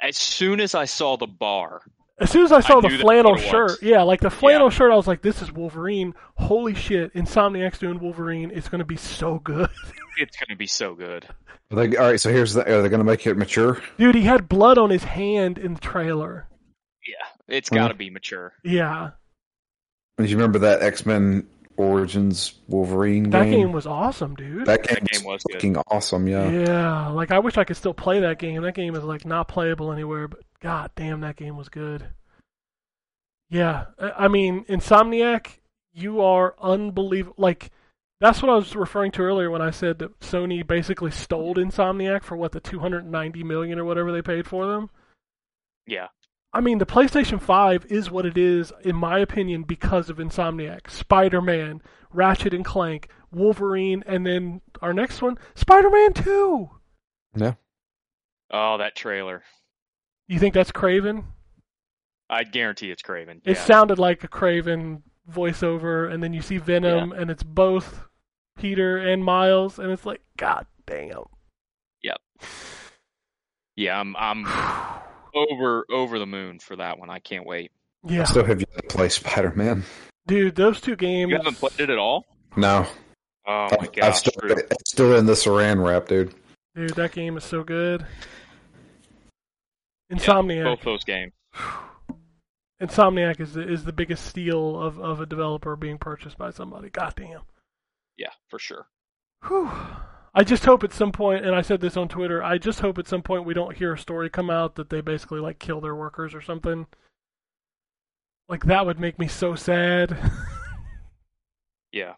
[0.00, 1.82] As soon as I saw the bar,
[2.18, 4.96] as soon as I saw I the flannel shirt, yeah, like the flannel shirt, I
[4.96, 6.14] was like, this is Wolverine.
[6.36, 8.52] Holy shit, Insomniac's doing Wolverine.
[8.54, 9.68] It's going to be so good.
[10.18, 11.26] it's going to be so good.
[11.72, 12.62] Are they, all right, so here's the.
[12.62, 13.82] Are they going to make it mature?
[13.98, 16.46] Dude, he had blood on his hand in the trailer.
[17.06, 17.54] Yeah.
[17.56, 18.52] it's got to be mature.
[18.62, 19.10] Yeah,
[20.18, 23.52] Do you remember that X Men Origins Wolverine that game?
[23.52, 24.66] game was awesome, dude.
[24.66, 25.54] that game, That game was was good.
[25.54, 26.26] fucking awesome.
[26.28, 26.48] Yeah.
[26.50, 28.62] Yeah, like I wish I could still play that game.
[28.62, 32.06] That game is like not playable anywhere, but god damn, that game was good.
[33.50, 35.58] Yeah, I I mean, Insomniac,
[35.92, 37.36] you are unbelievable.
[37.38, 37.70] Like
[38.20, 42.22] that's what I was referring to earlier when I said that Sony basically stole Insomniac
[42.22, 44.88] for what the 290 million or whatever they paid for them.
[45.86, 46.08] Yeah.
[46.54, 50.88] I mean, the PlayStation 5 is what it is, in my opinion, because of Insomniac.
[50.88, 51.82] Spider Man,
[52.12, 56.70] Ratchet and Clank, Wolverine, and then our next one, Spider Man 2.
[57.34, 57.54] Yeah.
[58.52, 59.42] Oh, that trailer.
[60.28, 61.24] You think that's Kraven?
[62.30, 63.40] I guarantee it's Kraven.
[63.44, 63.64] It yeah.
[63.64, 68.06] sounded like a Kraven voiceover, and then you see Venom, and it's both
[68.56, 71.24] Peter and Miles, and it's like, God damn.
[72.04, 72.18] Yep.
[73.74, 74.46] Yeah, I'm I'm
[75.34, 77.10] over over the moon for that one.
[77.10, 77.70] I can't wait.
[78.08, 79.84] I Yeah, still have yet to play Spider Man.
[80.26, 81.30] dude, those two games.
[81.30, 82.24] You haven't played it at all?
[82.56, 82.86] No,
[83.46, 86.34] Oh my I've still, it's still in the Saran wrap, dude.
[86.74, 88.06] Dude, that game is so good.
[90.10, 90.64] Yeah, Insomniac.
[90.64, 91.32] both those games.
[92.82, 96.90] Insomniac is the, is the biggest steal of, of a developer being purchased by somebody.
[96.90, 97.40] Goddamn.
[98.16, 98.86] Yeah, for sure.
[99.46, 99.70] Whew.
[100.34, 102.98] I just hope at some point, and I said this on Twitter, I just hope
[102.98, 105.80] at some point we don't hear a story come out that they basically like kill
[105.80, 106.86] their workers or something.
[108.48, 110.16] Like that would make me so sad.
[111.92, 112.14] Yeah.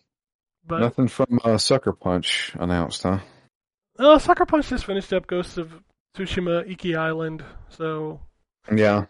[0.66, 3.18] but Nothing from uh, Sucker Punch announced, huh?
[3.98, 5.70] uh, Sucker Punch just finished up Ghosts of
[6.16, 8.20] Tsushima Iki Island, so
[8.74, 9.05] Yeah.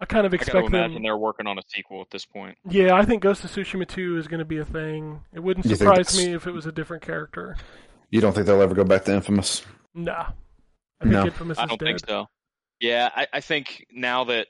[0.00, 1.02] I kind of I gotta expect imagine them.
[1.02, 2.56] they're working on a sequel at this point.
[2.68, 5.22] Yeah, I think Ghost of Tsushima 2 is going to be a thing.
[5.32, 7.56] It wouldn't surprise me if it was a different character.
[8.14, 9.64] You don't think they'll ever go back to Infamous?
[9.92, 10.26] Nah.
[11.00, 11.24] I think No.
[11.24, 11.84] Infamous I don't dead.
[11.84, 12.28] think so.
[12.78, 14.46] Yeah, I, I think now that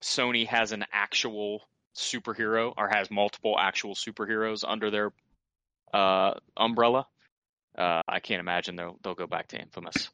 [0.00, 1.62] Sony has an actual
[1.96, 5.12] superhero or has multiple actual superheroes under their
[5.92, 7.08] uh, umbrella,
[7.76, 10.10] uh, I can't imagine they'll they'll go back to Infamous.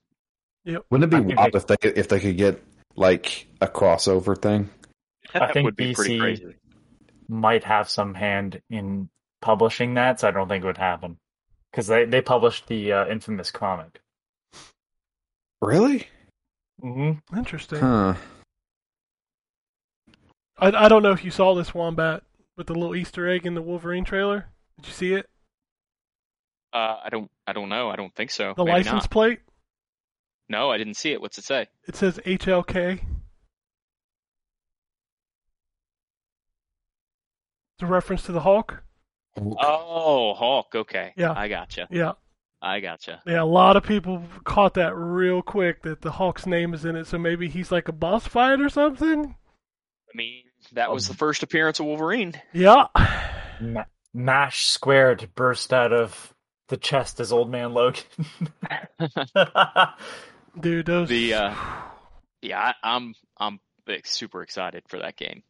[0.65, 2.63] Wouldn't it be think wild if they if they could get
[2.97, 4.71] like a crossover thing?
[5.35, 6.55] I That think would be pretty DC crazy.
[7.29, 9.11] might have some hand in
[9.43, 11.19] publishing that, so I don't think it would happen.
[11.75, 14.01] Because they they published the uh, infamous comic.
[15.61, 16.07] Really?
[16.83, 17.37] Mm-hmm.
[17.37, 17.81] Interesting.
[17.81, 18.15] Huh.
[20.59, 22.23] I, I don't know if you saw this wombat
[22.57, 24.47] with the little Easter egg in the Wolverine trailer.
[24.77, 25.29] Did you see it?
[26.73, 27.29] Uh, I don't.
[27.47, 27.91] I don't know.
[27.91, 28.55] I don't think so.
[28.57, 29.11] The Maybe license not.
[29.11, 29.41] plate.
[30.49, 31.21] No, I didn't see it.
[31.21, 31.67] What's it say?
[31.89, 33.01] It says HLK.
[37.77, 38.85] It's a reference to the Hulk.
[39.37, 40.75] Oh, Hulk.
[40.75, 41.13] Okay.
[41.17, 41.33] Yeah.
[41.33, 41.89] I gotcha.
[41.91, 42.13] Yeah,
[42.63, 43.21] I gotcha.
[43.27, 43.43] yeah.
[43.43, 47.07] A lot of people caught that real quick that the Hulk's name is in it.
[47.07, 49.25] So maybe he's like a boss fight or something.
[49.25, 52.41] I mean, that was the first appearance of Wolverine.
[52.53, 52.87] Yeah.
[53.61, 56.33] Ma- Mash squared burst out of
[56.69, 58.05] the chest as Old Man Logan.
[60.61, 61.09] Dude, those.
[61.09, 61.55] The uh,
[62.41, 63.61] yeah, I, I'm I'm
[64.05, 65.43] super excited for that game.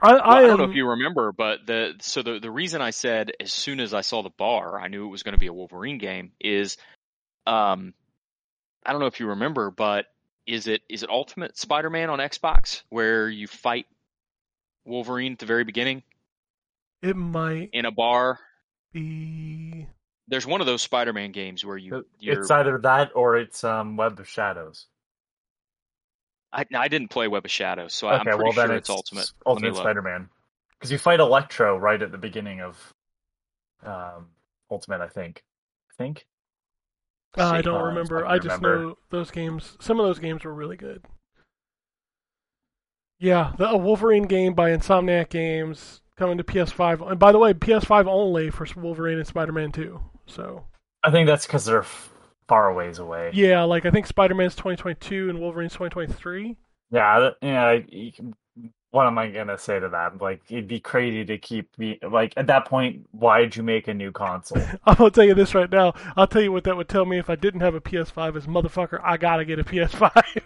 [0.00, 2.80] I, Well, I, I, don't know if you remember, but the so the the reason
[2.80, 5.38] I said as soon as I saw the bar, I knew it was going to
[5.38, 6.32] be a Wolverine game.
[6.40, 6.76] Is
[7.46, 7.94] um,
[8.84, 10.06] I don't know if you remember, but
[10.46, 13.86] is it is it Ultimate Spider-Man on Xbox where you fight
[14.84, 16.02] Wolverine at the very beginning
[17.02, 18.38] It might in a bar?
[18.92, 19.86] be.
[20.28, 23.96] There's one of those Spider-Man games where you you're, it's either that or it's um,
[23.96, 24.86] Web of Shadows.
[26.52, 28.90] I, I didn't play Web of Shadows, so I'm okay, pretty well sure then it's,
[28.90, 29.30] Ultimate.
[29.44, 29.76] Ultimate.
[29.76, 30.28] Spider-Man.
[30.78, 32.94] Because you fight Electro right at the beginning of
[33.84, 34.28] um,
[34.70, 35.42] Ultimate, I think.
[35.90, 36.26] I think.
[37.36, 38.26] Uh, I don't remember.
[38.26, 38.78] I I just remember.
[38.78, 39.76] know those games.
[39.80, 41.04] Some of those games were really good.
[43.18, 47.10] Yeah, the a Wolverine game by Insomniac Games coming to PS5.
[47.10, 50.00] And by the way, PS5 only for Wolverine and Spider-Man 2.
[50.26, 50.64] So
[51.02, 52.12] I think that's because they're f-
[52.48, 53.30] far ways away.
[53.34, 56.56] yeah, like I think Spider-Man's 2022 and Wolverine's 2023.
[56.90, 57.78] Yeah, yeah.
[57.88, 58.34] you can-
[58.90, 60.18] What am I gonna say to that?
[60.22, 63.06] Like, it'd be crazy to keep be like at that point.
[63.10, 64.62] Why'd you make a new console?
[64.86, 65.92] I'm gonna tell you this right now.
[66.16, 68.46] I'll tell you what that would tell me if I didn't have a PS5 is
[68.46, 68.98] motherfucker.
[69.04, 70.40] I gotta get a PS5.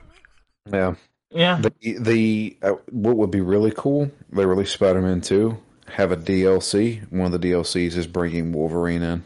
[0.70, 0.94] Yeah.
[1.30, 4.10] yeah, The the uh, what would be really cool?
[4.32, 5.58] They released Spider Man Two.
[5.88, 7.08] Have a DLC.
[7.12, 9.22] One of the DLCs is bringing Wolverine in.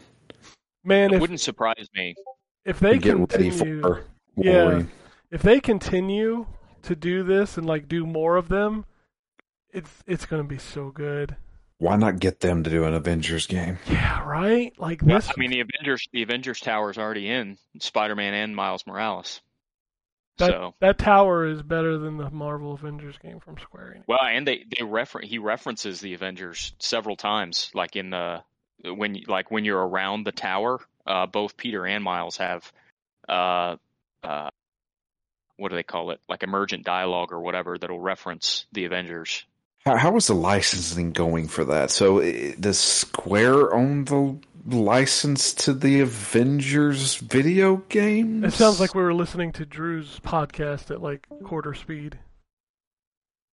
[0.83, 2.13] Man, It if wouldn't surprise me.
[2.67, 4.03] If they get ready continue, for
[4.35, 4.83] Yeah.
[5.31, 6.45] If they continue
[6.83, 8.85] to do this and like do more of them,
[9.71, 11.35] it's it's gonna be so good.
[11.79, 13.77] Why not get them to do an Avengers game?
[13.87, 14.73] Yeah, right.
[14.79, 15.29] Like Well, this.
[15.29, 19.41] I mean, the Avengers, the Avengers Tower is already in Spider-Man and Miles Morales.
[20.39, 24.03] that so that tower is better than the Marvel Avengers game from Square Enix.
[24.07, 28.43] well, and they they refer he references the Avengers several times, like in the
[28.83, 30.79] when you- like when you're around the tower.
[31.07, 32.71] Uh, both Peter and Miles have
[33.29, 33.75] uh
[34.23, 34.49] uh
[35.55, 36.19] what do they call it?
[36.29, 39.43] Like emergent dialogue or whatever that'll reference the Avengers.
[39.85, 41.89] How, how is the licensing going for that?
[41.91, 48.43] So i- does Square own the license to the Avengers video games?
[48.43, 52.19] It sounds like we were listening to Drew's podcast at like quarter speed.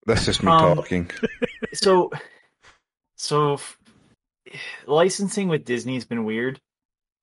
[0.06, 1.10] that's just me Um, talking.
[1.72, 2.10] so
[3.16, 3.78] so f-
[4.86, 6.60] licensing with Disney's been weird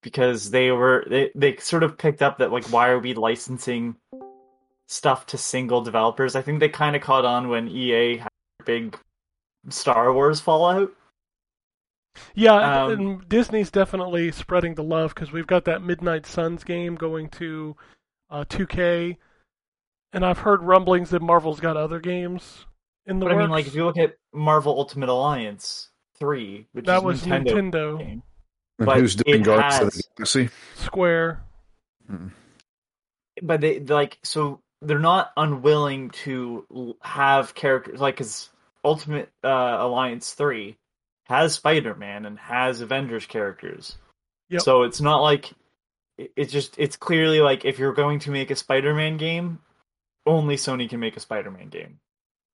[0.02, 3.95] because they were they, they sort of picked up that like why are we licensing
[4.88, 6.36] stuff to single developers?
[6.36, 8.30] I think they kind of caught on when EA had
[8.60, 8.98] their big
[9.69, 10.91] Star Wars fallout.
[12.36, 16.95] Yeah, Um, and Disney's definitely spreading the love because we've got that Midnight Suns game
[16.95, 17.78] going to
[18.30, 19.15] uh, 2K,
[20.11, 22.65] and I've heard rumblings that Marvel's got other games
[23.06, 23.44] in the But I works.
[23.44, 27.45] mean, like if you look at Marvel Ultimate Alliance three, which that is was Nintendo,
[27.72, 28.23] Nintendo, game,
[28.81, 30.49] And but who's doing it Guardians of has- the Galaxy?
[30.75, 31.43] Square.
[33.41, 38.49] but they like so they're not unwilling to have characters like because
[38.83, 40.77] Ultimate uh, Alliance three
[41.25, 43.97] has Spider Man and has Avengers characters.
[44.49, 44.61] Yep.
[44.61, 45.51] So it's not like
[46.17, 49.59] it's just it's clearly like if you're going to make a Spider Man game,
[50.25, 51.99] only Sony can make a Spider Man game.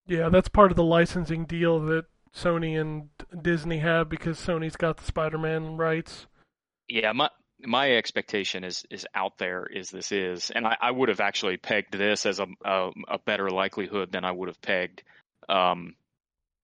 [0.06, 2.06] Yeah, that's part of the licensing deal that
[2.38, 3.10] Sony and
[3.42, 6.28] Disney have because Sony's got the Spider-Man rights.
[6.88, 11.10] Yeah, my my expectation is is out there as this is, and I, I would
[11.10, 15.04] have actually pegged this as a, a a better likelihood than I would have pegged
[15.50, 15.96] um,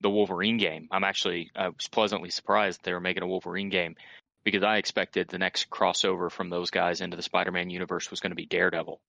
[0.02, 0.88] the Wolverine game.
[0.91, 3.95] I'm actually I was pleasantly surprised they were making a Wolverine game
[4.44, 8.32] because I expected the next crossover from those guys into the Spider-Man universe was going
[8.32, 9.00] to be Daredevil.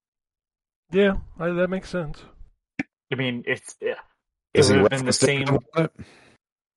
[0.93, 2.23] Yeah, I, that makes sense.
[3.13, 3.95] I mean, it's yeah,
[4.55, 5.89] it Is he would have been the referenced it same.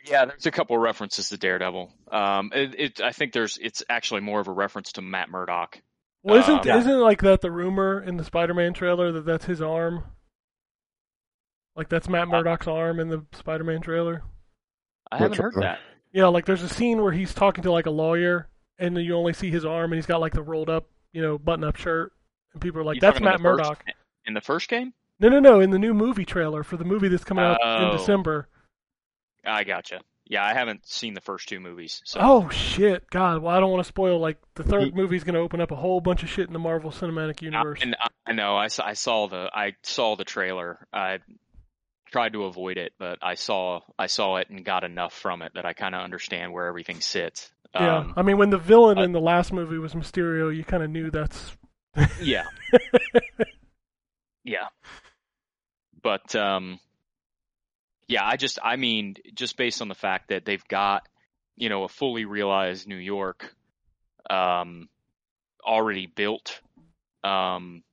[0.10, 1.92] Yeah, there's a couple references to Daredevil.
[2.12, 5.82] Um, it, it I think there's it's actually more of a reference to Matt Murdock.
[6.24, 6.78] Well, isn't Um, Yeah.
[6.78, 10.04] isn't like that the rumor in the Spider-Man trailer that that's his arm?
[11.76, 14.24] Like that's Matt Murdock's arm in the Spider-Man trailer.
[15.12, 15.80] I haven't heard that.
[16.12, 18.48] Yeah, like there's a scene where he's talking to like a lawyer,
[18.80, 21.22] and then you only see his arm, and he's got like the rolled up, you
[21.22, 22.14] know, button up shirt,
[22.54, 23.84] and people are like, You "That's Matt in the first- Murdock."
[24.26, 24.94] in the first game.
[25.20, 25.60] No, no, no.
[25.60, 27.98] In the new movie trailer for the movie that's coming out in Oh.
[27.98, 28.48] December.
[29.48, 30.02] I gotcha.
[30.30, 32.02] Yeah, I haven't seen the first two movies.
[32.04, 33.42] So Oh shit, God!
[33.42, 34.20] Well, I don't want to spoil.
[34.20, 36.54] Like the third movie is going to open up a whole bunch of shit in
[36.54, 37.80] the Marvel Cinematic I, Universe.
[37.82, 40.86] and I- I know I, saw- I saw the I saw the trailer.
[40.92, 41.20] I
[42.12, 45.54] tried to avoid it, but I saw I saw it and got enough from it
[45.56, 47.50] that I kind of understand where everything sits.
[47.74, 50.66] yeah, Um, I mean, when the villain I- in the last movie was Mysterio, you
[50.66, 51.56] kind of knew that's.
[52.22, 52.44] yeah,
[54.44, 54.68] yeah.
[56.04, 56.80] But um,
[58.08, 61.08] yeah, I just I mean, just based on the fact that they've got
[61.56, 63.54] you know a fully realized New York,
[64.30, 64.90] um,
[65.64, 66.62] already built,
[67.24, 67.84] um,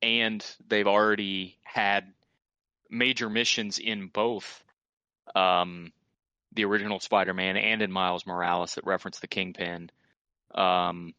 [0.00, 2.12] and they've already had
[2.90, 4.62] major missions in both
[5.34, 5.92] um,
[6.54, 9.90] the original Spider-Man and in Miles Morales that reference the Kingpin.
[10.54, 11.14] Um,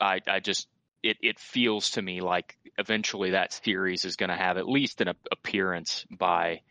[0.00, 0.68] I I just
[1.04, 5.00] it it feels to me like eventually that series is going to have at least
[5.02, 6.62] an ap- appearance by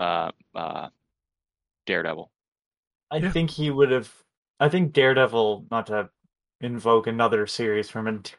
[0.00, 0.88] uh, uh,
[1.86, 2.30] Daredevil.
[3.10, 3.30] I Yeah.
[3.30, 4.12] think he would have.
[4.60, 6.10] I think Daredevil, not to
[6.60, 8.32] invoke another series from a d-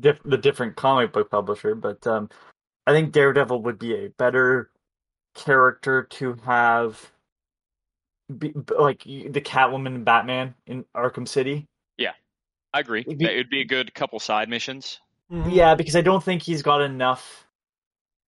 [0.00, 2.30] diff, the different comic book publisher, but um,
[2.86, 4.70] I think Daredevil would be a better
[5.34, 7.12] character to have,
[8.38, 11.66] be, like the Catwoman and Batman in Arkham City.
[12.72, 13.00] I agree.
[13.00, 15.00] It'd be- It would be a good couple side missions.
[15.30, 15.52] Mhm.
[15.54, 17.46] Yeah, because I don't think he's got enough.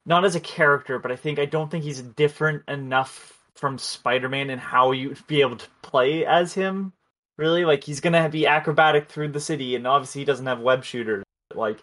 [0.07, 4.49] Not as a character, but I think I don't think he's different enough from Spider-Man
[4.51, 6.93] and how you'd be able to play as him.
[7.37, 10.85] Really, like he's gonna be acrobatic through the city, and obviously he doesn't have web
[10.85, 11.25] shooters.
[11.55, 11.79] Like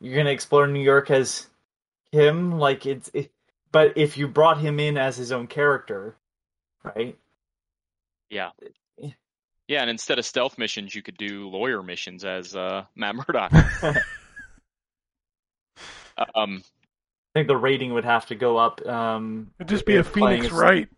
[0.00, 1.48] you're gonna explore New York as
[2.12, 3.10] him, like it's.
[3.14, 3.30] It,
[3.72, 6.16] but if you brought him in as his own character,
[6.82, 7.16] right?
[8.28, 8.50] Yeah.
[9.70, 13.52] Yeah, and instead of stealth missions, you could do lawyer missions as uh, Matt Murdock.
[16.34, 18.84] um, I think the rating would have to go up.
[18.84, 20.88] Um, It'd just be a Phoenix as- Wright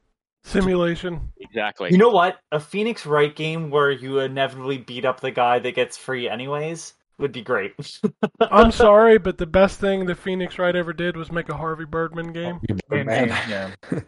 [0.45, 1.33] simulation.
[1.39, 1.91] exactly.
[1.93, 2.39] You know what?
[2.51, 6.95] A Phoenix Wright game where you inevitably beat up the guy that gets free anyways
[7.19, 7.75] would be great.
[8.41, 11.85] I'm sorry, but the best thing that Phoenix Wright ever did was make a Harvey
[11.85, 12.59] Birdman game.
[12.89, 13.29] Man.
[13.29, 13.71] yeah.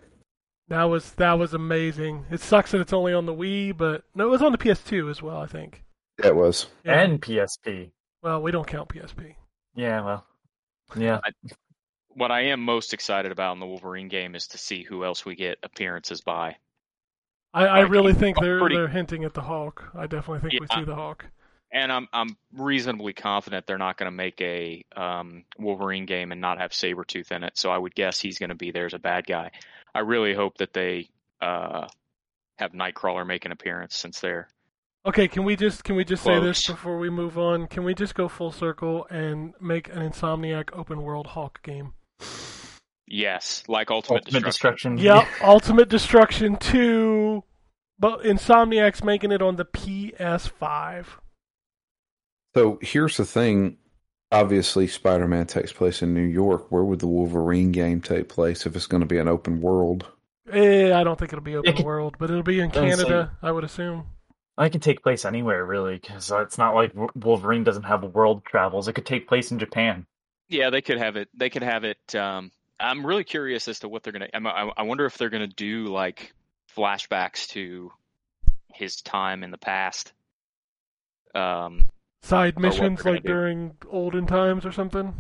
[0.68, 2.24] That was that was amazing.
[2.30, 5.10] It sucks that it's only on the Wii, but no, it was on the PS2
[5.10, 5.38] as well.
[5.38, 5.82] I think.
[6.20, 6.66] Yeah, it was.
[6.84, 7.00] Yeah.
[7.00, 7.90] And PSP.
[8.22, 9.34] well, we don't count PSP.
[9.74, 10.26] Yeah, well.
[10.96, 11.20] Yeah.
[12.10, 15.24] what I am most excited about in the Wolverine game is to see who else
[15.24, 16.56] we get appearances by.
[17.52, 19.90] I, I Like, really think they're pretty- they're hinting at the Hulk.
[19.94, 21.26] I definitely think we see the Hulk.
[21.74, 26.40] And I'm I'm reasonably confident they're not going to make a um, Wolverine game and
[26.40, 27.59] not have Sabretooth in it.
[27.59, 29.51] So I would guess he's going to be there as a bad guy.
[29.92, 31.09] I really hope that they
[31.42, 31.88] uh,
[32.59, 34.48] have Nightcrawler make an appearance since they're
[35.06, 37.66] Okay, can we just can we just say this before we move on?
[37.66, 41.92] Can we just go full circle and make an Insomniac open world Hulk game?
[43.06, 44.96] yes, like Ultimate, Ultimate Destruction.
[44.96, 45.28] Destruction.
[45.28, 47.44] Yep, Ultimate Destruction 2,
[47.98, 51.06] but Insomniac's making it on the PS5.
[52.55, 53.78] So here's the thing.
[54.32, 56.70] Obviously, Spider Man takes place in New York.
[56.70, 60.06] Where would the Wolverine game take place if it's going to be an open world?
[60.52, 63.32] Eh, I don't think it'll be open could- world, but it'll be in Doesn't Canada,
[63.43, 64.06] I would assume.
[64.56, 68.86] I can take place anywhere, really, because it's not like Wolverine doesn't have world travels.
[68.86, 70.06] It could take place in Japan.
[70.48, 71.28] Yeah, they could have it.
[71.35, 72.14] They could have it.
[72.14, 74.28] Um, I'm really curious as to what they're gonna.
[74.32, 76.32] I'm- I, I wonder if they're gonna do like
[76.76, 77.90] flashbacks to
[78.72, 80.12] his time in the past.
[81.35, 81.86] Um,
[82.24, 85.14] Side missions like during olden times or something.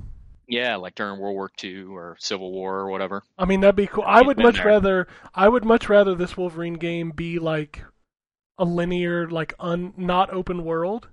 [0.48, 3.22] yeah, like during World War II or Civil War or whatever.
[3.36, 4.04] I mean, that'd be cool.
[4.06, 4.66] I would much there.
[4.66, 7.84] rather I would much rather this Wolverine game be like
[8.56, 11.08] a linear like un not open world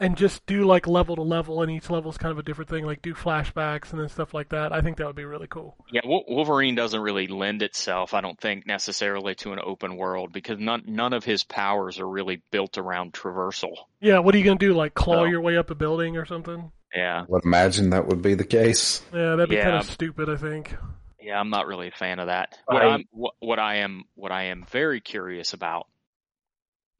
[0.00, 2.70] and just do like level to level and each level is kind of a different
[2.70, 4.72] thing like do flashbacks and then stuff like that.
[4.72, 5.76] I think that would be really cool.
[5.90, 10.58] Yeah, Wolverine doesn't really lend itself, I don't think, necessarily to an open world because
[10.58, 13.72] none none of his powers are really built around traversal.
[14.00, 15.24] Yeah, what are you going to do like claw No.
[15.24, 16.70] your way up a building or something?
[16.94, 19.02] Yeah, I would imagine that would be the case.
[19.12, 19.64] Yeah, that'd be Yeah.
[19.64, 20.74] kind of stupid, I think.
[21.20, 22.56] yeah, I'm not really a fan of that.
[22.66, 25.86] What, I- I'm, what, what I am, what I am very curious about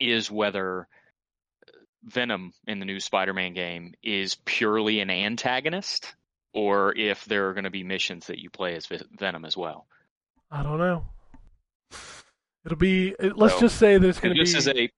[0.00, 0.86] is whether
[2.08, 6.14] Venom in the new Spider-Man game is purely an antagonist,
[6.52, 9.86] or if there are going to be missions that you play as Venom as well.
[10.50, 11.04] I don't know.
[12.64, 14.90] It'll be let's So, just say that it's going to this be is a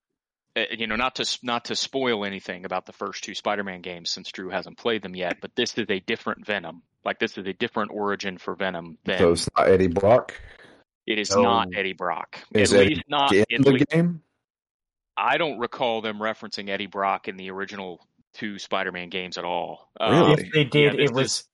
[0.77, 4.31] you know not to not to spoil anything about the first two Spider-Man games since
[4.33, 6.83] Drew hasn't played them yet, but this is a different Venom.
[7.05, 10.35] Like this is a different origin for Venom than So it's not Eddie Brock
[11.11, 11.43] it is No.
[11.43, 12.39] not Eddie Brock.
[12.55, 14.23] Is at Eddie least not in at the least, game.
[15.21, 19.91] I don't recall them referencing Eddie Brock in the original two Spider-Man games at all.
[20.01, 20.33] Really?
[20.33, 21.49] Um, If they did, this it was is-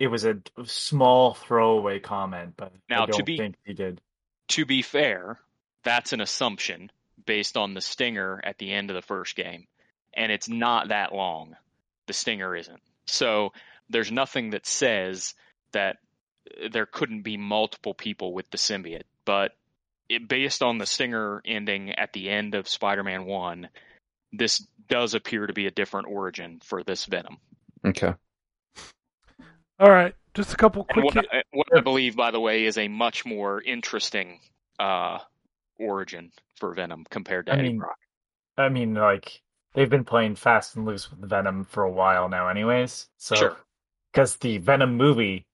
[0.00, 4.00] it was a small throwaway comment, but Now, I to don't be- think he did.
[4.48, 5.38] to be fair,
[5.82, 6.90] that's an assumption
[7.26, 9.66] based on the stinger at the end of the first game,
[10.12, 11.56] and it's not that long.
[12.06, 12.82] The stinger isn't.
[13.06, 13.52] So
[13.88, 15.34] there's nothing that says
[15.72, 15.98] that
[16.70, 19.56] there couldn't be multiple people with the symbiote, but
[20.08, 23.68] it, based on the stinger ending at the end of Spider-Man One,
[24.32, 24.58] this
[24.88, 27.38] does appear to be a different origin for this Venom.
[27.86, 28.12] Okay.
[29.80, 31.04] All right, just a couple quick.
[31.04, 34.38] what, I, what I believe, by the way, is a much more interesting
[34.78, 35.18] uh,
[35.80, 37.96] origin for Venom compared to I Eddie mean, Brock.
[38.56, 39.42] I mean, like
[39.74, 43.08] they've been playing fast and loose with Venom for a while now, anyways.
[43.18, 43.56] So, Sure.
[44.12, 45.44] because the Venom movie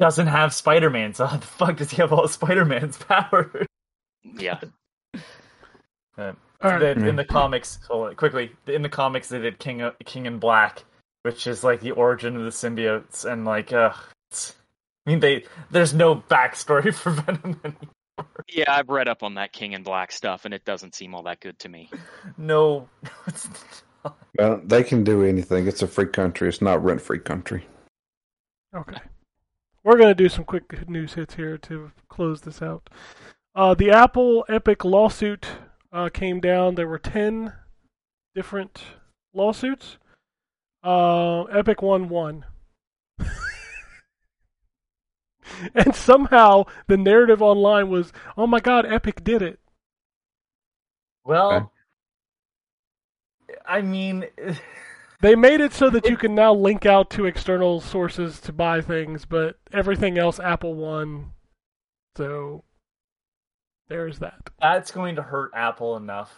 [0.00, 3.67] doesn't have Spider Man, so how the fuck does he have all Spider Man's powers?
[4.24, 4.60] Yeah.
[6.16, 6.32] Uh,
[6.62, 9.88] All right, the- in the comics, hold on, quickly, in the comics they did King
[10.04, 10.84] King in Black,
[11.22, 13.92] which is like the origin of the symbiotes, and like, uh,
[14.28, 14.56] it's,
[15.06, 17.60] I mean, they there's no backstory for Venom.
[17.62, 18.26] anymore.
[18.48, 21.22] Yeah, I've read up on that King in Black stuff, and it doesn't seem all
[21.22, 21.88] that good to me.
[22.36, 22.88] no,
[23.28, 23.48] it's
[24.04, 24.18] not.
[24.36, 25.68] Well, they can do anything.
[25.68, 26.48] It's a free country.
[26.48, 27.64] It's not rent free country.
[28.74, 28.98] Okay.
[29.84, 32.90] We're going to do some quick news hits here to close this out.
[33.54, 35.46] Uh, the Apple Epic lawsuit
[35.92, 36.74] uh, came down.
[36.74, 37.52] There were 10
[38.34, 38.82] different
[39.34, 39.98] lawsuits.
[40.82, 42.44] Uh, Epic won one.
[45.74, 49.58] and somehow the narrative online was, oh my god, Epic did it.
[51.24, 51.72] Well,
[53.66, 54.26] I mean,
[55.20, 58.80] They made it so that you can now link out to external sources to buy
[58.80, 61.32] things, but everything else Apple won.
[62.16, 62.62] So
[63.88, 64.38] there's that.
[64.60, 66.34] that's going to hurt Apple enough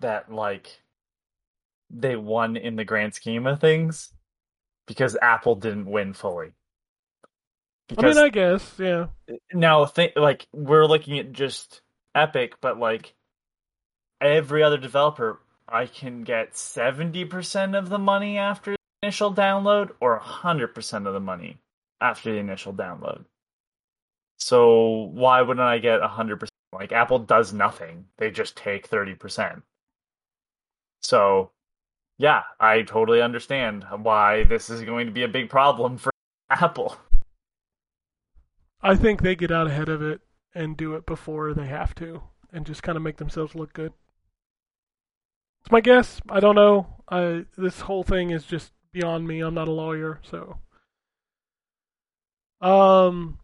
[0.00, 0.80] that like
[1.90, 4.12] they won in the grand scheme of things
[4.86, 6.52] because Apple didn't win fully.
[7.98, 9.06] I mean, I guess, yeah.
[9.52, 11.80] now think like we're looking at just
[12.14, 13.14] Epic, but like
[14.20, 19.90] every other developer, I can get seventy percent of the money after the initial download,
[20.00, 21.58] or hundred percent of the money
[22.00, 23.24] after the initial download.
[24.40, 26.50] So why wouldn't I get hundred percent?
[26.72, 29.62] Like Apple does nothing; they just take thirty percent.
[31.02, 31.50] So,
[32.18, 36.10] yeah, I totally understand why this is going to be a big problem for
[36.50, 36.96] Apple.
[38.82, 40.20] I think they get out ahead of it
[40.54, 42.22] and do it before they have to,
[42.52, 43.92] and just kind of make themselves look good.
[45.62, 46.20] It's my guess.
[46.28, 46.86] I don't know.
[47.08, 49.40] I this whole thing is just beyond me.
[49.40, 50.58] I'm not a lawyer, so.
[52.60, 53.38] Um,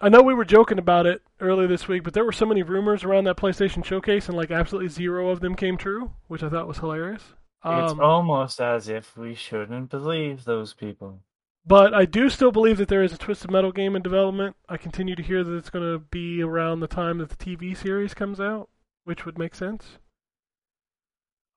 [0.00, 2.62] I know we were joking about it earlier this week, but there were so many
[2.62, 6.50] rumors around that PlayStation showcase, and like absolutely zero of them came true, which I
[6.50, 7.22] thought was hilarious.
[7.64, 11.22] It's Um, almost as if we shouldn't believe those people.
[11.64, 14.54] But I do still believe that there is a Twisted Metal game in development.
[14.68, 17.76] I continue to hear that it's going to be around the time that the TV
[17.76, 18.68] series comes out,
[19.04, 19.98] which would make sense.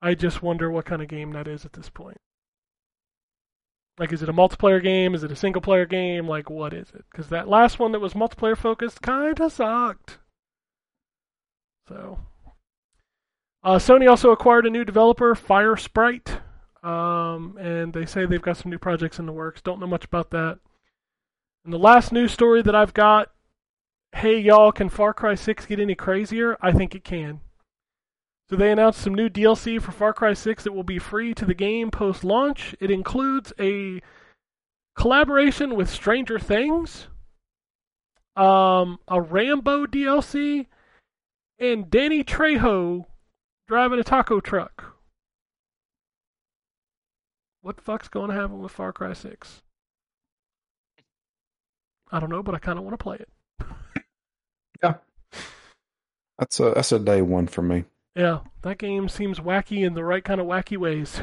[0.01, 2.17] I just wonder what kind of game that is at this point.
[3.99, 5.13] Like, is it a multiplayer game?
[5.13, 6.25] Is it a single player game?
[6.25, 7.03] Like, what is it?
[7.11, 10.19] Because that last one that was multiplayer focused kind of sucked.
[11.87, 12.19] So.
[13.61, 16.39] Uh, Sony also acquired a new developer, Firesprite.
[16.81, 19.61] Um, and they say they've got some new projects in the works.
[19.61, 20.59] Don't know much about that.
[21.65, 23.31] And the last news story that I've got
[24.15, 26.57] hey, y'all, can Far Cry 6 get any crazier?
[26.61, 27.41] I think it can.
[28.49, 31.45] So they announced some new DLC for Far Cry 6 that will be free to
[31.45, 32.75] the game post launch.
[32.79, 34.01] It includes a
[34.95, 37.07] collaboration with Stranger Things,
[38.35, 40.65] um, a Rambo DLC,
[41.59, 43.05] and Danny Trejo
[43.67, 44.95] driving a taco truck.
[47.61, 49.61] What the fuck's going to happen with Far Cry 6?
[52.11, 53.29] I don't know, but I kind of want to play it.
[54.81, 54.93] Yeah.
[56.37, 57.83] That's a that's a day one for me.
[58.19, 61.21] Yeah, that game seems wacky in the right kind of wacky ways.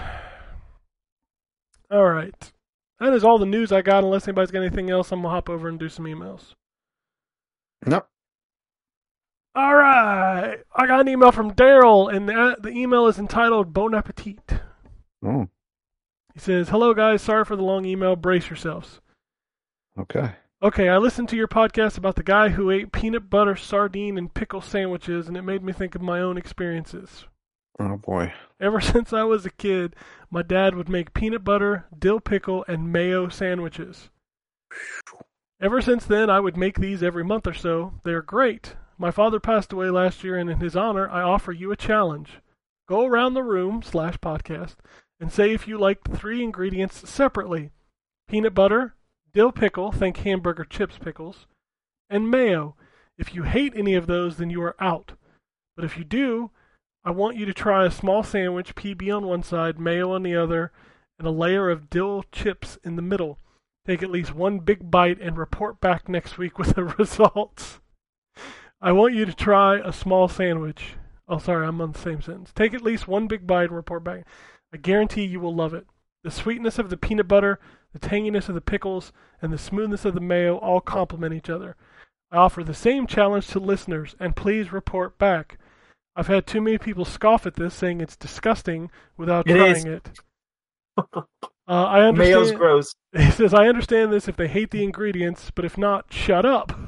[1.91, 2.53] All right.
[2.99, 4.03] That is all the news I got.
[4.03, 6.55] Unless anybody's got anything else, I'm going to hop over and do some emails.
[7.85, 8.09] Nope.
[9.55, 10.57] All right.
[10.75, 14.55] I got an email from Daryl, and the, uh, the email is entitled Bon Appetit.
[15.23, 15.49] Oh,
[16.33, 17.21] He says, Hello, guys.
[17.21, 18.17] Sorry for the long email.
[18.17, 19.03] Brace yourselves.
[20.01, 20.31] okay.
[20.63, 24.33] Okay, I listened to your podcast about the guy who ate peanut butter, sardine, and
[24.33, 27.27] pickle sandwiches, and it made me think of my own experiences.
[27.79, 28.33] Oh boy.
[28.59, 29.95] Ever since I was a kid,
[30.31, 34.09] my dad would make peanut butter, dill pickle, and mayo sandwiches.
[35.61, 37.95] Ever since then, I would make these every month or so.
[38.05, 41.71] They're great, My father passed away last year, and in his honor, I offer you
[41.71, 42.41] a challenge.
[42.89, 44.77] Go around the room slash podcast
[45.21, 47.73] and say if you like the three ingredients separately:
[48.27, 48.95] peanut butter,
[49.37, 51.47] dill pickle, think hamburger chips pickles,
[52.09, 52.75] and mayo.
[53.19, 55.13] If you hate any of those, then you are out.
[55.77, 56.51] But if you do,
[57.05, 60.35] I want you to try a small sandwich, PB on one side, mayo on the
[60.35, 60.73] other,
[61.19, 63.39] and a layer of dill chips in the middle.
[63.87, 67.81] Take at least one big bite and report back next week with the results.
[68.81, 70.95] I want you to try a small sandwich.
[71.29, 72.53] Oh, sorry, I'm on the same sentence.
[72.55, 74.27] Take at least one big bite and report back.
[74.73, 75.87] I guarantee you will love it.
[76.25, 77.61] The sweetness of the peanut butter,
[77.99, 81.77] the tanginess of the pickles, and the smoothness of the mayo all complement each other.
[82.31, 85.59] I offer the same challenge to listeners, and please report back.
[86.15, 89.85] I've had too many people scoff at this, saying it's disgusting without It trying is.
[89.85, 90.11] it.
[91.69, 92.17] Uh, I understand.
[92.19, 92.95] Mayo's gross.
[93.17, 96.79] He says, I understand this if they hate the ingredients, but if not, shut up.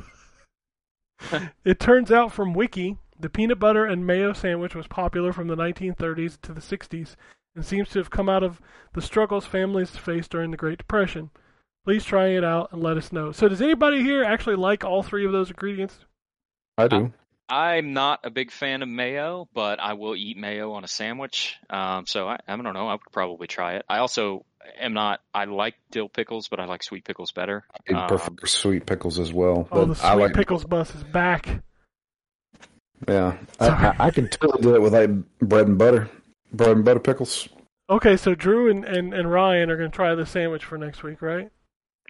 [1.65, 5.57] it turns out from Wiki, the peanut butter and mayo sandwich was popular from the
[5.57, 7.17] 1930s to the 60s
[7.55, 8.61] and seems to have come out of
[8.95, 11.31] the struggles families faced during the Great Depression.
[11.85, 13.33] Please try it out and let us know.
[13.33, 15.99] So, does anybody here actually like all three of those ingredients?
[16.77, 17.13] I do.
[17.51, 21.57] I'm not a big fan of mayo, but I will eat mayo on a sandwich.
[21.71, 22.89] Um, so I, I don't know.
[22.89, 23.87] I would probably try it.
[23.89, 24.45] I also
[24.79, 25.21] am not.
[25.33, 27.65] I like dill pickles, but I like sweet pickles better.
[27.91, 29.67] I Um, prefer sweet pickles as well.
[29.73, 31.63] Oh, But the I sweet like pickles bus is back.
[33.09, 36.11] Yeah, I, I, I can totally do it with like bread and butter,
[36.53, 37.49] bread and butter pickles.
[37.91, 41.03] Okay, so Drew and, and, and Ryan are going to try the sandwich for next
[41.03, 41.51] week, right?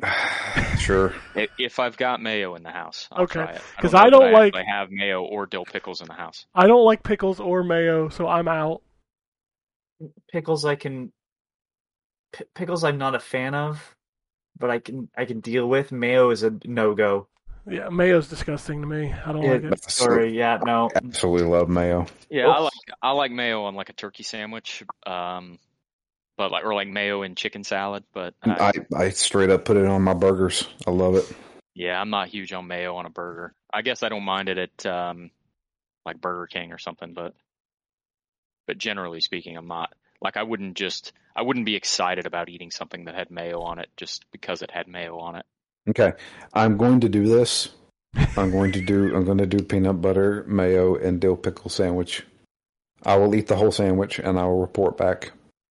[0.79, 1.15] sure.
[1.57, 3.63] If I've got mayo in the house, I'll Okay, try it.
[3.79, 6.47] 'cause know I don't like- I have mayo or dill pickles in the house.
[6.55, 8.83] I don't like pickles or mayo, so I'm out.
[10.33, 11.13] Pickles I can
[12.33, 13.97] P- pickles I'm not a fan of,
[14.59, 15.91] but I can I can deal with.
[15.93, 17.27] Mayo is a no go.
[17.71, 19.13] Yeah, mayo's disgusting to me.
[19.13, 19.91] I don't like it.
[19.91, 20.91] Sorry, yeah, no.
[20.95, 22.07] I Absolutely love mayo.
[22.31, 22.73] Yeah, I like
[23.03, 25.59] I like mayo on like a turkey sandwich, um,
[26.37, 28.05] but like or like mayo in chicken salad.
[28.13, 30.67] But I, I, I straight up put it on my burgers.
[30.87, 31.31] I love it.
[31.75, 33.55] yeah, I'm not huge on mayo on a burger.
[33.73, 35.31] I guess I don't mind it at um,
[36.07, 37.35] like Burger King or something, but
[38.67, 39.93] but generally speaking, I'm not.
[40.21, 43.79] Like I wouldn't just I wouldn't be excited about eating something that had mayo on
[43.79, 45.47] it just because it had mayo on it.
[45.89, 46.13] Okay,
[46.53, 47.71] I'm going to do this.
[48.37, 49.15] I'm going to do.
[49.15, 52.25] I'm going to do peanut butter, mayo, and dill pickle sandwich.
[53.05, 55.31] I will eat the whole sandwich and I will report back.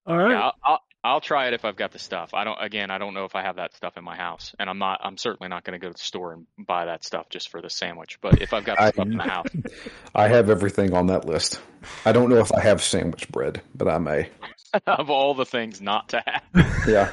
[0.06, 0.32] All right.
[0.32, 2.32] Yeah, I'll, I'll I'll try it if I've got the stuff.
[2.32, 2.56] I don't.
[2.60, 5.00] Again, I don't know if I have that stuff in my house, and I'm not.
[5.02, 7.60] I'm certainly not going to go to the store and buy that stuff just for
[7.60, 8.18] the sandwich.
[8.22, 9.46] But if I've got the I- stuff in the house,
[10.14, 11.60] I have everything on that list.
[12.06, 14.30] I don't know if I have sandwich bread, but I may.
[14.86, 17.12] of all the things not to have, Yeah.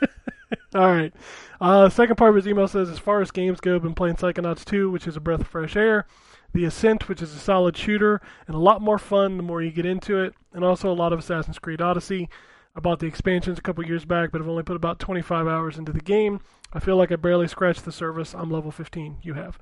[0.74, 1.12] All right.
[1.60, 4.16] Uh, second part of his email says, as far as games go, I've been playing
[4.16, 6.06] Psychonauts 2, which is a breath of fresh air.
[6.52, 9.70] The Ascent, which is a solid shooter and a lot more fun the more you
[9.70, 12.28] get into it, and also a lot of Assassin's Creed Odyssey.
[12.74, 15.78] I bought the expansions a couple years back, but I've only put about 25 hours
[15.78, 16.40] into the game.
[16.72, 18.34] I feel like I barely scratched the surface.
[18.34, 19.18] I'm level 15.
[19.22, 19.58] You have.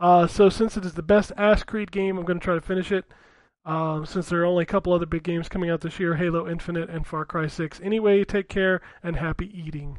[0.00, 2.60] Uh, so since it is the best Ass Creed game, I'm going to try to
[2.60, 3.04] finish it.
[3.64, 6.48] Um, since there are only a couple other big games coming out this year, Halo
[6.48, 7.80] Infinite and Far Cry 6.
[7.82, 9.98] Anyway, take care and happy eating.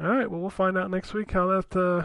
[0.00, 0.28] All right.
[0.30, 2.02] Well, we'll find out next week how that uh,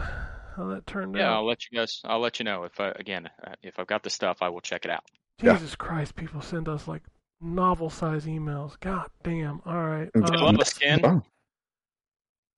[0.56, 1.30] how that turned yeah, out.
[1.30, 2.00] Yeah, I'll let you guys.
[2.04, 4.60] I'll let you know if I again uh, if I've got the stuff, I will
[4.60, 5.04] check it out.
[5.42, 5.54] Yeah.
[5.54, 6.14] Jesus Christ!
[6.16, 7.02] People send us like
[7.40, 8.78] novel size emails.
[8.80, 9.60] God damn.
[9.66, 10.08] All right.
[10.14, 11.00] They Um, love us, Ken.
[11.04, 11.22] Oh,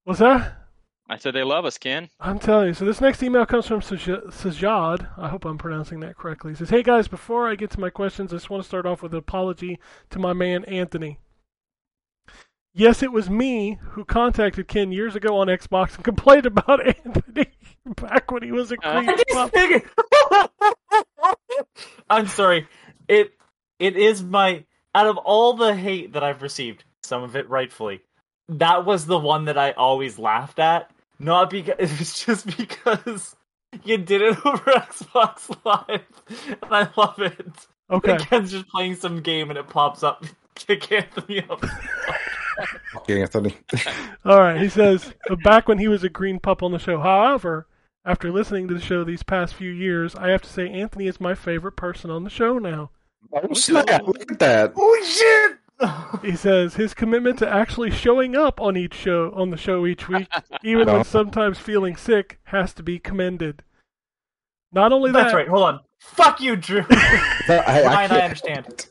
[0.04, 0.58] what's that?
[1.08, 2.08] I said they love us, Ken.
[2.20, 2.74] I'm telling you.
[2.74, 5.08] So this next email comes from Sajad.
[5.18, 6.52] I hope I'm pronouncing that correctly.
[6.52, 8.86] He says, "Hey guys, before I get to my questions, I just want to start
[8.86, 9.78] off with an apology
[10.10, 11.18] to my man Anthony.
[12.74, 17.46] Yes, it was me who contacted Ken years ago on Xbox and complained about Anthony
[17.96, 19.02] back when he was a Uh,
[19.52, 19.86] creep.
[22.10, 22.66] I'm sorry.
[23.08, 23.32] It
[23.78, 28.00] it is my out of all the hate that I've received, some of it rightfully.
[28.48, 30.90] That was the one that I always laughed at.
[31.18, 33.36] Not because it was just because
[33.84, 37.66] you did it over Xbox Live, and I love it.
[37.90, 38.16] Okay.
[38.16, 40.24] Ken's just playing some game and it pops up.
[40.54, 41.64] Kick Anthony up.
[42.96, 43.56] okay, Anthony.
[44.24, 45.12] All right, he says
[45.42, 47.00] back when he was a green pup on the show.
[47.00, 47.66] However,
[48.04, 51.20] after listening to the show these past few years, I have to say Anthony is
[51.20, 52.90] my favorite person on the show now.
[53.32, 54.06] Oh, snap.
[54.06, 54.72] Look at that.
[54.76, 55.58] Oh shit!
[56.22, 60.08] He says his commitment to actually showing up on each show on the show each
[60.08, 60.28] week,
[60.64, 63.62] even when sometimes feeling sick, has to be commended.
[64.72, 65.48] Not only That's that, right.
[65.48, 65.80] Hold on.
[65.98, 66.84] Fuck you, Drew.
[66.90, 68.86] I, I, Ryan, I can't- understand.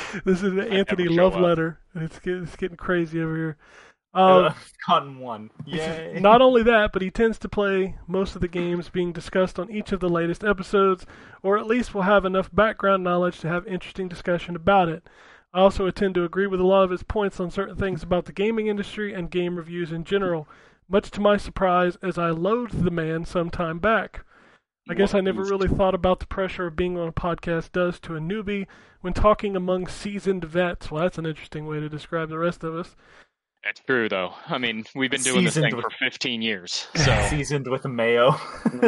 [0.24, 1.40] this is an Anthony love up.
[1.40, 1.78] letter.
[1.94, 3.56] It's getting, it's getting crazy over here.
[4.14, 4.54] Um,
[4.86, 5.48] gotten one.
[5.64, 6.18] Yay.
[6.20, 9.70] Not only that, but he tends to play most of the games being discussed on
[9.70, 11.06] each of the latest episodes,
[11.42, 15.08] or at least will have enough background knowledge to have interesting discussion about it.
[15.54, 18.26] I also tend to agree with a lot of his points on certain things about
[18.26, 20.46] the gaming industry and game reviews in general,
[20.90, 24.26] much to my surprise, as I loathed the man some time back.
[24.88, 28.00] I guess I never really thought about the pressure of being on a podcast does
[28.00, 28.66] to a newbie
[29.00, 30.90] when talking among seasoned vets.
[30.90, 32.96] Well, that's an interesting way to describe the rest of us.
[33.64, 34.34] That's true, though.
[34.48, 38.34] I mean, we've been doing this thing with- for 15 years, so Seasoned with mayo.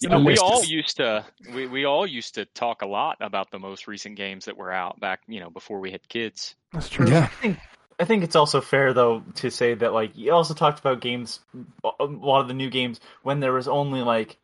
[0.00, 3.50] you know, we all used to we, we all used to talk a lot about
[3.50, 6.54] the most recent games that were out back, you know, before we had kids.
[6.72, 7.08] That's true.
[7.08, 7.24] Yeah.
[7.24, 7.58] I think
[8.00, 11.40] it's also fair though to say that like you also talked about games,
[11.82, 14.36] a lot of the new games when there was only like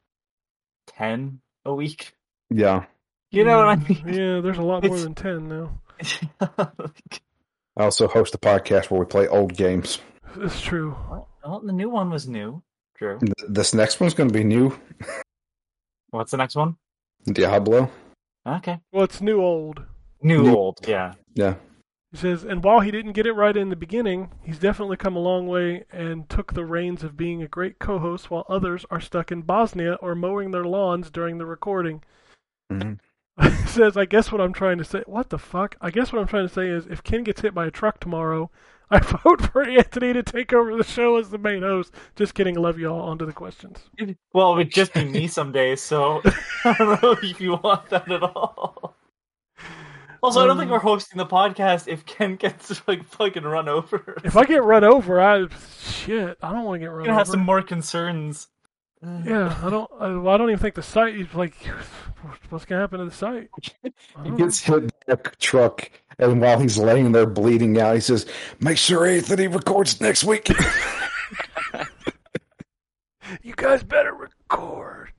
[0.86, 2.12] ten a week.
[2.51, 2.85] Yeah.
[3.31, 4.14] You know what I Mm, mean?
[4.14, 5.81] Yeah, there's a lot more It's- than 10 now.
[7.76, 10.01] I also host a podcast where we play old games.
[10.36, 10.94] It's true.
[11.44, 12.62] well, the new one was new.
[12.97, 13.18] True.
[13.18, 14.76] Th- This next one's going to be new
[16.10, 16.76] What's the next one?
[17.24, 17.90] Diablo.
[18.47, 18.78] Okay.
[18.93, 19.82] Well, it's new old.
[20.22, 20.78] New, New- old.
[20.86, 21.14] Yeah.
[21.35, 21.55] Yeah.
[22.15, 25.16] He says, and while he didn't get it right in the beginning, he's definitely come
[25.16, 28.86] a long way and took the reins of being a great co host while others
[28.89, 32.05] are stuck in Bosnia or mowing their lawns during the recording.
[32.70, 33.01] Mhm.
[33.43, 35.74] he says, I guess what I'm trying to say, what the fuck?
[35.81, 37.99] I guess what I'm trying to say is if Ken gets hit by a truck
[37.99, 38.49] tomorrow,
[38.93, 41.93] I vote for Anthony to take over the show as the main host.
[42.15, 42.57] Just kidding.
[42.57, 43.01] I love you all.
[43.01, 43.91] On to the questions.
[44.32, 46.23] Well, it would just be me some days, so
[46.65, 48.95] I don't know if you want that at all.
[50.24, 53.68] Also, I don't think Um, we're hosting the podcast if Ken gets like fucking run
[53.68, 54.16] over.
[54.24, 55.46] If I get run over, I
[55.86, 56.38] shit.
[56.42, 57.18] I don't want to get run We're gonna over.
[57.18, 58.48] have some more concerns.
[59.26, 59.90] Yeah, I don't.
[60.01, 61.55] I, well, I don't even think the site is like.
[62.48, 63.51] What's gonna happen to the site?
[63.82, 63.90] He
[64.24, 68.24] don't gets hit by a truck, and while he's laying there bleeding out, he says,
[68.60, 70.48] Make sure Anthony records next week.
[73.42, 75.14] You guys better record next week.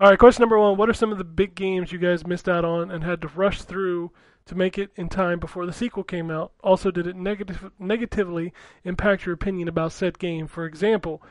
[0.00, 2.48] All right, question number one: What are some of the big games you guys missed
[2.48, 4.10] out on and had to rush through
[4.46, 6.52] to make it in time before the sequel came out?
[6.64, 10.46] Also, did it negative, negatively impact your opinion about said game?
[10.46, 11.22] For example,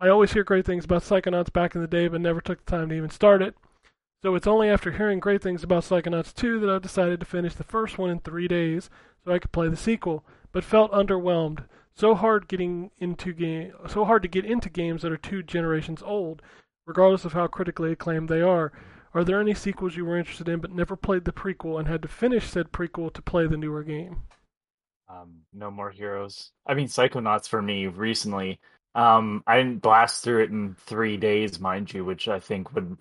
[0.00, 2.70] I always hear great things about Psychonauts back in the day, but never took the
[2.70, 3.56] time to even start it.
[4.22, 7.52] So it's only after hearing great things about Psychonauts 2 that I've decided to finish
[7.52, 8.88] the first one in three days
[9.22, 11.66] so I could play the sequel, but felt underwhelmed.
[11.94, 16.02] So hard getting into game, so hard to get into games that are two generations
[16.02, 16.40] old,
[16.86, 18.72] regardless of how critically acclaimed they are.
[19.14, 22.02] Are there any sequels you were interested in but never played the prequel and had
[22.02, 24.22] to finish said prequel to play the newer game?
[25.08, 26.50] Um, no more heroes.
[26.66, 28.58] I mean, Psychonauts for me recently.
[28.94, 32.96] Um, I didn't blast through it in three days, mind you, which I think would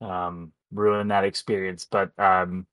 [0.00, 1.86] um ruin that experience.
[1.90, 2.66] But um,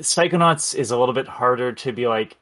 [0.00, 2.36] Psychonauts is a little bit harder to be like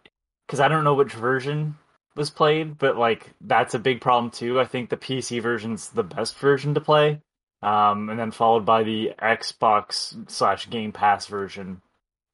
[0.46, 1.76] because I don't know which version
[2.16, 4.60] was played, but like that's a big problem too.
[4.60, 7.20] I think the PC version's the best version to play,
[7.62, 11.80] um, and then followed by the Xbox slash Game Pass version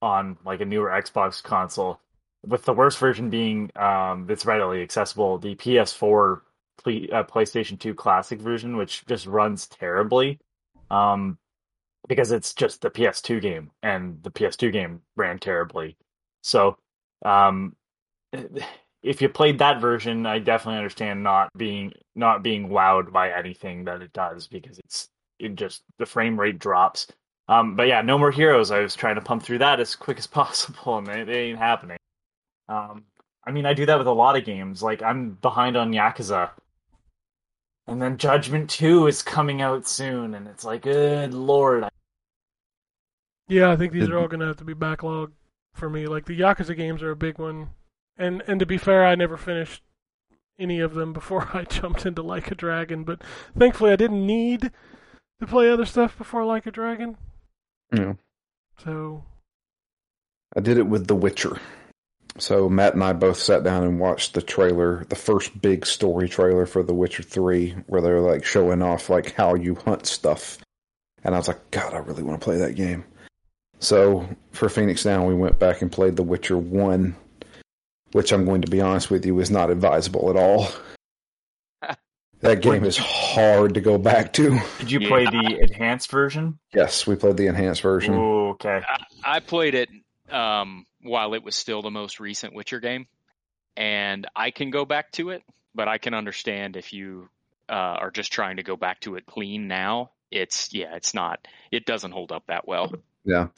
[0.01, 1.99] on like a newer Xbox console.
[2.45, 6.41] With the worst version being um, it's readily accessible, the PS4
[6.83, 10.39] ple- uh, PlayStation 2 Classic version, which just runs terribly,
[10.89, 11.37] um,
[12.07, 15.97] because it's just the PS2 game, and the PS2 game ran terribly.
[16.41, 16.77] So,
[17.25, 17.75] um,
[19.07, 23.85] if you played that version, I definitely understand not being not being wowed by anything
[23.85, 25.09] that it does because it's
[25.39, 27.07] it just the frame rate drops.
[27.47, 28.71] Um, but yeah, no more heroes.
[28.71, 31.59] I was trying to pump through that as quick as possible, and it, it ain't
[31.59, 31.97] happening.
[32.67, 33.05] Um,
[33.45, 34.83] I mean, I do that with a lot of games.
[34.83, 36.49] Like I'm behind on Yakuza,
[37.87, 41.85] and then Judgment Two is coming out soon, and it's like, good lord,
[43.47, 45.31] Yeah, I think these are all going to have to be backlog
[45.73, 46.07] for me.
[46.07, 47.69] Like the Yakuza games are a big one,
[48.17, 49.83] and and to be fair, I never finished
[50.59, 53.03] any of them before I jumped into Like a Dragon.
[53.03, 53.21] But
[53.57, 54.71] thankfully, I didn't need
[55.39, 57.17] to play other stuff before Like a Dragon.
[57.93, 58.13] Yeah.
[58.83, 59.23] So
[60.55, 61.59] I did it with The Witcher.
[62.39, 66.29] So Matt and I both sat down and watched the trailer, the first big story
[66.29, 70.59] trailer for The Witcher 3, where they're like showing off like how you hunt stuff.
[71.23, 73.03] And I was like, God, I really want to play that game.
[73.79, 77.15] So for Phoenix Down, we went back and played The Witcher 1,
[78.17, 80.69] which I'm going to be honest with you is not advisable at all.
[82.41, 84.59] that game is hard to go back to.
[84.79, 85.07] did you Yeah.
[85.07, 86.57] play the enhanced version?
[86.73, 88.15] Yes, we played the enhanced version.
[88.15, 88.81] Ooh, okay.
[89.23, 89.89] I played it
[90.31, 93.05] um, while it was still the most recent Witcher game,
[93.75, 95.43] and I can go back to it,
[95.75, 97.29] but I can understand if you
[97.69, 100.09] uh, are just trying to go back to it clean now.
[100.31, 101.47] It's yeah, it's not.
[101.71, 102.91] It doesn't hold up that well.
[103.23, 103.49] Yeah.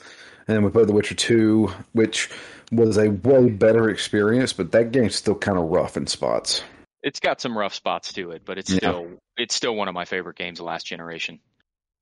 [0.49, 2.27] And then we played The Witcher 2, which
[2.71, 6.63] was a way better experience, but that game's still kind of rough in spots.
[7.03, 8.77] It's got some rough spots to it, but it's Yeah.
[8.77, 9.07] still
[9.37, 11.39] it's still one of my favorite games of last generation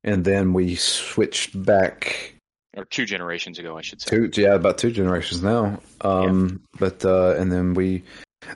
[0.06, 2.36] And then we switched back
[2.78, 4.12] or two generations ago, I should say.
[4.12, 5.82] two, yeah, about two generations now.
[6.00, 8.02] Um, but uh, and then we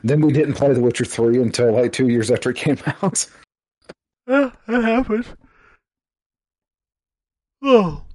[0.05, 3.25] then we didn't play The Witcher 3 until like two years after it came out.
[4.25, 5.25] Yeah, that happens.
[7.61, 8.05] Oh,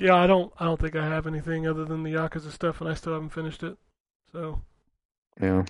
[0.00, 0.14] yeah.
[0.14, 0.52] I don't.
[0.58, 3.30] I don't think I have anything other than the Yakuza stuff, and I still haven't
[3.30, 3.76] finished it.
[4.32, 4.60] So
[5.40, 5.64] Yeah.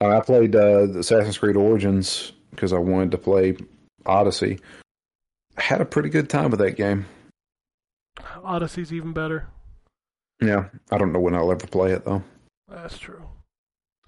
[0.00, 3.56] I played uh, Assassin's Creed Origins because I wanted to play
[4.04, 4.58] Odyssey.
[5.56, 7.06] I had a pretty good time with that game.
[8.42, 9.48] Odyssey's even better.
[10.42, 10.66] Yeah.
[10.90, 12.22] I don't know when I'll ever play it though.
[12.68, 13.22] That's true.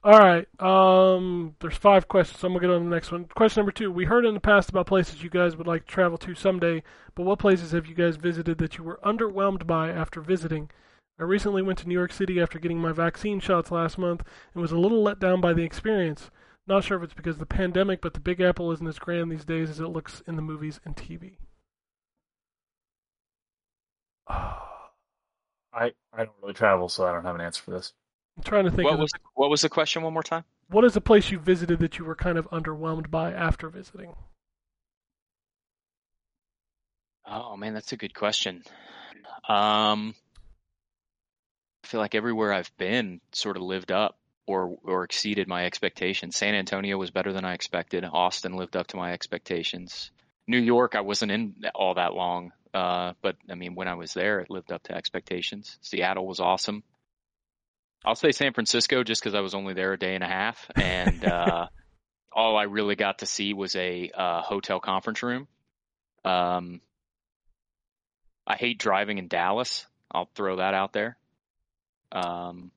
[0.07, 0.47] All right.
[0.63, 2.39] Um, there's five questions.
[2.39, 3.25] So I'm gonna get on the next one.
[3.25, 3.91] Question number two.
[3.91, 6.85] We heard in the past about places you guys would like to travel to someday,
[7.17, 10.71] but what places have you guys visited that you were underwhelmed by after visiting?
[11.19, 14.23] I recently went to New York City after getting my vaccine shots last month
[14.55, 16.31] and was a little let down by the experience.
[16.69, 19.33] Not sure if it's because of the pandemic, but the Big Apple isn't as grand
[19.33, 21.39] these days as it looks in the movies and TV.
[24.29, 27.93] I I don't really travel, so I don't have an answer for this.
[28.45, 28.89] Trying to think.
[28.89, 30.45] What was what was the question one more time?
[30.69, 34.15] what is a place you visited that you were kind of underwhelmed by after visiting?
[37.27, 38.63] Oh man, that's a good question.
[39.49, 40.15] Um,
[41.85, 46.37] I feel like everywhere I've been sort of lived up or or exceeded my expectations.
[46.37, 48.05] San Antonio was better than I expected.
[48.05, 50.11] Austin lived up to my expectations.
[50.49, 54.15] New York, I wasn't in all that long, uh, but I mean, when I was
[54.15, 55.77] there, it lived up to expectations.
[55.81, 56.85] Seattle was awesome.
[58.07, 60.71] I'll say San Francisco just because I was only there a day and a half,
[60.77, 61.67] and uh,
[62.33, 65.49] all I really got to see was a uh, hotel conference room.
[66.25, 66.81] Um,
[68.47, 69.87] I hate driving in Dallas.
[70.11, 71.17] I'll throw that out there.
[72.13, 72.71] Um,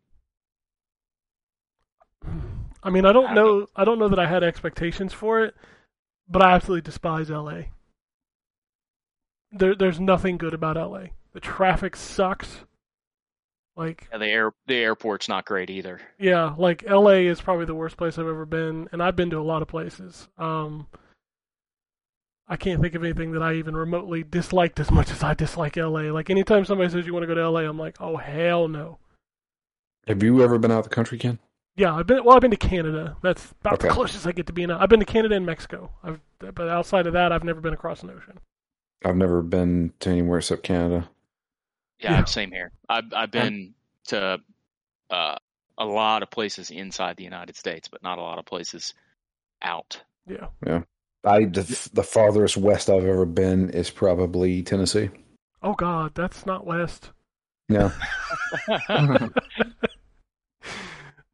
[2.82, 3.68] I mean, I don't I don't know.
[3.76, 5.54] I don't know that I had expectations for it,
[6.28, 7.62] but I absolutely despise LA.
[9.52, 11.10] There, there's nothing good about LA.
[11.34, 12.62] The traffic sucks.
[13.80, 16.02] Like, yeah, the air the airport's not great either.
[16.20, 19.38] yeah, like LA is probably the worst place I've ever been, and I've been to
[19.38, 20.28] a lot of places.
[20.38, 20.88] Um,
[22.50, 25.78] I can't think of anything that I even remotely disliked as much as I dislike
[25.78, 26.12] LA.
[26.12, 28.98] Like, anytime somebody says you want to go to LA, I'm like, oh hell no.
[30.08, 31.40] Have you ever been out of the country, Ken?
[31.78, 32.26] Yeah, I've been.
[32.26, 33.16] Well, I've been to Canada.
[33.22, 34.72] That's about the closest I get to being.
[34.72, 34.82] out.
[34.82, 35.92] I've been to Canada and Mexico.
[36.04, 38.40] I've, but outside of that, I've never been across an ocean.
[39.06, 41.10] I've never been to anywhere except Canada.
[42.00, 42.24] Yeah, Yeah.
[42.26, 42.72] same here.
[42.88, 43.74] I've I've been
[44.08, 44.40] to
[45.10, 45.36] uh,
[45.78, 48.94] a lot of places inside the United States, but not a lot of places
[49.62, 50.02] out.
[50.28, 50.48] Yeah.
[50.66, 50.82] Yeah.
[51.26, 55.10] I the, the farthest west I've ever been is probably Tennessee.
[55.62, 57.12] Oh God, that's not west.
[57.68, 57.92] Yeah,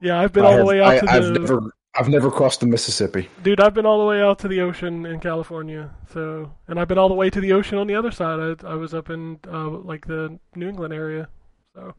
[0.01, 1.61] Yeah, I've been I all the way out I, to I've the never
[1.97, 3.29] I've never crossed the Mississippi.
[3.41, 3.59] dude.
[3.61, 5.91] I've been all the way out to the ocean in California.
[6.11, 8.57] So, and I've been all the way to the ocean on the other side.
[8.63, 11.29] I, I was up in uh, like the New England area.
[11.73, 11.95] So,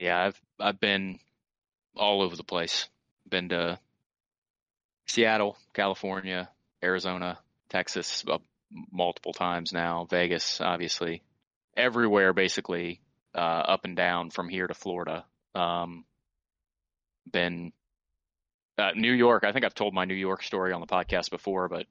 [0.00, 1.18] Yeah, I've I've been
[1.96, 2.88] all over the place.
[3.28, 3.78] Been to
[5.06, 6.48] Seattle, California,
[6.82, 7.38] Arizona,
[7.68, 8.38] Texas, uh,
[8.92, 10.06] multiple times now.
[10.10, 11.22] Vegas, obviously,
[11.76, 13.00] everywhere basically,
[13.34, 15.24] uh, up and down from here to Florida.
[15.54, 16.04] Um,
[17.30, 17.72] been
[18.78, 19.44] uh, New York.
[19.44, 21.86] I think I've told my New York story on the podcast before, but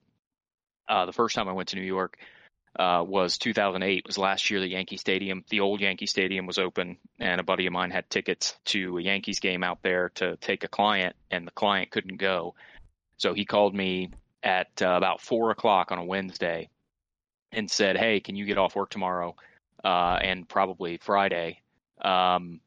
[0.87, 2.17] uh, the first time I went to New York
[2.77, 4.05] uh, was 2008.
[4.05, 4.59] Was last year.
[4.59, 8.09] The Yankee Stadium, the old Yankee Stadium, was open, and a buddy of mine had
[8.09, 12.17] tickets to a Yankees game out there to take a client, and the client couldn't
[12.17, 12.55] go,
[13.17, 14.11] so he called me
[14.43, 16.69] at uh, about four o'clock on a Wednesday
[17.51, 19.35] and said, "Hey, can you get off work tomorrow
[19.83, 21.61] uh, and probably Friday,
[22.01, 22.59] um,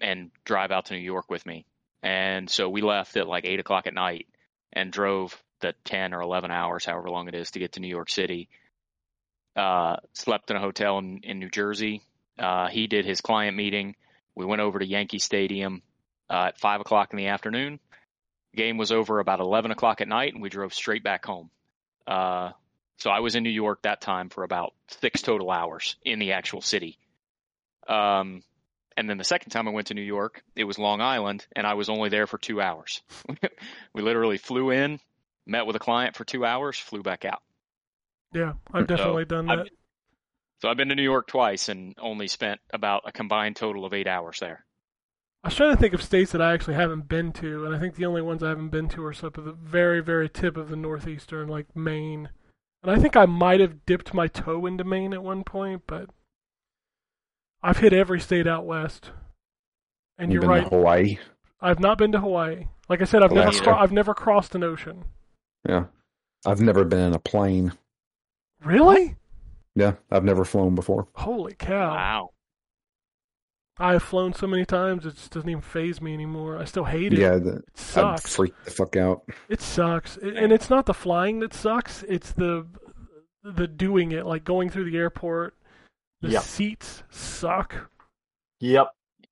[0.00, 1.66] and drive out to New York with me?"
[2.06, 4.28] And so we left at like eight o'clock at night
[4.72, 7.88] and drove the ten or eleven hours, however long it is, to get to New
[7.88, 8.48] York City.
[9.56, 12.02] Uh, slept in a hotel in, in New Jersey.
[12.38, 13.96] Uh, he did his client meeting.
[14.36, 15.82] We went over to Yankee Stadium
[16.30, 17.80] uh, at five o'clock in the afternoon.
[18.54, 21.50] Game was over about eleven o'clock at night, and we drove straight back home.
[22.06, 22.52] Uh,
[22.98, 26.32] so I was in New York that time for about six total hours in the
[26.32, 26.98] actual city.
[27.88, 28.44] Um,
[28.96, 31.66] and then the second time I went to New York, it was Long Island, and
[31.66, 33.02] I was only there for two hours.
[33.94, 35.00] we literally flew in,
[35.46, 37.42] met with a client for two hours, flew back out.
[38.32, 39.70] yeah, I've definitely done I've- that.
[40.62, 43.92] So I've been to New York twice and only spent about a combined total of
[43.92, 44.64] eight hours there.
[45.44, 47.78] I was trying to think of states that I actually haven't been to, and I
[47.78, 50.56] think the only ones I haven't been to are some of the very, very tip
[50.56, 52.30] of the northeastern, like Maine.
[52.82, 56.08] And I think I might have dipped my toe into Maine at one point, but
[57.66, 59.10] I've hit every state out west.
[60.18, 60.70] And You've you're been right.
[60.70, 61.18] to Hawaii.
[61.60, 62.66] I've not been to Hawaii.
[62.88, 65.04] Like I said, I've never cro- I've never crossed an ocean.
[65.68, 65.86] Yeah.
[66.46, 67.72] I've never been in a plane.
[68.64, 69.16] Really?
[69.74, 71.08] Yeah, I've never flown before.
[71.14, 71.94] Holy cow!
[71.94, 72.30] Wow.
[73.78, 76.56] I have flown so many times it just doesn't even faze me anymore.
[76.56, 77.18] I still hate it.
[77.18, 78.36] Yeah, the, It I'd sucks.
[78.36, 79.22] freak the fuck out.
[79.50, 82.02] It sucks, I- and it's not the flying that sucks.
[82.04, 82.66] It's the
[83.42, 85.54] the doing it, like going through the airport.
[86.20, 86.42] The Yep.
[86.42, 87.90] seats suck.
[88.60, 88.88] Yep.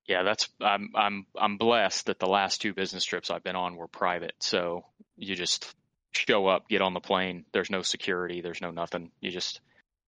[0.07, 3.77] Yeah, that's I'm I'm I'm blessed that the last two business trips I've been on
[3.77, 4.35] were private.
[4.41, 4.85] So
[5.17, 5.75] you just
[6.13, 7.47] show up, get on the plane.
[7.53, 8.41] There's no security.
[8.43, 9.11] There's no nothing.
[9.21, 9.61] You just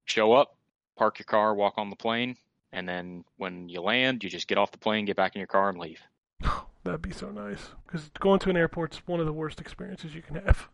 [0.04, 0.54] show up,
[0.98, 2.36] park your car, walk on the plane,
[2.72, 5.46] and then when you land, you just get off the plane, get back in your
[5.46, 6.00] car, and leave.
[6.84, 10.22] That'd be so nice because going to an airport's one of the worst experiences you
[10.22, 10.68] can have.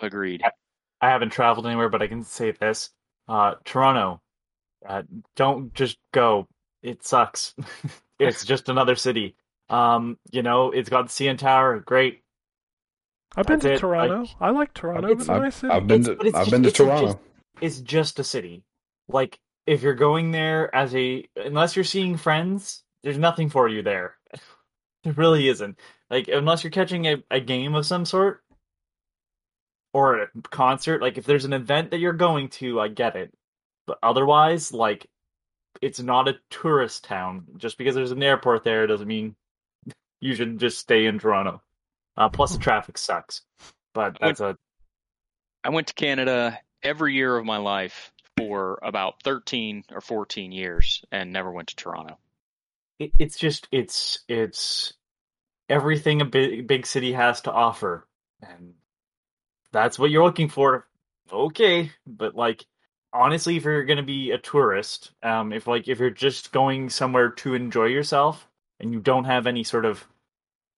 [0.00, 0.42] Agreed.
[1.00, 2.88] I haven't traveled anywhere, but I can say this:
[3.28, 4.22] uh, Toronto.
[4.86, 5.02] Uh,
[5.36, 6.48] don't just go.
[6.82, 7.54] It sucks.
[8.18, 9.36] it's just another city.
[9.68, 11.80] Um, you know, it's got the CN Tower.
[11.80, 12.22] Great.
[13.36, 13.78] I've been That's to it.
[13.80, 14.26] Toronto.
[14.40, 15.08] I like Toronto.
[15.08, 15.72] It's- It's a nice I've, city.
[15.72, 17.06] I've been to but it's I've just- been to it's Toronto.
[17.06, 17.18] just-
[17.60, 18.62] It's just a city.
[19.08, 23.82] Like if you're going there as a, unless you're seeing friends, there's nothing for you
[23.82, 24.16] there.
[25.04, 25.78] There really isn't.
[26.10, 28.42] Like unless you're catching a, a game of some sort
[29.92, 31.00] or a concert.
[31.00, 33.32] Like if there's an event that you're going to, I get it.
[33.86, 35.06] But otherwise, like
[35.82, 37.44] it's not a tourist town.
[37.56, 39.36] Just because there's an airport there doesn't mean
[40.20, 41.62] you should just stay in Toronto.
[42.16, 43.42] Uh, plus the traffic sucks.
[43.94, 44.56] But that's a
[45.64, 51.02] I went to Canada every year of my life for about 13 or 14 years
[51.10, 52.18] and never went to Toronto.
[52.98, 54.92] it, it's just it's it's
[55.68, 58.06] everything a big, big city has to offer
[58.42, 58.74] and
[59.72, 60.86] that's what you're looking for
[61.32, 62.64] okay but like
[63.16, 66.88] honestly if you're going to be a tourist um if like if you're just going
[66.90, 68.46] somewhere to enjoy yourself
[68.80, 70.06] and you don't have any sort of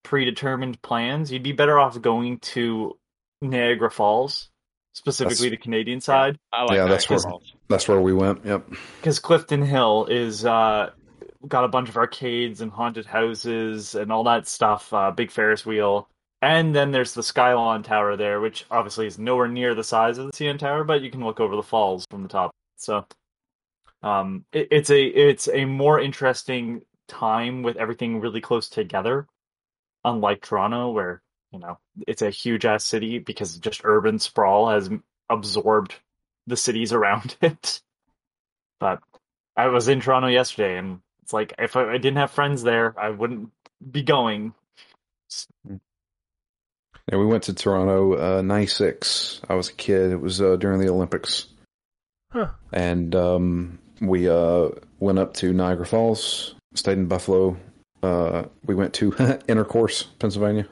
[0.04, 2.96] predetermined plans you'd be better off going to
[3.42, 4.48] Niagara Falls
[4.94, 7.34] specifically That's- the Canadian side I like Yeah, Niagara that's where-
[7.68, 8.44] That's where we went.
[8.46, 8.68] Yep.
[9.00, 10.90] because Clifton Hill is uh,
[11.46, 14.92] got a bunch of arcades and haunted houses and all that stuff.
[14.92, 16.08] Uh, big Ferris wheel,
[16.40, 20.26] and then there's the Skylon Tower there, which obviously is nowhere near the size of
[20.26, 22.52] the CN Tower, but you can look over the falls from the top.
[22.76, 23.06] So,
[24.02, 29.26] um, it, it's a it's a more interesting time with everything really close together,
[30.04, 34.90] unlike Toronto, where you know it's a huge ass city because just urban sprawl has
[35.28, 35.94] absorbed
[36.46, 37.82] the cities around it.
[38.78, 39.00] But
[39.56, 42.94] I was in Toronto yesterday, and it's like if I, I didn't have friends there,
[42.98, 43.50] I wouldn't
[43.90, 44.54] be going.
[47.10, 49.40] Yeah, we went to Toronto uh, '96.
[49.48, 50.12] I was a kid.
[50.12, 51.46] It was uh, during the Olympics,
[52.32, 52.48] Huh.
[52.72, 54.68] and um, we uh,
[55.00, 57.56] went up to Niagara Falls, stayed in Buffalo.
[58.02, 59.14] Uh, we went to
[59.48, 60.66] Intercourse, Pennsylvania,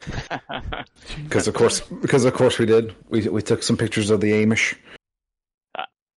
[1.22, 2.94] because of course, because of course we did.
[3.08, 4.76] We we took some pictures of the Amish.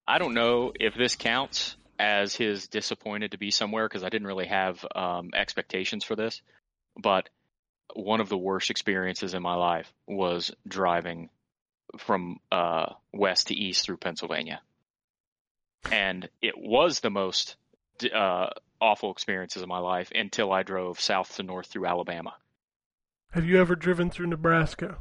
[0.06, 4.28] I don't know if this counts as his disappointed to be somewhere because I didn't
[4.28, 6.42] really have um, expectations for this.
[7.02, 7.30] But
[7.96, 11.30] one of the worst experiences in my life was driving
[11.98, 14.62] from uh, west to east through Pennsylvania,
[15.92, 17.56] and it was the most
[18.14, 18.48] uh,
[18.82, 22.34] awful experiences of my life until I drove south to north through Alabama.
[23.32, 24.98] Have you ever driven through Nebraska?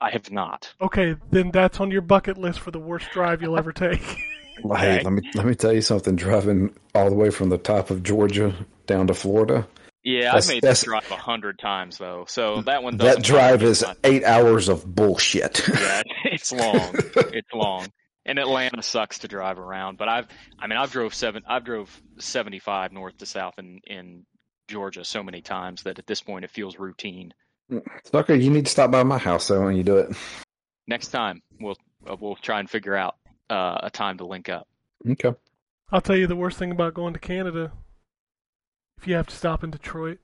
[0.00, 0.74] I have not.
[0.80, 4.02] Okay, then that's on your bucket list for the worst drive you'll ever take.
[4.58, 5.02] Hey, Okay.
[5.02, 6.16] let me let me tell you something.
[6.16, 8.54] Driving all the way from the top of Georgia
[8.86, 9.68] down to Florida,
[10.06, 13.64] Yeah, That's- I've made that drive a hundred times though, so that one that drive
[13.64, 15.66] is eight hours of bullshit.
[15.66, 16.92] yeah, it's long.
[17.32, 17.88] It's long.
[18.24, 20.28] And Atlanta sucks to drive around, but I've
[20.60, 24.24] I mean I've drove seven I've drove 75 north to south in in
[24.68, 27.34] Georgia so many times that at this point it feels routine.
[28.04, 30.16] Sucker, you need to stop by my house though when you do it.
[30.86, 31.78] Next time we'll
[32.08, 33.16] uh, we'll try and figure out
[33.50, 34.68] uh, a time to link up.
[35.10, 35.34] Okay.
[35.90, 37.72] I'll tell you the worst thing about going to Canada.
[38.98, 40.18] If you have to stop in Detroit.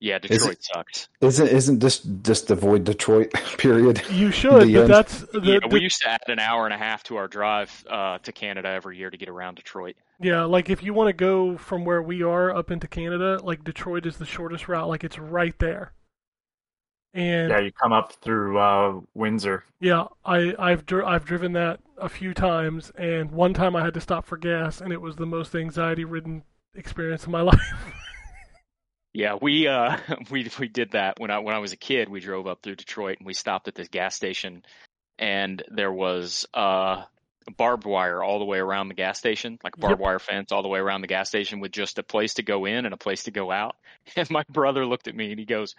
[0.00, 1.08] Yeah, Is Detroit sucks.
[1.22, 3.32] Isn't isn't this just avoid Detroit?
[3.58, 4.02] Period.
[4.10, 4.90] You should, The but end.
[4.90, 7.26] that's the, yeah, the- we used to add an hour and a half to our
[7.26, 9.96] drive uh, to Canada every year to get around Detroit.
[10.20, 13.64] yeah, like if you want to go from where we are up into Canada, like
[13.64, 15.92] Detroit is the shortest route, like it's right there.
[17.14, 19.64] And Yeah, you come up through uh, Windsor.
[19.80, 23.94] Yeah, I I've dri- I've driven that a few times, and one time I had
[23.94, 26.42] to stop for gas, and it was the most anxiety-ridden
[26.74, 27.60] experience in my life.
[29.16, 29.96] Yeah, we uh
[30.32, 32.08] we we did that when I when I was a kid.
[32.08, 34.64] We drove up through Detroit and we stopped at this gas station,
[35.20, 37.04] and there was uh
[37.56, 40.04] barbed wire all the way around the gas station, like a barbed Yep.
[40.04, 42.64] wire fence all the way around the gas station with just a place to go
[42.64, 43.76] in and a place to go out.
[44.16, 45.76] And my brother looked at me and he goes,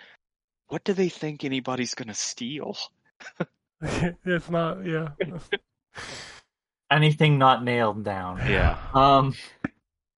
[0.69, 2.77] "What do they think anybody's going to steal?"
[3.81, 4.85] it's not.
[4.85, 5.09] Yeah.
[6.91, 8.37] Anything not nailed down.
[8.47, 8.77] Yeah.
[8.93, 9.33] Um,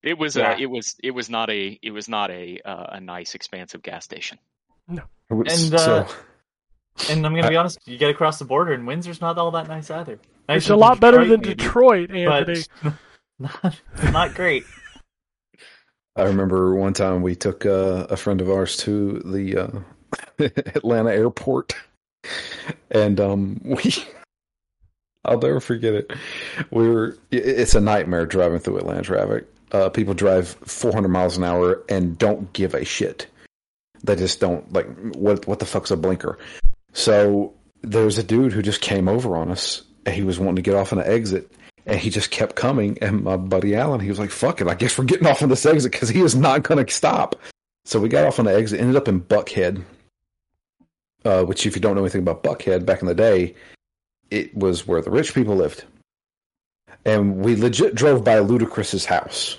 [0.07, 0.51] It was Yeah.
[0.51, 3.81] uh, it was it was not a it was not a uh, a nice expansive
[3.83, 4.37] gas station.
[4.89, 5.01] It
[5.33, 6.15] was- And, uh, so,
[7.11, 9.67] and I'm gonna be honest, you get across the border, and Windsor's not all that
[9.67, 10.19] nice either.
[10.49, 12.63] It's a lot better than maybe, Detroit, Anthony.
[12.81, 12.93] but
[13.39, 13.81] not,
[14.13, 14.63] not great.
[16.15, 19.79] I remember one time we took uh, a friend of ours to the uh,
[20.75, 21.75] Atlanta airport,
[22.89, 23.93] and um, we.
[25.25, 26.11] I'll never forget it.
[26.71, 27.17] We were.
[27.31, 29.45] it- It's a nightmare driving through Atlanta traffic.
[29.71, 33.27] Uh, people drive 400 miles an hour and don't give a shit.
[34.03, 35.47] They just don't like what.
[35.47, 36.37] What the fuck's a blinker?
[36.93, 39.83] So there was a dude who just came over on us.
[40.05, 41.51] And he was wanting to get off on an exit,
[41.85, 42.97] and he just kept coming.
[43.01, 45.49] And my buddy Alan, he was like, "Fuck it, I guess we're getting off on
[45.49, 47.35] this exit because he is not going to stop."
[47.83, 49.83] So we got off on the exit, ended up in Buckhead,
[51.25, 53.53] uh, which, if you don't know anything about Buckhead, back in the day,
[54.31, 55.83] it was where the rich people lived.
[57.07, 59.57] And we legit drove by Ludacris's house,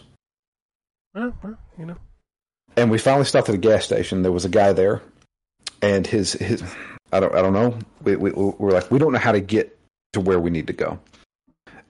[1.15, 1.97] Well, well, you know.
[2.77, 4.23] and we finally stopped at a gas station.
[4.23, 5.01] There was a guy there,
[5.83, 6.63] and his his
[7.11, 7.79] I don't I don't know.
[8.03, 9.79] We we we're like we don't know how to get
[10.13, 10.99] to where we need to go.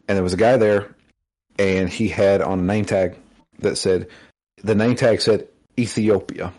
[0.06, 0.94] And there was a guy there,
[1.58, 3.16] and he had on a name tag
[3.58, 4.06] that said
[4.62, 6.52] the name tag said Ethiopia.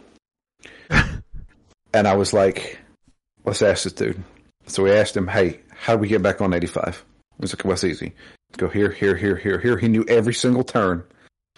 [0.90, 2.78] and I was like,
[3.46, 4.22] let's ask this dude.
[4.68, 7.04] So we asked him, hey, how do we get back on 85?
[7.38, 8.14] He was like, well, it's easy.
[8.58, 9.78] Go here, here, here, here, here.
[9.78, 11.04] He knew every single turn.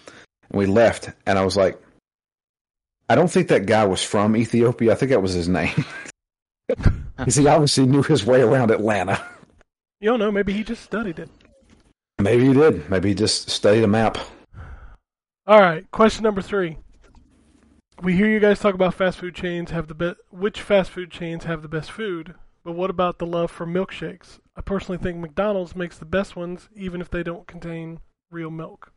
[0.06, 1.80] And we left, and I was like,
[3.08, 4.92] I don't think that guy was from Ethiopia.
[4.92, 5.84] I think that was his name.
[7.16, 9.22] Because he obviously knew his way around Atlanta.
[10.00, 10.32] You don't know.
[10.32, 11.30] Maybe he just studied it.
[12.18, 12.90] Maybe he did.
[12.90, 14.18] Maybe he just studied a map.
[15.46, 15.88] All right.
[15.90, 16.78] Question number three.
[18.02, 20.16] We hear you guys talk about fast food chains have the best.
[20.30, 22.34] Which fast food chains have the best food?
[22.64, 24.40] But what about the love for milkshakes?
[24.56, 28.00] I personally think McDonald's makes the best ones, even if they don't contain
[28.30, 28.92] real milk.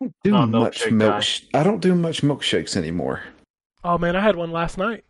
[0.00, 1.22] I Do Not a much milk.
[1.52, 1.60] guy.
[1.60, 3.22] I don't do much milkshakes anymore.
[3.82, 5.04] Oh man, I had one last night.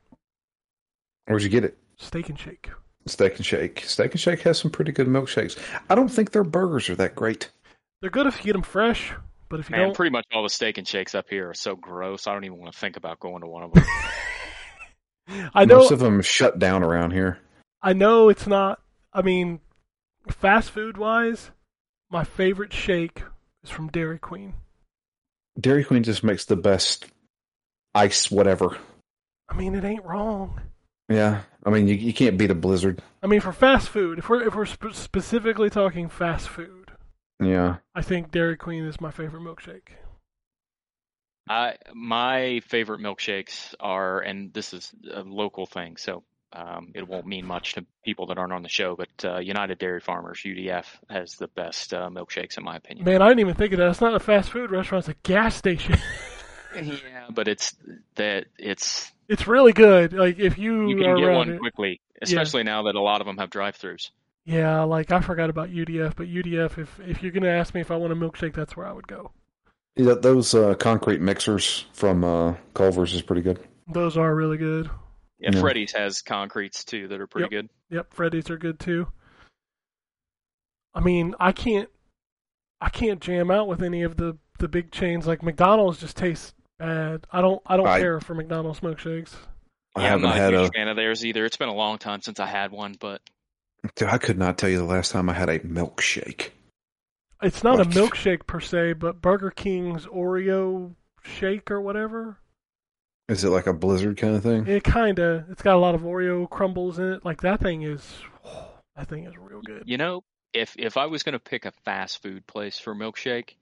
[1.27, 1.79] Where'd you get it?
[1.97, 2.71] Steak and Shake.
[3.07, 3.81] Steak and Shake.
[3.87, 5.59] Steak and Shake has some pretty good milkshakes.
[5.89, 7.51] I don't think their burgers are that great.
[8.01, 9.13] They're good if you get them fresh,
[9.49, 11.55] but if you Man, don't, pretty much all the steak and shakes up here are
[11.55, 12.27] so gross.
[12.27, 13.85] I don't even want to think about going to one of them.
[15.55, 17.39] I know Most of them shut down around here.
[17.85, 18.81] I know it's not.
[19.13, 19.61] I mean,
[20.31, 21.51] fast food wise,
[22.11, 23.23] my favorite shake
[23.63, 24.55] is from Dairy Queen.
[25.61, 27.05] Dairy Queen just makes the best
[27.95, 28.79] ice whatever.
[29.51, 30.63] I mean, it ain't wrong.
[31.11, 33.03] Yeah, I mean you, you can't beat a blizzard.
[33.23, 36.93] I mean, for fast food, if we're if we're sp- specifically talking fast food,
[37.39, 39.89] Yeah, I think Dairy Queen is my favorite milkshake.
[41.47, 46.23] I my favorite milkshakes are, and this is a local thing, so
[46.55, 48.97] um, it won't mean much to people that aren't on the show.
[48.97, 53.05] But uh, United Dairy Farmers (UDF) has the best uh, milkshakes, in my opinion.
[53.05, 53.91] Man, I didn't even think of that.
[53.91, 55.97] It's not a fast food restaurant; it's a gas station.
[56.77, 57.77] Yeah, but it's
[58.17, 60.13] that it's it's really good.
[60.13, 61.61] Like if you, you are can get one it.
[61.61, 64.11] quickly, especially now that a lot of them have drive-throughs.
[64.45, 67.93] Yeah, like I forgot about UDF, but UDF, if if you're gonna ask me if
[67.93, 69.31] I want a milkshake, that's where I would go.
[69.95, 73.61] yeah those uh, concrete mixers from uh, Culver's is pretty good.
[73.87, 74.91] Those are really good.
[75.45, 75.61] Yeah, Yeah.
[75.61, 77.69] Freddy's has concretes too that are pretty good.
[77.91, 79.07] Yep, Freddy's are good too.
[80.95, 81.89] I mean, I can't,
[82.81, 85.27] I can't jam out with any of the the big chains.
[85.27, 87.27] Like McDonald's just tastes bad.
[87.33, 89.35] I don't, I don't I- care for McDonald's milkshakes.
[89.97, 90.63] I Yeah, I'm haven't had a a.
[90.63, 91.45] huge fan of theirs either.
[91.45, 93.21] It's been a long time since I had one, but
[93.97, 96.51] Dude, I could not tell you the last time I had a milkshake.
[97.43, 102.39] It's not a milkshake per se, but Burger King's Oreo shake or whatever.
[103.29, 104.67] Is it like a blizzard kind of thing?
[104.67, 107.25] It kinda, it's got a lot of Oreo crumbles in it.
[107.25, 108.03] Like that thing is,
[108.97, 109.85] that thing is real good.
[109.87, 110.23] you know,
[110.53, 113.55] if if I was gonna pick a fast food place for milkshake,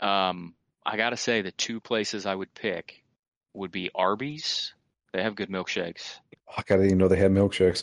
[0.00, 0.54] um,
[0.84, 3.02] I gotta say the two places I would pick
[3.54, 4.74] would be Arby's.
[5.12, 6.18] They have good milkshakes.
[6.56, 7.82] I didn't even know they had milkshakes.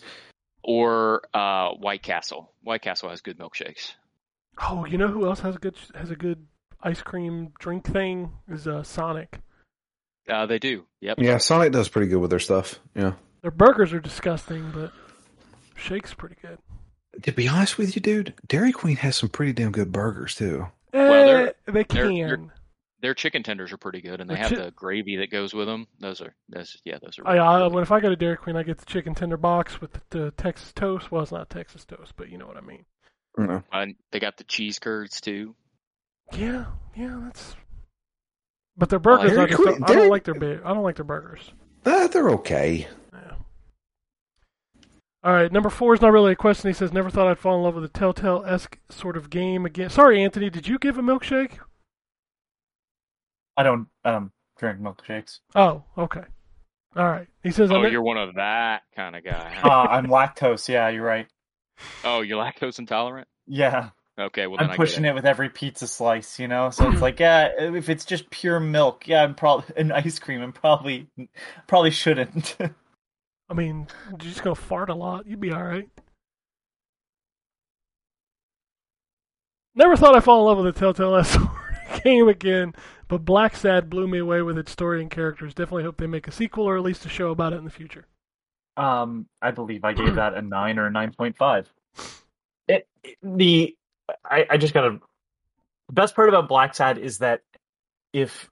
[0.64, 2.54] Or uh, White Castle.
[2.62, 3.94] White Castle has good milkshakes.
[4.62, 6.46] Oh, you know who else has a good has a good
[6.82, 8.32] ice cream drink thing?
[8.48, 9.40] Is uh, Sonic.
[10.30, 10.86] Uh, they do.
[11.02, 11.18] Yep.
[11.20, 12.80] Yeah, Sonic does pretty good with their stuff.
[12.96, 13.14] Yeah.
[13.42, 14.92] Their burgers are disgusting, but
[15.76, 16.58] shake's pretty good.
[17.24, 20.68] To be honest with you, dude, Dairy Queen has some pretty damn good burgers too.
[20.94, 22.16] Well, they're- Eh, they they're- can.
[22.16, 22.54] they're-
[23.02, 25.54] their chicken tenders are pretty good, and they The have chi- the gravy that goes
[25.54, 25.88] with them.
[26.00, 27.28] Those are those yeah those are.
[27.28, 27.74] I, really I good.
[27.74, 30.02] when if I go to Dairy Queen, I get the chicken tender box with the,
[30.12, 31.12] the Texas toast.
[31.12, 32.86] Well, it's not Texas toast, but you know what I mean.
[33.38, 33.62] No.
[33.74, 35.54] And they got the cheese curds too.
[36.32, 37.58] Yeah, yeah, that's.
[38.78, 40.36] But their Well, burgers, I just don't, I don't like their
[40.66, 41.52] I don't like their burgers.
[41.86, 42.88] Uh, they're okay.
[43.14, 43.34] Yeah.
[45.24, 46.70] All right, number four is not really a question.
[46.70, 49.66] He says, "Never thought I'd fall in love with a Telltale esque sort of game
[49.66, 51.60] again." Sorry, Anthony, did you give a milkshake?
[53.56, 55.40] I don't um drink milkshakes.
[55.56, 56.24] Oh, okay.
[56.96, 57.28] All right.
[57.42, 59.52] He says, Oh, you're one of that kind of guy.
[59.56, 59.68] huh?
[59.68, 60.68] Uh, I'm lactose.
[60.70, 61.28] Yeah, you're right.
[62.04, 63.28] oh, you're lactose intolerant.
[63.48, 63.90] Yeah,
[64.20, 66.40] Okay, well then I'm I pushing get it with every pizza slice.
[66.40, 69.92] You know, so it's like, yeah, if it's just pure milk, yeah, I'm probably and
[69.92, 70.42] ice cream.
[70.42, 71.08] I'm probably
[71.68, 72.58] probably shouldn't.
[73.50, 75.26] I mean, you're just gonna fart a lot.
[75.28, 75.88] You'd be all right.
[79.76, 81.36] Never thought I'd fall in love with a Telltale S
[82.04, 82.74] game again,
[83.08, 85.54] but Blacksad blew me away with its story and characters.
[85.56, 87.72] Definitely hope they make a sequel or at least a show about it in the
[87.72, 88.06] future.
[88.78, 91.68] Um, I believe I gave that a nine or a nine point five.
[92.68, 93.76] It, it- the
[94.24, 95.00] I, I just gotta.
[95.88, 97.42] The best part about Blacksad is that
[98.14, 98.50] if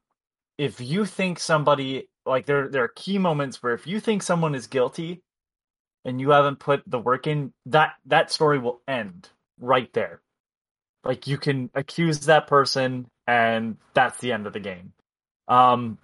[0.58, 4.56] if you think somebody like there there are key moments where if you think someone
[4.56, 5.22] is guilty
[6.06, 9.30] and you haven't put the work in, that that story will end
[9.60, 10.22] right there.
[11.04, 14.94] Like you can accuse that person and that's the end of the game.
[15.48, 15.98] Um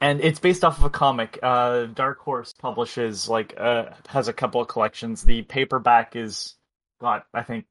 [0.00, 1.38] and it's based off of a comic.
[1.42, 5.22] Uh, Dark Horse publishes like uh, has a couple of collections.
[5.22, 6.54] The paperback is
[7.00, 7.66] got I think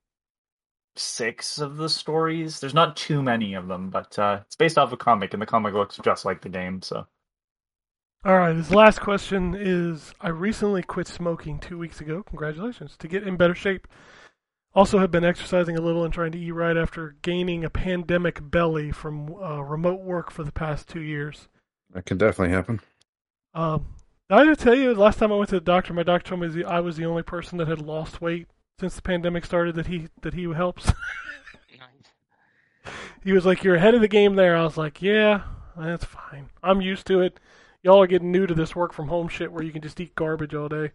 [0.95, 2.60] six of the stories.
[2.60, 5.45] There's not too many of them, but uh, it's based off a comic, and the
[5.48, 6.82] comic looks just like the game.
[6.82, 7.06] So
[8.26, 12.24] All right, This last question is I recently quit smoking two weeks ago.
[12.24, 12.95] Congratulations.
[12.98, 13.88] To get in better shape.
[14.76, 18.40] Also, have been exercising a little and trying to eat right after gaining a pandemic
[18.49, 21.48] belly from uh, remote work for the past two years.
[21.91, 22.80] That can definitely happen.
[23.53, 23.86] Um,
[24.32, 26.48] I did tell you last time I went to the doctor, my doctor told me
[26.48, 28.48] the- I was the only person that had lost weight
[28.80, 30.91] since the pandemic started that he that he helps.
[33.24, 35.44] he was like, "You're ahead of the game there." I was like, "Yeah,
[35.78, 36.50] that's fine.
[36.62, 37.40] I'm used to it.
[37.82, 40.16] Y'all are getting new to this work from home shit where you can just eat
[40.16, 40.91] garbage all day."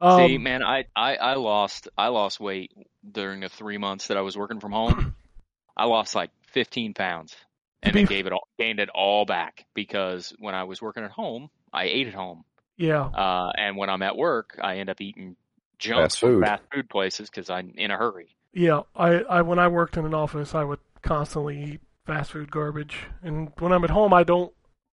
[0.00, 2.72] Um, See, man, I, I, I lost I lost weight
[3.10, 5.14] during the three months that I was working from home.
[5.76, 7.34] I lost like 15 pounds,
[7.82, 11.10] and then gave it all gained it all back because when I was working at
[11.10, 12.44] home, I ate at home,
[12.76, 15.36] yeah, uh, and when I'm at work, I end up eating
[15.78, 16.42] junk Fast food.
[16.42, 18.36] fast food places because I'm in a hurry.
[18.52, 18.82] yeah.
[18.96, 22.98] I, I when I worked in an office, I would constantly eat fast food garbage,
[23.22, 24.52] and when I'm at home, I don't.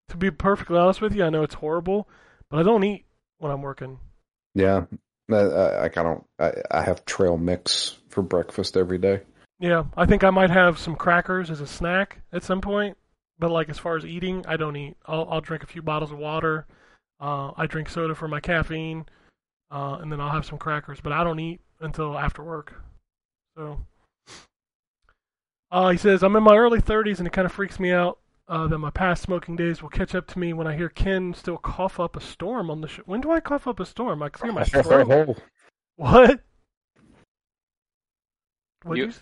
[0.08, 2.08] To be perfectly honest with you, I know it's horrible,
[2.50, 3.04] but I don't eat
[3.38, 3.98] when I'm working.
[4.54, 4.86] Yeah.
[5.30, 6.24] I, I, I don't.
[6.40, 9.20] I, I have trail mix for breakfast every day.
[9.60, 12.96] Yeah, I think I might have some crackers as a snack at some point.
[13.38, 14.96] But like as far as eating, I don't eat.
[15.06, 16.66] I'll I'll drink a few bottles of water.
[17.20, 19.06] Uh, I drink soda for my caffeine,
[19.70, 21.00] uh, and then I'll have some crackers.
[21.00, 22.74] But I don't eat until after work.
[23.56, 23.80] So,
[25.70, 28.18] uh, he says I'm in my early 30s, and it kind of freaks me out
[28.48, 31.34] uh, that my past smoking days will catch up to me when I hear Ken
[31.34, 33.02] still cough up a storm on the show.
[33.06, 34.22] When do I cough up a storm?
[34.22, 35.38] I clear my throat.
[35.96, 36.40] What?
[38.84, 39.20] What You- you s-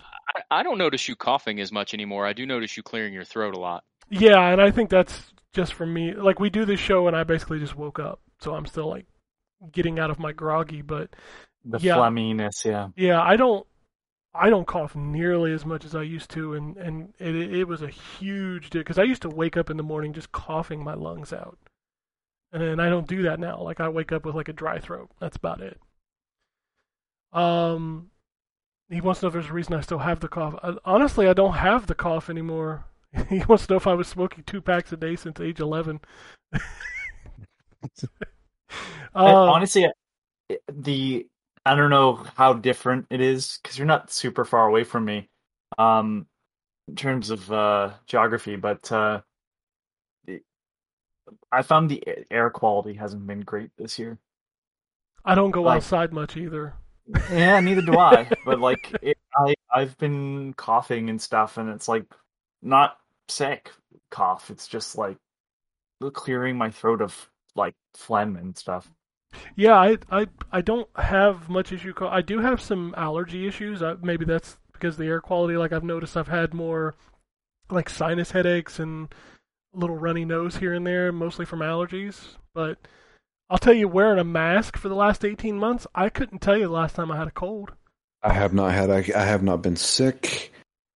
[0.51, 2.25] I, I don't notice you coughing as much anymore.
[2.25, 3.83] I do notice you clearing your throat a lot.
[4.09, 6.13] Yeah, and I think that's just for me.
[6.13, 9.05] Like we do this show, and I basically just woke up, so I'm still like
[9.71, 10.81] getting out of my groggy.
[10.81, 11.15] But
[11.65, 11.97] the Yeah.
[11.97, 12.89] phlegminess, yeah.
[12.95, 13.65] yeah, I don't,
[14.33, 17.81] I don't cough nearly as much as I used to, and and it it was
[17.81, 20.93] a huge deal because I used to wake up in the morning just coughing my
[20.93, 21.57] lungs out,
[22.51, 23.61] and then I don't do that now.
[23.61, 25.09] Like I wake up with like a dry throat.
[25.19, 25.79] That's about it.
[27.33, 28.11] Um,
[28.89, 30.55] he wants to know if there's a reason I still have the cough.
[30.63, 32.85] I, honestly, I don't have the cough anymore.
[33.29, 35.99] he wants to know if I was smoking two packs a day since age 11.
[39.15, 39.87] Uh, honestly,
[40.71, 41.27] the
[41.65, 45.29] I don't know how different it is because you're not super far away from me,
[45.77, 46.25] um,
[46.87, 48.55] in terms of uh, geography.
[48.55, 49.21] But uh,
[51.51, 54.17] I found the air quality hasn't been great this year.
[55.25, 56.73] I don't go like- outside much either.
[57.31, 58.29] Yeah, neither do I.
[58.45, 62.05] But like, it, I I've been coughing and stuff, and it's like
[62.61, 62.97] not
[63.27, 63.71] sick
[64.11, 64.49] cough.
[64.49, 65.17] It's just like
[66.13, 68.91] clearing my throat of like phlegm and stuff.
[69.55, 71.93] Yeah, I, I, I don't have much issue.
[71.93, 73.83] Co- I do have some allergy issues.
[73.83, 75.55] I, maybe that's because of the air quality.
[75.55, 76.95] Like I've noticed, I've had more
[77.69, 79.13] like sinus headaches and
[79.75, 82.37] a little runny nose here and there, mostly from allergies.
[82.55, 82.79] But
[83.49, 86.65] I'll tell you, wearing a mask for the last eighteen months, I couldn't tell you
[86.65, 87.73] the last time I had a cold.
[88.23, 88.89] I have not had.
[88.89, 90.48] I, I have not been sick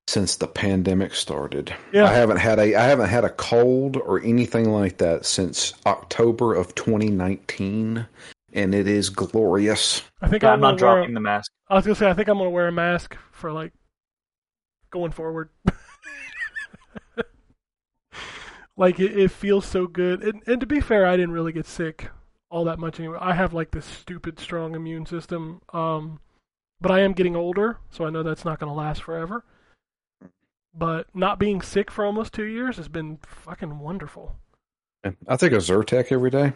[0.08, 1.74] since the pandemic started.
[1.92, 2.06] Yeah.
[2.06, 6.54] I haven't had a I haven't had a cold or anything like that since October
[6.54, 8.06] of 2019,
[8.54, 10.04] and it is glorious.
[10.22, 11.02] I think Yeah, I'm, I'm not gonna wear.
[11.02, 11.52] dropping the mask.
[11.70, 13.74] I was gonna say I think I'm gonna wear a mask for like
[14.92, 15.50] going forward.
[18.78, 21.66] like it, it feels so good, and, and to be fair, I didn't really get
[21.66, 22.10] sick
[22.50, 23.18] all that much anyway.
[23.20, 26.20] I have like this stupid strong immune system, um,
[26.82, 29.44] but I am getting older, so I know that's not gonna last forever.
[30.76, 34.36] But not being sick for almost two years has been fucking wonderful.
[35.28, 36.54] I take a Zyrtec every day.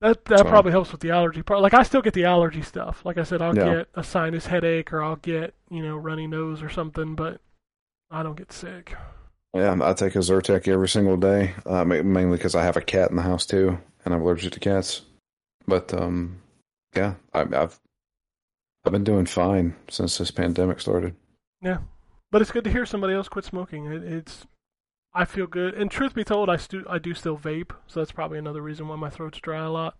[0.00, 1.60] That that So- probably helps with the allergy part.
[1.60, 3.04] Like I still get the allergy stuff.
[3.04, 3.74] Like I said, I'll Yeah.
[3.74, 7.40] get a sinus headache or I'll get you know runny nose or something, but
[8.10, 8.94] I don't get sick.
[9.54, 13.10] Yeah, I take a Zyrtec every single day, uh, mainly because I have a cat
[13.10, 15.02] in the house too, and I'm allergic to cats.
[15.66, 16.42] But um,
[16.94, 17.80] yeah, I, I've
[18.84, 21.14] I've been doing fine since this pandemic started.
[21.62, 21.78] Yeah,
[22.34, 23.86] but it's good to hear somebody else quit smoking.
[23.86, 24.44] It, it's
[25.14, 28.10] I feel good, and truth be told, I stu- I do still vape, so that's
[28.10, 29.96] probably another reason why my throat's dry a lot.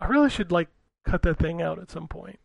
[0.00, 0.68] I really should like
[1.04, 2.38] cut that thing out at some point.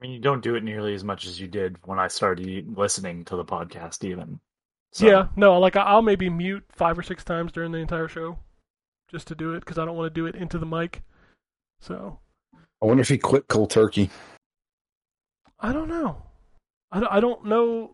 [0.00, 2.78] I mean, you don't do it nearly as much as you did when I started
[2.78, 4.38] listening to the podcast, even.
[4.92, 8.06] So, Yeah, no, like I- I'll maybe mute five or six times during the entire
[8.06, 8.38] show,
[9.10, 11.02] just to do it because I don't want to do it into the mic.
[11.80, 12.20] So
[12.80, 14.08] I wonder if he quit cold turkey.
[15.58, 16.22] I don't know.
[16.96, 17.92] I don't, I don't know.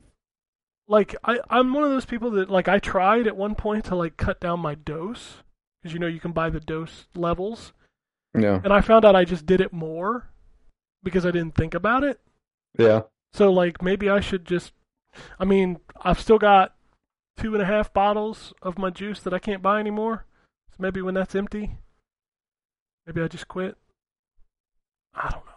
[0.89, 3.97] Like I I'm one of those people that like I tried at one point to
[3.97, 5.37] like cut down my dose
[5.81, 7.73] because you know you can buy the dose levels,
[8.39, 10.31] Yeah, and I found out I just did it more
[11.03, 12.21] because I didn't think about it.
[12.79, 13.03] yeah.
[13.33, 14.73] So like maybe I should just.
[15.39, 16.75] I mean I've still got
[17.39, 20.27] two and a half bottles of my juice that I can't buy anymore.
[20.71, 21.79] So maybe when that's empty,
[23.07, 23.77] maybe I just quit.
[25.15, 25.53] I don't know.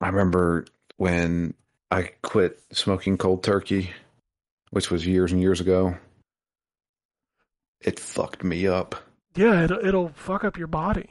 [0.00, 0.64] I remember
[0.96, 1.54] when
[1.90, 3.90] I quit smoking cold turkey,
[4.70, 5.96] which was years and years ago.
[7.80, 8.94] It fucked me up
[9.34, 11.08] Yeah, it'll, it'll fuck up your body.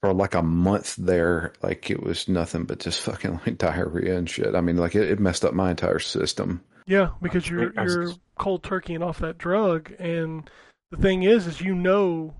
[0.00, 1.52] for like a month there.
[1.62, 4.54] Like it was nothing but just fucking like diarrhea and shit.
[4.54, 6.62] I mean, like it, it messed up my entire system.
[6.86, 10.48] Yeah, because you're I was- you're cold turkey and off that drug, and
[10.90, 12.34] the thing is, is you know,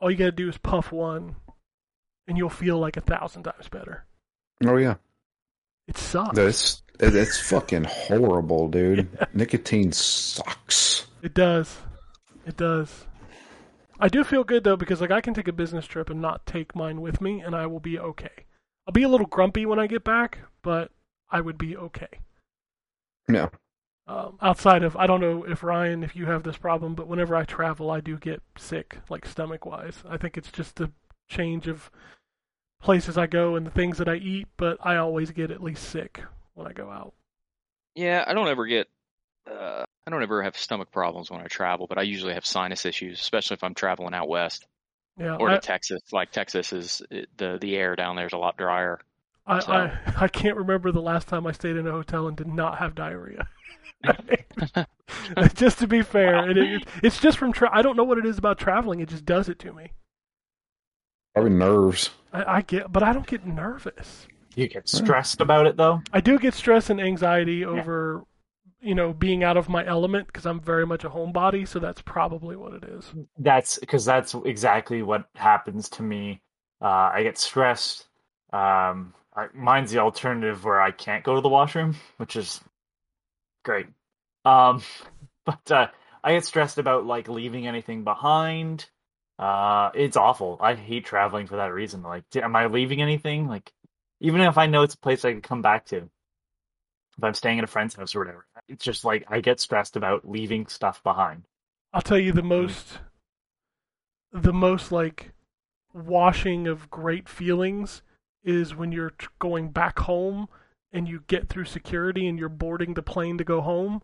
[0.00, 1.36] all you gotta do is puff one,
[2.28, 4.04] and you'll feel like a thousand times better.
[4.64, 4.96] Oh yeah,
[5.88, 6.36] It sucks.
[6.36, 9.08] that's it's fucking horrible, dude.
[9.34, 11.06] Nicotine sucks.
[11.22, 11.78] It does.
[12.46, 13.06] It does.
[13.98, 16.44] I do feel good though because like I can take a business trip and not
[16.46, 18.46] take mine with me, and I will be okay.
[18.86, 20.90] I'll be a little grumpy when I get back, but
[21.30, 22.08] I would be okay.
[23.28, 23.50] Yeah,
[24.08, 27.36] Um, outside of I don't know if Ryan, if you have this problem, but whenever
[27.36, 30.02] I travel, I do get sick, like stomach wise.
[30.08, 30.90] I think it's just the
[31.28, 31.90] change of
[32.82, 35.88] places I go and the things that I eat, but I always get at least
[35.88, 36.24] sick
[36.54, 37.14] when I go out.
[37.94, 38.88] Yeah, I don't ever get.
[39.50, 42.86] Uh, I don't ever have stomach problems when I travel, but I usually have sinus
[42.86, 44.66] issues, especially if I'm traveling out west
[45.18, 46.00] Yeah, or I, to Texas.
[46.12, 49.00] Like Texas is it, the the air down there is a lot drier.
[49.46, 52.36] I, so- I I can't remember the last time I stayed in a hotel and
[52.36, 53.48] did not have diarrhea.
[55.54, 58.26] just to be fair, it, it, it's just from tra- I don't know what it
[58.26, 59.00] is about traveling.
[59.00, 59.92] It just does it to me.
[61.34, 62.10] probably nerves.
[62.32, 64.26] I, I get, but I don't get nervous.
[64.54, 66.02] You get stressed about it, though.
[66.12, 68.24] I do get stress and anxiety over,
[68.80, 71.66] you know, being out of my element because I'm very much a homebody.
[71.66, 73.12] So that's probably what it is.
[73.38, 76.42] That's because that's exactly what happens to me.
[76.80, 78.06] Uh, I get stressed.
[78.52, 82.60] Um, I, mine's the alternative where I can't go to the washroom, which is
[83.64, 83.86] great.
[84.44, 84.82] Um,
[85.46, 85.88] but uh,
[86.22, 88.86] I get stressed about like leaving anything behind.
[89.38, 90.58] Uh, it's awful.
[90.60, 92.02] I hate traveling for that reason.
[92.02, 93.48] Like, am I leaving anything?
[93.48, 93.72] Like,
[94.22, 97.58] even if I know it's a place I can come back to, if I'm staying
[97.58, 101.02] at a friend's house or whatever, it's just like I get stressed about leaving stuff
[101.02, 101.42] behind.
[101.92, 102.48] I'll tell you the mm-hmm.
[102.48, 102.98] most,
[104.32, 105.32] the most like
[105.92, 108.02] washing of great feelings
[108.44, 110.48] is when you're going back home
[110.92, 114.02] and you get through security and you're boarding the plane to go home.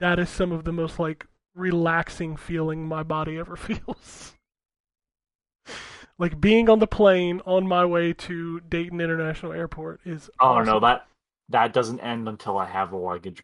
[0.00, 4.34] That is some of the most like relaxing feeling my body ever feels.
[6.18, 10.72] Like being on the plane on my way to Dayton International Airport is Oh awesome.
[10.72, 11.06] no, that
[11.48, 13.42] that doesn't end until I have the luggage.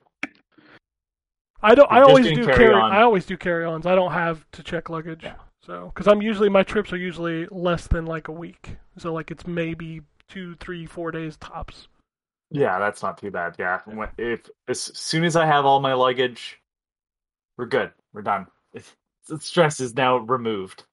[1.62, 1.90] I don't.
[1.92, 2.74] I always do carry carry.
[2.74, 2.92] on.
[2.92, 3.84] I always do carry-ons.
[3.84, 5.24] I don't have to check luggage.
[5.24, 5.34] Yeah.
[5.62, 8.76] So, because I'm usually my trips are usually less than like a week.
[8.97, 11.89] So like it's maybe two, three, four days tops.
[12.50, 13.57] Yeah, that's not too bad.
[13.58, 16.58] Yeah, when, if as soon as I have all my luggage,
[17.58, 17.92] we're good.
[18.12, 18.47] We're done.
[18.73, 18.94] It's,
[19.28, 20.84] the stress is now removed.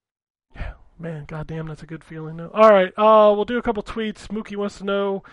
[0.53, 2.39] Yeah, man, goddamn, that's a good feeling.
[2.39, 4.27] All right, uh, we'll do a couple tweets.
[4.27, 5.23] Mookie wants to know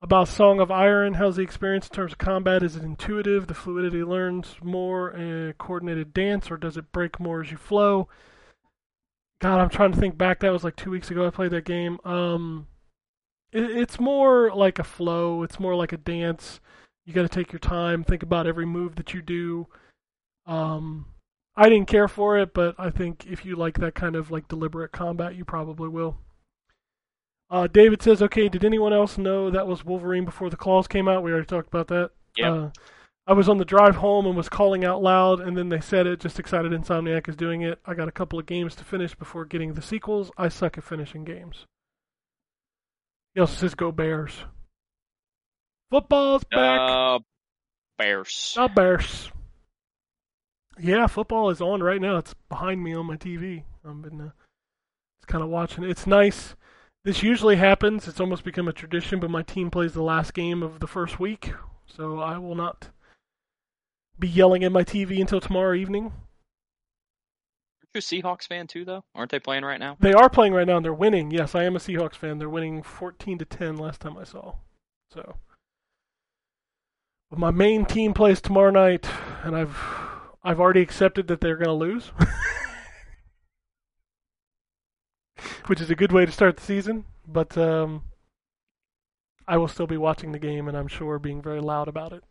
[0.00, 2.62] About Song of Iron, how's the experience in terms of combat?
[2.62, 3.46] Is it intuitive?
[3.46, 8.08] The fluidity learns more a coordinated dance, or does it break more as you flow?
[9.40, 10.40] God, I'm trying to think back.
[10.40, 11.26] That was like two weeks ago.
[11.26, 11.98] I played that game.
[12.04, 12.66] Um,
[13.52, 15.42] it, it's more like a flow.
[15.42, 16.60] It's more like a dance.
[17.04, 19.66] You got to take your time, think about every move that you do.
[20.46, 21.06] Um,
[21.58, 24.46] I didn't care for it, but I think if you like that kind of like
[24.46, 26.16] deliberate combat, you probably will.
[27.50, 31.08] Uh, David says, "Okay, did anyone else know that was Wolverine before the claws came
[31.08, 31.24] out?
[31.24, 32.12] We already talked about that.
[32.36, 32.52] Yep.
[32.52, 32.68] Uh,
[33.26, 36.06] I was on the drive home and was calling out loud, and then they said
[36.06, 36.20] it.
[36.20, 37.80] Just excited Insomniac is doing it.
[37.84, 40.30] I got a couple of games to finish before getting the sequels.
[40.38, 41.66] I suck at finishing games.
[43.34, 44.44] He also says, "Go Bears."
[45.90, 46.80] Football's back.
[46.80, 47.18] Uh,
[47.98, 48.54] Bears.
[48.56, 49.32] Oh, Bears.
[50.80, 52.16] Yeah, football is on right now.
[52.18, 53.64] It's behind me on my TV.
[53.84, 54.30] I've been uh,
[55.20, 55.84] it's kind of watching.
[55.84, 56.54] It's nice.
[57.04, 58.06] This usually happens.
[58.06, 61.18] It's almost become a tradition, but my team plays the last game of the first
[61.18, 61.52] week,
[61.86, 62.90] so I will not
[64.18, 66.12] be yelling at my TV until tomorrow evening.
[67.94, 69.04] Aren't you a Seahawks fan too, though?
[69.14, 69.96] Aren't they playing right now?
[70.00, 71.30] They are playing right now and they're winning.
[71.30, 72.38] Yes, I am a Seahawks fan.
[72.38, 74.56] They're winning 14 to 10 last time I saw.
[75.12, 75.36] So,
[77.30, 79.08] but my main team plays tomorrow night
[79.42, 79.78] and I've
[80.48, 82.10] I've already accepted that they're going to lose.
[85.66, 88.04] Which is a good way to start the season, but um
[89.46, 92.24] I will still be watching the game and I'm sure being very loud about it.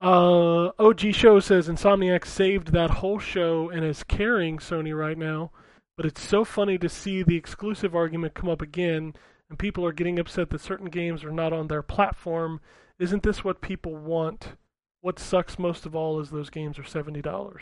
[0.00, 5.50] Uh, OG Show says Insomniac saved that whole show and is carrying Sony right now,
[5.94, 9.12] but it's so funny to see the exclusive argument come up again,
[9.50, 12.62] and people are getting upset that certain games are not on their platform.
[12.98, 14.56] Isn't this what people want?
[15.04, 17.60] What sucks most of all is those games are seventy dollars.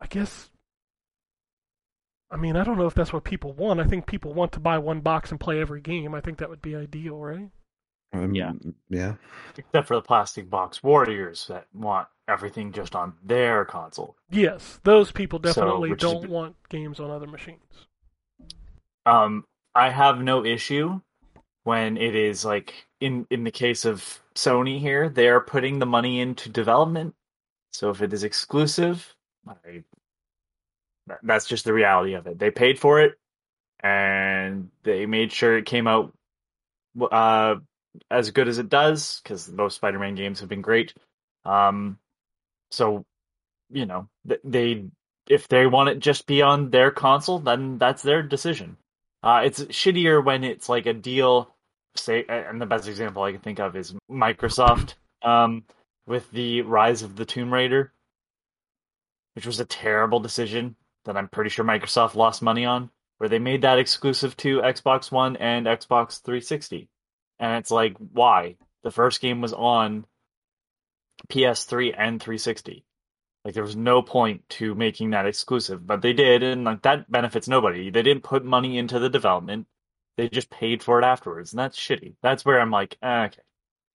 [0.00, 0.50] I guess.
[2.28, 3.78] I mean, I don't know if that's what people want.
[3.78, 6.12] I think people want to buy one box and play every game.
[6.12, 7.50] I think that would be ideal, right?
[8.14, 8.50] Um, Yeah.
[8.88, 9.14] Yeah.
[9.56, 14.16] Except for the plastic box warriors that want everything just on their console.
[14.28, 17.86] Yes, those people definitely which is- don't want games on other machines.
[19.06, 19.44] Um,
[19.76, 21.00] I have no issue
[21.64, 25.86] when it is like in in the case of Sony here, they are putting the
[25.86, 27.14] money into development.
[27.72, 29.14] So if it is exclusive,
[29.46, 29.84] I,
[31.22, 32.38] that's just the reality of it.
[32.38, 33.18] They paid for it,
[33.80, 36.12] and they made sure it came out
[37.10, 37.56] uh,
[38.10, 40.94] as good as it does because those Spider-Man games have been great.
[41.44, 41.98] Um,
[42.70, 43.04] so
[43.70, 44.08] you know
[44.44, 44.84] they
[45.28, 48.76] if they want it just be on their console, then that's their decision.
[49.22, 51.51] Uh, it's shittier when it's like a deal.
[51.94, 55.64] Say, and the best example I can think of is Microsoft um,
[56.06, 57.92] with the Rise of the Tomb Raider,
[59.34, 63.38] which was a terrible decision that I'm pretty sure Microsoft lost money on, where they
[63.38, 66.88] made that exclusive to Xbox One and Xbox 360.
[67.38, 68.56] And it's like, why?
[68.82, 70.06] The first game was on
[71.28, 72.84] PS3 and 360.
[73.44, 77.10] Like there was no point to making that exclusive, but they did, and like that
[77.10, 77.90] benefits nobody.
[77.90, 79.66] They didn't put money into the development;
[80.16, 82.14] they just paid for it afterwards, and that's shitty.
[82.22, 83.42] That's where I'm like, eh, okay,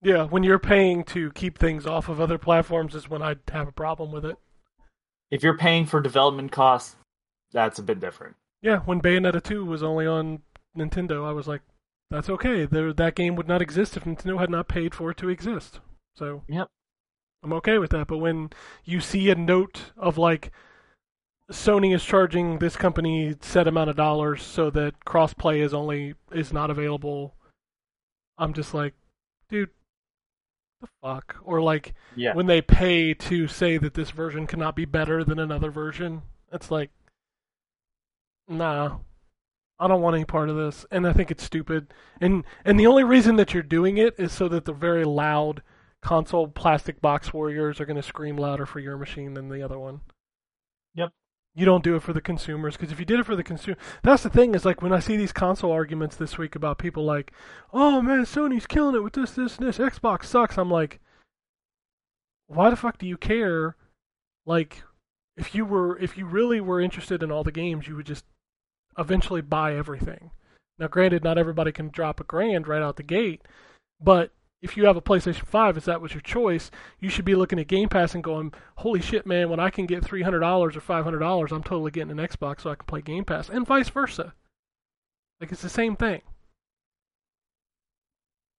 [0.02, 3.68] Yeah, when you're paying to keep things off of other platforms is when I'd have
[3.68, 4.38] a problem with it.
[5.32, 6.96] if you're paying for development costs,
[7.52, 8.36] that's a bit different.
[8.62, 10.42] Yeah, when Bayonetta 2 was only on
[10.78, 11.62] Nintendo, I was like,
[12.10, 12.66] that's okay.
[12.66, 15.80] There, that game would not exist if Nintendo had not paid for it to exist.
[16.16, 16.68] So Yep.
[17.44, 18.08] I'm okay with that.
[18.08, 18.50] But when
[18.86, 20.52] you see a note of like
[21.51, 26.51] Sony is charging this company set amount of dollars so that crossplay is only is
[26.51, 27.35] not available,
[28.38, 28.93] I'm just like,
[29.50, 29.69] dude,
[30.82, 31.38] the fuck?
[31.43, 35.40] Or like Yeah, when they pay to say that this version cannot be better than
[35.40, 36.92] another version, it's like,
[38.50, 38.98] nah,
[39.80, 41.93] I don't want any part of this, and I think it's stupid.
[42.19, 45.61] And and the only reason that you're doing it is so that the very loud
[46.01, 49.80] console plastic box warriors are going to scream louder for your machine than the other
[49.80, 50.01] one.
[51.58, 53.77] You don't do it for the consumers because if you did it for the consumer,
[54.03, 54.53] that's the thing.
[54.53, 57.32] Is like when I see these console arguments this week about people like,
[57.74, 59.80] "Oh man, Sony's killing it with this, this, and this.
[59.80, 61.00] Xbox sucks." I'm like,
[62.48, 63.76] why the fuck do you care?
[64.45, 64.84] Like,
[65.36, 68.26] if you were, if you really were interested in all the games, you would just
[68.98, 70.32] eventually buy everything.
[70.80, 73.42] Now, granted, not everybody can drop a grand right out the gate,
[74.00, 77.36] but if you have a PlayStation 5, if that was your choice, you should be
[77.36, 80.69] looking at Game Pass and going, holy shit, man, when I can get $300 or
[80.69, 84.34] $500, I'm totally getting an Xbox so I can play Game Pass, and vice versa.
[85.40, 86.22] Like, it's the same thing.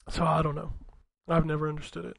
[0.09, 0.73] So, I don't know.
[1.29, 2.17] I've never understood it.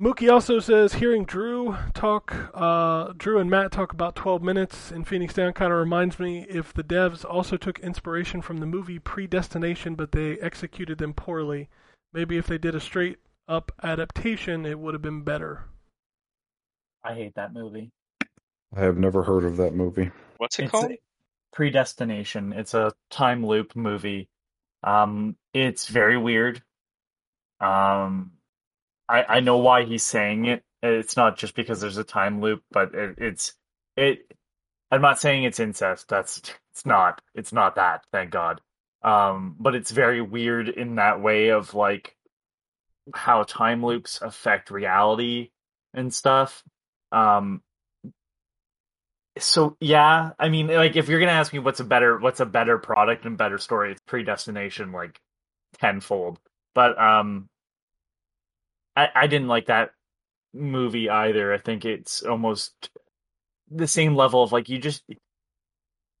[0.00, 5.04] Mookie also says hearing Drew talk, uh, Drew and Matt talk about 12 minutes in
[5.04, 8.98] Phoenix Down kind of reminds me if the devs also took inspiration from the movie
[8.98, 11.68] Predestination, but they executed them poorly.
[12.14, 15.66] Maybe if they did a straight up adaptation, it would have been better.
[17.04, 17.90] I hate that movie.
[18.74, 20.10] I have never heard of that movie.
[20.38, 20.92] What's it It's called?
[21.52, 22.54] Predestination.
[22.54, 24.30] It's a time loop movie.
[24.82, 26.62] Um, it's very weird.
[27.60, 28.32] Um,
[29.10, 30.62] I I know why he's saying it.
[30.82, 33.54] It's not just because there's a time loop, but it, it's
[33.96, 34.32] it.
[34.90, 36.08] I'm not saying it's incest.
[36.08, 36.38] That's
[36.72, 37.20] it's not.
[37.34, 38.04] It's not that.
[38.12, 38.60] Thank God.
[39.02, 42.16] Um, but it's very weird in that way of like
[43.14, 45.50] how time loops affect reality
[45.94, 46.62] and stuff.
[47.12, 47.62] Um,
[49.38, 52.46] so yeah, I mean, like if you're gonna ask me what's a better what's a
[52.46, 55.18] better product and better story, it's Predestination like
[55.78, 56.38] tenfold.
[56.74, 57.48] But um,
[58.96, 59.90] I I didn't like that
[60.52, 61.52] movie either.
[61.52, 62.90] I think it's almost
[63.70, 65.02] the same level of like you just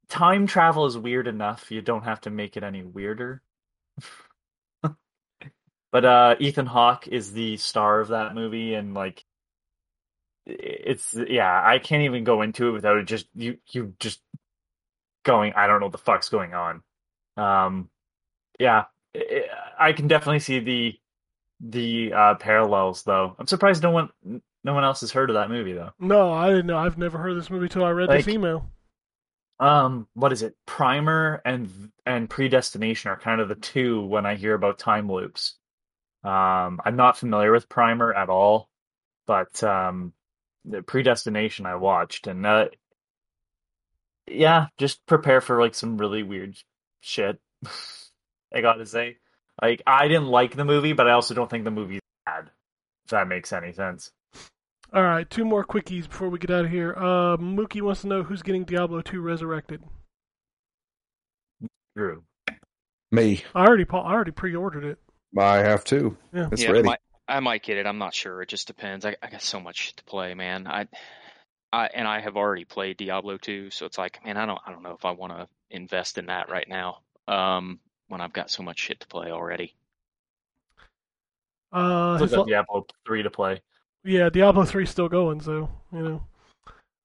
[0.08, 1.70] time travel is weird enough.
[1.70, 3.42] You don't have to make it any weirder.
[5.92, 9.24] but uh, Ethan Hawke is the star of that movie, and like
[10.46, 14.20] it's yeah i can't even go into it without it just you you just
[15.24, 16.82] going i don't know what the fuck's going on
[17.36, 17.88] um
[18.58, 18.84] yeah
[19.14, 19.44] i
[19.78, 20.98] I can definitely see the
[21.60, 23.36] the uh parallels though.
[23.38, 24.10] I'm surprised no one
[24.64, 25.92] no one else has heard of that movie though.
[25.98, 26.78] No, I didn't know.
[26.78, 28.66] I've never heard of this movie till I read this email.
[29.58, 30.54] um what is it?
[30.66, 35.56] Primer and and predestination are kind of the two when i hear about time loops.
[36.24, 38.68] Um i'm not familiar with primer at all
[39.26, 40.12] but um
[40.64, 42.68] the predestination i watched and uh
[44.26, 46.56] yeah just prepare for like some really weird
[47.00, 47.40] shit
[48.54, 49.16] i gotta say
[49.60, 52.50] like i didn't like the movie but i also don't think the movie's bad
[53.04, 54.10] if that makes any sense
[54.92, 56.92] All right, two more quickies before we get out of here.
[56.96, 59.80] Uh, Mookie wants to know who's getting Diablo 2 resurrected.
[61.96, 62.24] drew
[63.12, 64.98] Me, I already, I already pre-ordered it.
[65.38, 66.16] I have two.
[66.34, 66.48] Yeah.
[66.50, 66.86] It's yeah, I ready.
[66.86, 66.98] might,
[67.28, 67.86] I might get it.
[67.86, 68.42] I'm not sure.
[68.42, 69.04] It just depends.
[69.04, 70.66] I, I got so much to play, man.
[70.66, 70.88] I,
[71.72, 74.72] I and I have already played Diablo 2, so it's like, man, I don't, I
[74.72, 76.98] don't know if I want to invest in that right now.
[77.28, 77.78] Um,
[78.10, 79.74] when I've got so much shit to play already.
[81.72, 83.62] Uh, Still his got diablo 3 to play
[84.04, 86.26] yeah, Diablo 3 's still going, so you know.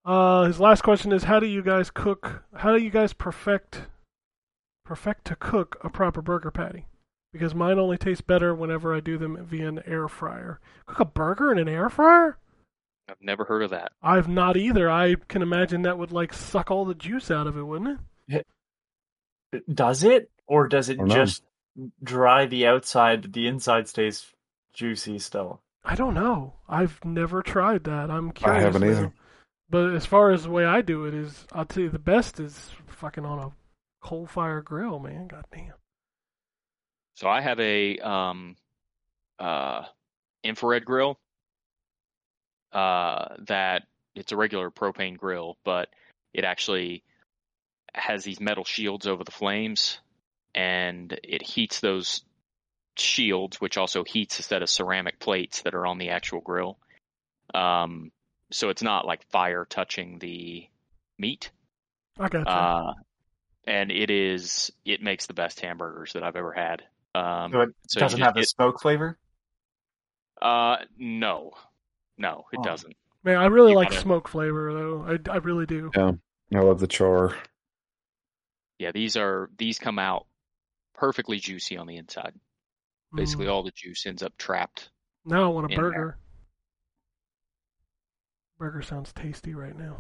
[0.06, 2.44] Uh, his last question is: How do you guys cook?
[2.56, 3.88] How do you guys perfect,
[4.86, 6.88] perfect to cook a proper burger patty?
[7.34, 10.60] Because mine only tastes better whenever I do them via an air fryer.
[10.86, 12.38] Cook a burger in an air fryer?
[13.10, 13.92] I've never heard of that.
[14.02, 14.90] I've not either.
[14.90, 18.48] I can imagine that would like suck all the juice out of it, wouldn't it?
[19.74, 21.44] does it or does it Don't just
[22.04, 24.26] dry the outside but the inside stays
[24.74, 26.54] juicy still I don't know.
[26.68, 28.10] I've never tried that.
[28.10, 28.58] I'm curious.
[28.58, 28.64] I curious.
[28.64, 28.98] haven't now.
[28.98, 29.14] either.
[29.70, 32.40] But as far as the way I do it is, I'll tell you the best
[32.40, 33.52] is fucking on a
[34.02, 35.28] coal fire grill, man.
[35.28, 35.74] God damn.
[37.16, 38.56] So I have a um,
[39.40, 39.84] uh,
[40.44, 41.20] infrared grill.
[42.72, 43.84] Uh, that
[44.16, 45.88] it's a regular propane grill, but
[46.34, 47.04] it actually
[47.94, 50.00] has these metal shields over the flames,
[50.56, 52.24] and it heats those
[52.98, 56.80] shields, which also heats a set of ceramic plates that are on the actual grill.
[57.54, 58.12] Um,
[58.52, 60.68] so it's not like fire touching the
[61.20, 61.52] meat.
[62.18, 62.52] I got you.
[62.54, 62.94] Uh,
[63.68, 66.84] and it is it makes the best hamburgers that I've ever had.
[67.14, 69.18] Um, so it so doesn't just have the smoke flavor
[70.42, 71.52] uh, no,
[72.18, 72.64] no, it Oh.
[72.64, 72.94] doesn't.
[73.24, 75.04] man, I really you like gotta- smoke flavor though.
[75.04, 75.90] I, I really do.
[75.96, 76.12] Yeah,
[76.54, 77.36] I love the char.
[78.80, 80.28] Yeah, these are these come out
[80.98, 82.34] perfectly juicy on the inside.
[83.14, 83.52] Basically, Mm.
[83.52, 84.90] all the juice ends up trapped.
[85.26, 85.90] now I want a in there.
[85.92, 86.20] burger.
[88.58, 89.98] Burger sounds tasty right now.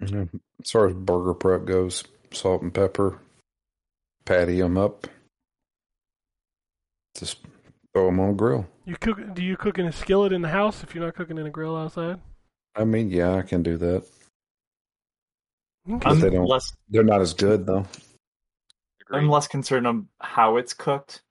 [0.00, 0.24] Yeah.
[0.62, 3.20] As far as burger prep goes, salt and pepper,
[4.24, 5.06] patty them up,
[7.16, 7.38] just
[7.92, 8.66] throw them on a grill.
[8.86, 9.34] You cook?
[9.34, 11.50] Do you cook in a skillet in the house if you're not cooking in a
[11.50, 12.20] grill outside?
[12.74, 14.04] I mean, yeah, I can do that.
[15.88, 15.98] Okay.
[15.98, 17.86] But i'm they don't- less They're not as good though.
[19.10, 19.20] Agreed.
[19.24, 21.22] i'm less concerned on how it's cooked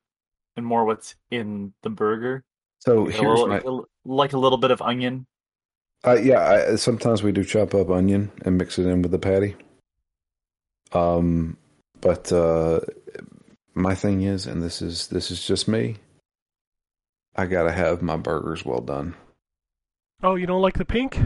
[0.56, 2.44] and more what's in the burger
[2.80, 5.26] So Like a here's little- my like a little bit of onion
[6.06, 6.40] Uh, yeah,
[6.72, 9.56] I, sometimes we do chop up onion and mix it in with the patty.
[10.94, 11.58] Um,
[12.02, 12.80] but uh,
[13.74, 15.98] my thing is, and this is this is just me.
[17.36, 19.14] I gotta have my burgers well done.
[20.24, 21.20] Oh, you don't like the pink?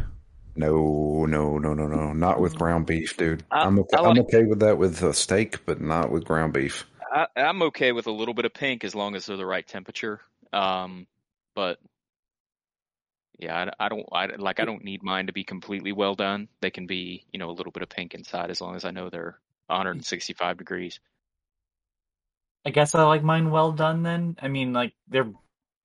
[0.56, 3.44] No, no, no, no, no, not with ground beef, dude.
[3.52, 3.98] I- I'm okay.
[3.98, 6.86] Like- I'm okay with that with a steak, but not with ground beef.
[7.12, 9.68] I, I'm okay with a little bit of pink as long as they're the right
[9.68, 10.22] temperature.
[10.52, 11.08] Um,
[11.56, 11.80] but
[13.40, 16.48] Yeah, I, I don't I like I don't need mine to be completely well done.
[16.62, 18.92] They can be, you know, a little bit of pink inside as long as I
[18.92, 21.00] know they're 165 degrees.
[22.66, 24.38] I guess I like mine well done then.
[24.42, 25.32] I mean, like they're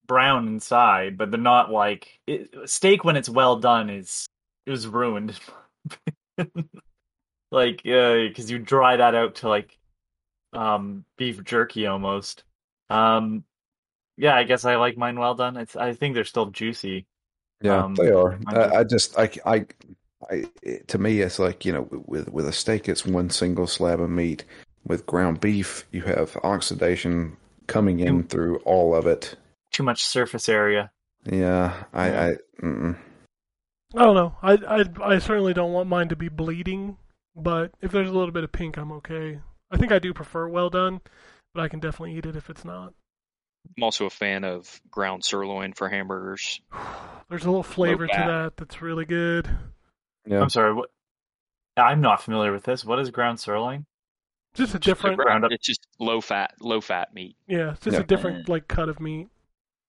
[0.07, 4.27] brown inside, but they're not like it, steak when it's well done is
[4.69, 5.39] is ruined.
[7.51, 9.77] like, uh, because you dry that out to like
[10.53, 12.45] um beef jerky almost.
[12.91, 13.45] Um,
[14.17, 15.57] yeah, I guess I like mine well done.
[15.57, 17.07] It's I think they're still juicy.
[17.61, 18.39] Yeah, Um, they are.
[18.47, 19.67] I just- I, I just, I, I,
[20.31, 23.67] I, it- to me, it's like you know, with with a steak, it's one single
[23.67, 24.45] slab of meat.
[24.87, 29.35] With ground beef, you have oxidation coming in through all of it.
[29.71, 30.91] Too much surface area.
[31.25, 32.35] Yeah, I, Yeah.
[32.63, 32.67] I.
[33.95, 34.37] I don't know.
[34.43, 36.99] I, I I certainly don't want mine to be bleeding,
[37.35, 39.41] but if there's a little bit of pink, I'm okay.
[39.71, 41.01] I think I do prefer well done,
[41.55, 42.93] but I can definitely eat it if it's not.
[43.77, 46.61] I'm also a fan of ground sirloin for hamburgers.
[47.29, 49.49] There's a little flavor to that that's really good.
[50.27, 50.41] yeah.
[50.41, 50.73] I'm sorry.
[50.75, 50.91] What?
[51.77, 52.85] I'm not familiar with this.
[52.85, 53.85] What is ground sirloin?
[54.55, 57.37] Just a Just a different, ground up- It's just low fat, low fat meat.
[57.47, 58.01] yeah, it's just Yeah.
[58.01, 59.29] a different like cut of meat.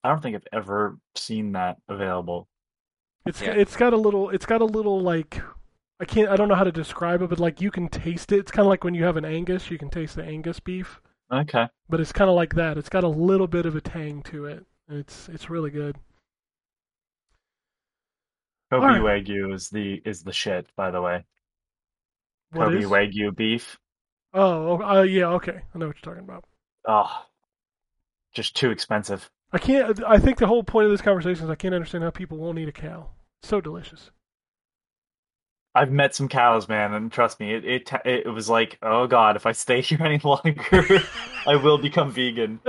[0.04, 2.48] I don't think I've ever seen that available.
[3.30, 3.52] It's Yeah.
[3.52, 5.42] it's got a little it's got a little like
[6.00, 8.40] I can't I don't know how to describe it, but like you can taste it.
[8.40, 11.00] It's kind of like when you have an Angus, you can taste the Angus beef,
[11.32, 11.68] Okay.
[11.90, 12.78] but it's kind of like that.
[12.78, 14.66] It's got a little bit of a tang to it.
[14.90, 15.96] It's it's really good.
[18.72, 21.26] Kobe All Wagyu is the is the shit, by the way.
[22.52, 22.86] What Kobe is?
[22.86, 23.78] Wagyu beef.
[24.34, 25.62] Oh, oh, uh, yeah, okay.
[25.74, 26.46] I know what you're talking about.
[26.88, 27.26] Oh,
[28.34, 29.30] just too expensive.
[29.52, 30.04] I can't.
[30.04, 32.60] I think the whole point of this conversation is I can't understand how people won't
[32.60, 33.10] eat a cow.
[33.44, 34.12] So delicious.
[35.76, 39.36] I've met some cows, man, and trust me, it it it was like, oh god,
[39.36, 41.04] if I stay here any longer,
[41.46, 42.60] I will become vegan.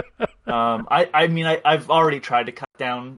[0.46, 3.16] Um, I I mean, I I've already tried to cut down,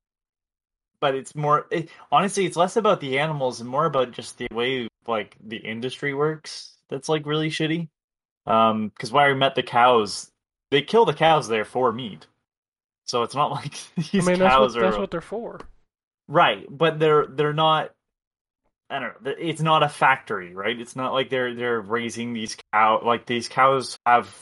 [1.01, 4.49] but it's more it, honestly, it's less about the animals and more about just the
[4.53, 6.77] way like the industry works.
[6.89, 7.89] That's like really shitty.
[8.47, 10.31] Um, because when I met the cows,
[10.71, 12.27] they kill the cows there for meat,
[13.05, 15.61] so it's not like these I mean, that's cows what are that's what they're for.
[16.29, 17.91] Right, but they're they're not.
[18.91, 19.35] I don't know.
[19.39, 20.79] It's not a factory, right?
[20.79, 24.35] It's not like they're they're raising these cow like these cows have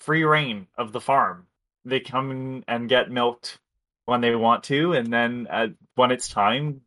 [0.00, 1.46] free reign of the farm.
[1.84, 3.58] They come and get milked
[4.04, 5.46] when they want to, and then
[5.94, 6.82] when it's time,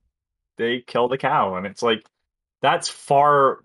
[0.57, 2.05] they kill the cow, and it's like
[2.61, 3.59] that's far.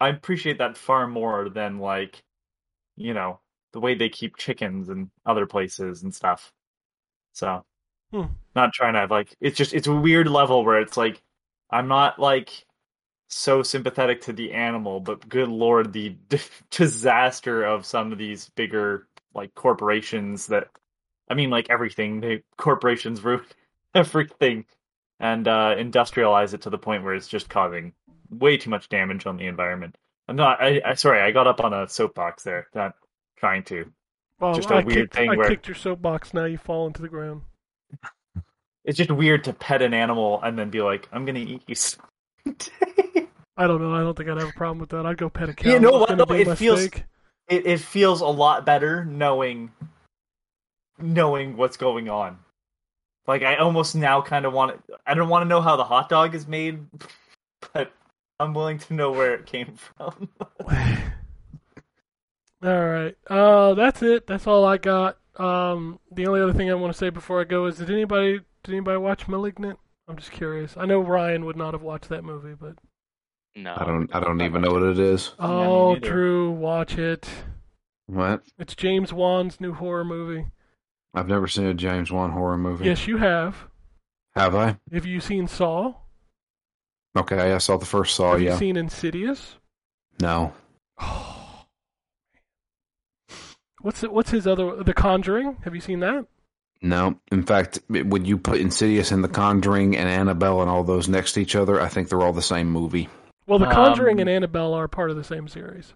[0.00, 2.22] I appreciate that far more than like,
[2.96, 3.40] you know,
[3.72, 6.52] the way they keep chickens in other places and stuff.
[7.32, 7.64] So,
[8.12, 8.26] Hmm.
[8.54, 9.34] not trying to like.
[9.40, 11.20] It's just it's a weird level where it's like
[11.70, 12.50] I'm not like
[13.28, 16.38] so sympathetic to the animal, but good lord, the d-
[16.70, 20.68] disaster of some of these bigger like corporations that
[21.30, 22.20] I mean like everything.
[22.20, 23.44] They corporations ruin
[23.94, 24.64] everything
[25.20, 27.92] and uh industrialize it to the point where it's just causing
[28.30, 29.96] way too much damage on the environment.
[30.28, 32.68] I'm not I, I sorry, I got up on a soapbox there.
[32.74, 32.94] Not
[33.36, 33.90] trying to.
[34.40, 36.34] Well, Just a I weird kicked, thing I where- kicked your soapbox.
[36.34, 37.42] Now you fall into the ground.
[38.84, 41.74] It's just weird to pet an animal and then be like, I'm gonna eat you.
[43.56, 43.94] I don't know.
[43.94, 45.06] I don't think I'd have a problem with that.
[45.06, 45.70] I'd go pet a cow.
[45.70, 47.04] You know what, be It feels- steak.
[47.48, 49.70] it, it feels a lot better knowing
[50.98, 52.38] knowing what's going on.
[53.26, 55.84] Like I almost now kind of want to, I don't want to know how the
[55.84, 56.80] hot dog is made,
[57.72, 57.92] but
[58.40, 60.28] I'm willing to know where it came from.
[62.62, 63.16] All right.
[63.28, 64.26] Uh, that's it.
[64.26, 65.18] That's all I got.
[65.36, 68.40] Um, the only other thing I want to say before I go is, did anybody
[68.64, 69.78] did anybody watch *Malignant*?
[70.08, 70.74] I'm just curious.
[70.76, 72.74] I know Ryan would not have watched that movie, but
[73.54, 75.34] No, I don't, I don't even know what it is.
[75.38, 76.08] oh, neither.
[76.08, 77.28] Drew, watch it.
[78.06, 78.42] What?
[78.58, 80.46] It's James Wan's new horror movie.
[81.14, 82.86] I've never seen a James Wan horror movie.
[82.86, 83.68] Yes, you have.
[84.34, 84.78] Have I?
[84.92, 85.94] Have you seen Saw?
[87.16, 88.32] Okay, I saw the first Saw.
[88.32, 88.52] have Oh, yeah.
[88.52, 89.56] you seen Insidious?
[90.20, 90.52] no.
[91.00, 91.64] Oh,
[93.80, 95.58] what's it, what's his other The Conjuring?
[95.64, 96.26] Have you seen that?
[96.82, 97.20] No.
[97.30, 101.32] In fact, when you put Insidious and The Conjuring and Annabelle and all those next
[101.34, 103.08] to each other, I think they're all the same movie.
[103.46, 105.94] Well, The Conjuring Um, and Annabelle are part of the same series.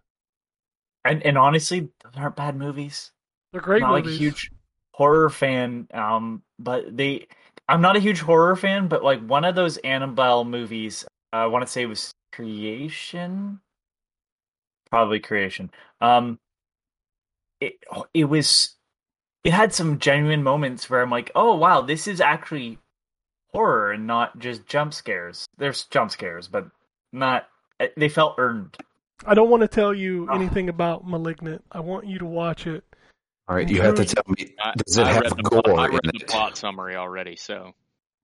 [1.05, 3.12] and and honestly, those aren't bad movies.
[3.52, 4.12] They're great I'm not movies.
[4.12, 4.50] like a huge
[4.92, 7.26] horror fan, um, but they.
[7.68, 11.47] I'm not a huge horror fan, but like one of those Annabelle movies, uh, I
[11.47, 13.60] want to say it was Creation,
[14.90, 15.70] probably Creation.
[16.00, 16.39] Um,
[17.60, 17.74] it
[18.15, 18.75] it was,
[19.47, 22.78] it had some genuine moments where I'm like, oh wow, this is actually
[23.52, 25.47] horror and not just jump scares.
[25.57, 26.66] There's jump scares, but
[27.12, 27.47] not.
[27.81, 28.76] eh, They felt earned.
[29.25, 30.34] I don't want to tell you Oh.
[30.34, 31.65] anything about *Malignant*.
[31.73, 32.84] I want you to watch it.
[33.49, 34.52] All right, you have to tell me.
[34.60, 36.18] I, Does it I have read the gore plot, I in read it?
[36.18, 37.73] the plot summary already, so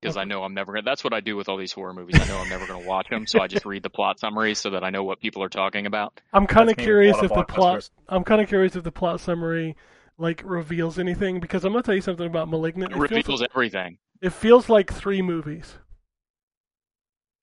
[0.00, 0.82] because I know I'm never gonna.
[0.84, 2.20] That's what I do with all these horror movies.
[2.20, 4.70] I know I'm never gonna watch them, so I just read the plot summary so
[4.70, 6.20] that I know what people are talking about.
[6.32, 7.88] I'm kind of That's me with a curious if the plot.
[8.08, 9.76] I'm kind of curious if the plot summary
[10.18, 12.92] like reveals anything because I'm gonna tell you something about *Malignant*.
[12.92, 13.98] It It feels, reveals everything.
[14.20, 15.78] it feels like three movies.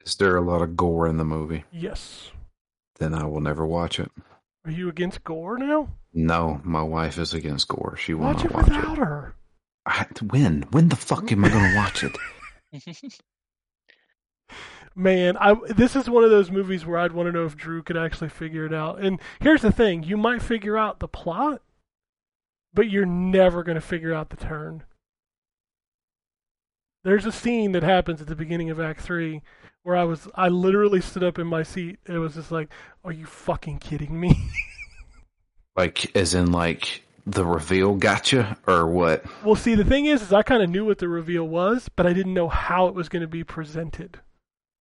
[0.05, 1.65] Is there a lot of gore in the movie?
[1.71, 2.31] Yes.
[2.99, 4.11] Then I will never watch it.
[4.65, 5.89] Are you against gore now?
[6.13, 7.95] No, my wife is against gore.
[7.97, 8.97] She will not Watch not it watch without it.
[8.99, 9.35] her.
[9.85, 10.63] I, when?
[10.71, 12.17] When the fuck am I going to watch it?
[14.95, 17.83] Man, I this is one of those movies where I'd want to know if Drew
[17.83, 18.99] could actually figure it out.
[18.99, 21.61] And here's the thing: you might figure out the plot,
[22.73, 24.83] but you're never going to figure out the turn.
[27.03, 29.41] There's a scene that happens at the beginning of Act Three
[29.83, 31.99] where I was, I literally stood up in my seat.
[32.05, 32.69] It was just like,
[33.03, 34.35] "Are you fucking kidding me?"
[35.75, 39.23] Like, as in, like, the reveal gotcha, or what?
[39.45, 42.05] well, see, the thing is, is I kind of knew what the reveal was, but
[42.05, 44.19] I didn't know how it was going to be presented.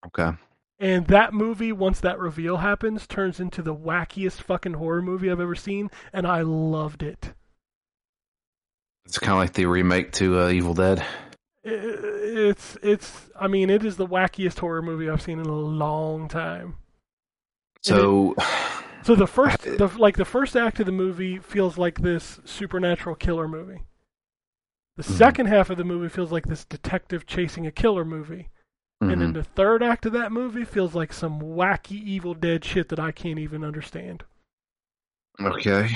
[0.07, 0.31] Okay.
[0.79, 5.39] And that movie, once that reveal happens, turns into the wackiest fucking horror movie I've
[5.39, 7.33] ever seen, and I loved it.
[9.07, 11.03] It's kind of like the remake to uh, Evil Dead.
[11.63, 16.27] It's, it's, I mean, it is the wackiest horror movie I've seen in a long
[16.27, 16.75] time.
[17.83, 18.35] So,
[19.03, 23.15] So the first, the, like the first act of the movie feels like this supernatural
[23.15, 23.81] killer movie.
[24.97, 25.17] The Mhm.
[25.17, 28.49] second half of the movie feels like this detective chasing a killer movie.
[28.99, 29.33] And then mhm.
[29.35, 33.11] the third act of that movie feels like some wacky Evil Dead shit that I
[33.11, 34.23] can't even understand.
[35.39, 35.89] okay.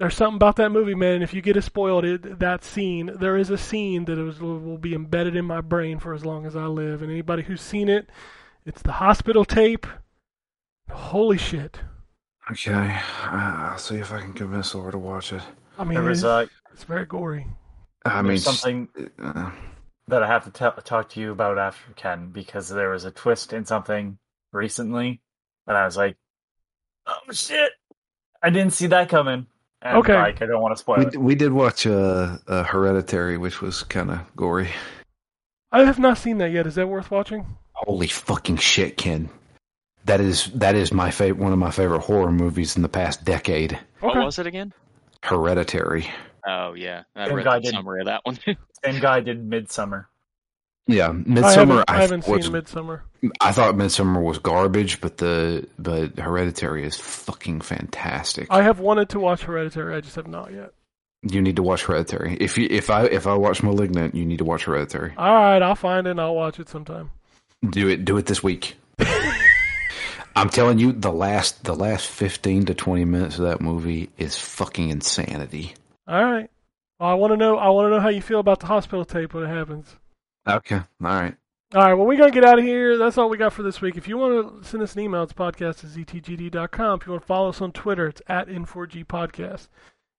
[0.00, 1.22] There's something about that movie, man.
[1.22, 4.76] If you get it spoiled, it, that scene, there is a scene that is, will
[4.76, 7.00] be embedded in my brain for as long as I live.
[7.00, 8.10] And anybody who's seen it,
[8.66, 9.86] it's the hospital tape.
[10.90, 11.80] Holy shit!
[12.50, 12.72] Okay.
[12.72, 15.42] Uh, I'll see if I can convince Laura to watch it.
[15.78, 17.46] I mean, There was it's, uh, it's very gory.
[18.04, 18.88] I mean, there's something
[19.22, 19.50] uh,
[20.08, 23.10] that I have to tell talk to you about after Ken because there was a
[23.10, 24.18] twist in something
[24.52, 25.22] recently,
[25.66, 26.16] and I was like,
[27.06, 27.72] "Oh shit!
[28.42, 29.46] I didn't see that coming."
[29.84, 30.14] And, Okay.
[30.14, 31.16] like I don't want to spoil we, it.
[31.16, 34.70] we did watch uh, uh, Hereditary, which was kind of gory.
[35.72, 36.66] I have not seen that yet.
[36.66, 37.46] Is that worth watching?
[37.72, 39.28] Holy fucking shit, Ken!
[40.06, 43.24] That is that is my favorite, one of my favorite horror movies in the past
[43.24, 43.78] decade.
[44.00, 44.72] What was it again?
[45.22, 46.06] Hereditary.
[46.46, 48.38] Oh yeah, I Same read guy the did- summary of that one.
[48.84, 50.06] Same guy did Midsommar.
[50.86, 51.54] Yeah, I Midsommar.
[51.54, 53.00] haven't, I haven't was, seen Midsommar.
[53.40, 58.48] I thought Midsommar was garbage, but the but Hereditary is fucking fantastic.
[58.50, 59.94] I have wanted to watch Hereditary.
[59.94, 60.72] I just have not yet.
[61.22, 62.36] you need to watch Hereditary.
[62.38, 65.14] If you if I if I watch Malignant, you need to watch Hereditary.
[65.16, 67.10] All right, I'll find it and I'll watch it sometime.
[67.70, 68.04] Do it.
[68.04, 68.76] Do it this week.
[70.36, 74.36] I'm telling you, the last the last fifteen to twenty minutes of that movie is
[74.36, 75.74] fucking insanity.
[76.06, 76.50] All right.
[77.00, 77.56] Well, I want to know.
[77.56, 79.96] I want to know how you feel about the hospital tape when it happens.
[80.46, 81.34] Okay, all right.
[81.74, 82.96] All right, well, we're going to get out of here.
[82.96, 83.96] That's all we got for this week.
[83.96, 87.00] If you want to send us an email, it's podcast at ztgd.com.
[87.00, 89.68] If you want to follow us on Twitter, it's at N4G Podcast.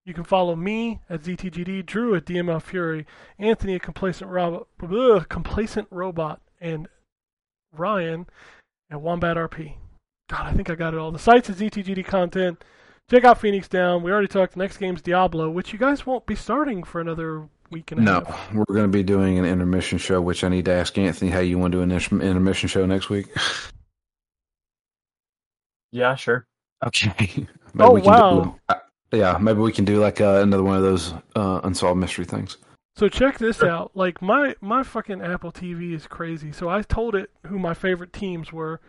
[0.04, 3.06] You can follow me at ZTGD, Drew at DML Fury,
[3.38, 6.88] Anthony at Complacent Robot, ugh, Complacent Robot, and
[7.72, 8.26] Ryan
[8.90, 9.74] at Wombat RP.
[10.28, 11.10] God, I think I got it all.
[11.10, 12.62] The site's at ZTGD Content.
[13.10, 14.02] Check out Phoenix Down.
[14.02, 14.56] We already talked.
[14.56, 18.20] Next game's Diablo, which you guys won't be starting for another week and a No,
[18.20, 18.52] half.
[18.54, 21.40] we're going to be doing an intermission show, which I need to ask Anthony how
[21.40, 23.26] you want to do an intermission show next week.
[25.92, 26.46] Yeah, sure.
[26.84, 27.12] Okay.
[27.74, 28.40] maybe Oh, we can wow.
[28.42, 28.74] Do, uh,
[29.12, 32.58] yeah, maybe we can do like uh, another one of those uh, unsolved mystery things.
[32.96, 33.92] So check this out.
[33.94, 36.50] Like my my fucking Apple TV is crazy.
[36.52, 38.80] So I told it who my favorite teams were.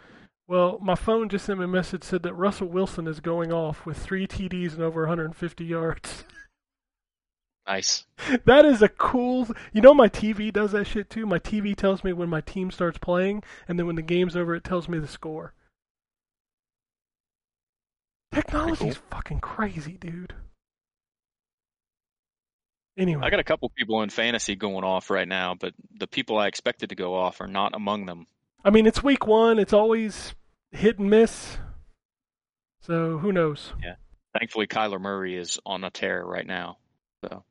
[0.48, 3.86] Well, my phone just sent me a message said that Russell Wilson is going off
[3.86, 6.24] with three TDs and over 150 yards.
[7.68, 8.06] nice.
[8.46, 9.48] that is a cool.
[9.74, 11.26] You know, my TV does that shit too.
[11.26, 14.56] My TV tells me when my team starts playing, and then when the game's over,
[14.56, 15.54] it tells me the score.
[18.34, 20.34] Technology's fucking crazy, dude.
[22.98, 26.38] Anyway, I got a couple people in fantasy going off right now, but the people
[26.38, 28.26] I expected to go off are not among them.
[28.66, 29.60] I mean, it's week one.
[29.60, 30.34] It's always
[30.72, 31.58] hit and miss.
[32.82, 33.74] So who knows?
[33.84, 33.96] Yeah.
[34.38, 36.78] Thankfully, Kyler Murray is on a tear right now.
[37.24, 37.44] So,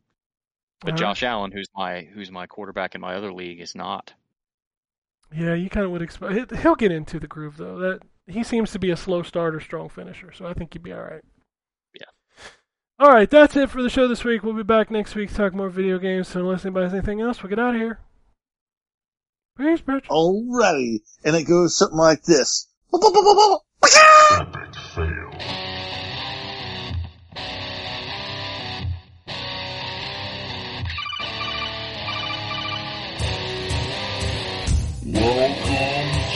[0.81, 1.01] but All right.
[1.01, 4.13] Josh Allen, who's my who's my quarterback in my other league, is not.
[5.35, 6.53] Yeah, you kind of would expect.
[6.57, 7.79] He'll get into the groove though.
[7.79, 10.33] That he seems to be a slow starter, strong finisher.
[10.33, 11.23] So I think he'd be all right.
[11.95, 12.07] Yeah.
[12.99, 14.43] All right, that's it for the show this week.
[14.43, 16.29] We'll be back next week to talk more video games.
[16.29, 18.01] So unless anybody has anything else, we'll get out of here.
[19.59, 20.07] Peace, bitch.
[20.07, 21.01] Alrighty.
[21.25, 22.69] And it goes something like this.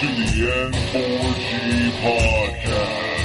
[0.02, 0.70] Epic fail.
[0.70, 3.20] N4G Podcast.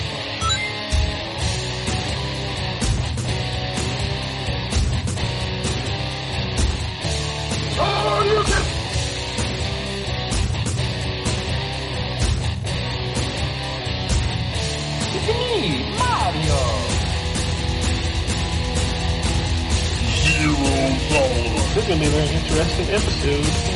[20.24, 21.74] Zero tolerance.
[21.74, 23.75] This is to be a very interesting episode.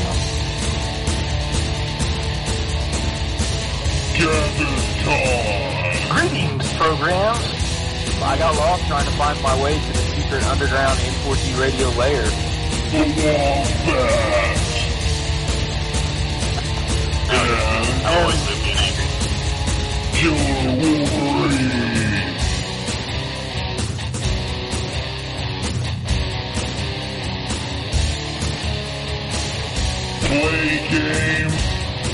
[4.20, 4.84] Greetings,
[6.74, 7.40] programs.
[8.22, 12.26] I got lost trying to find my way to the secret underground N4G radio lair.
[12.92, 14.58] The Wombat.
[17.32, 18.76] And I always angry.
[20.20, 22.28] Killer Wolverine.
[30.28, 31.64] Play games,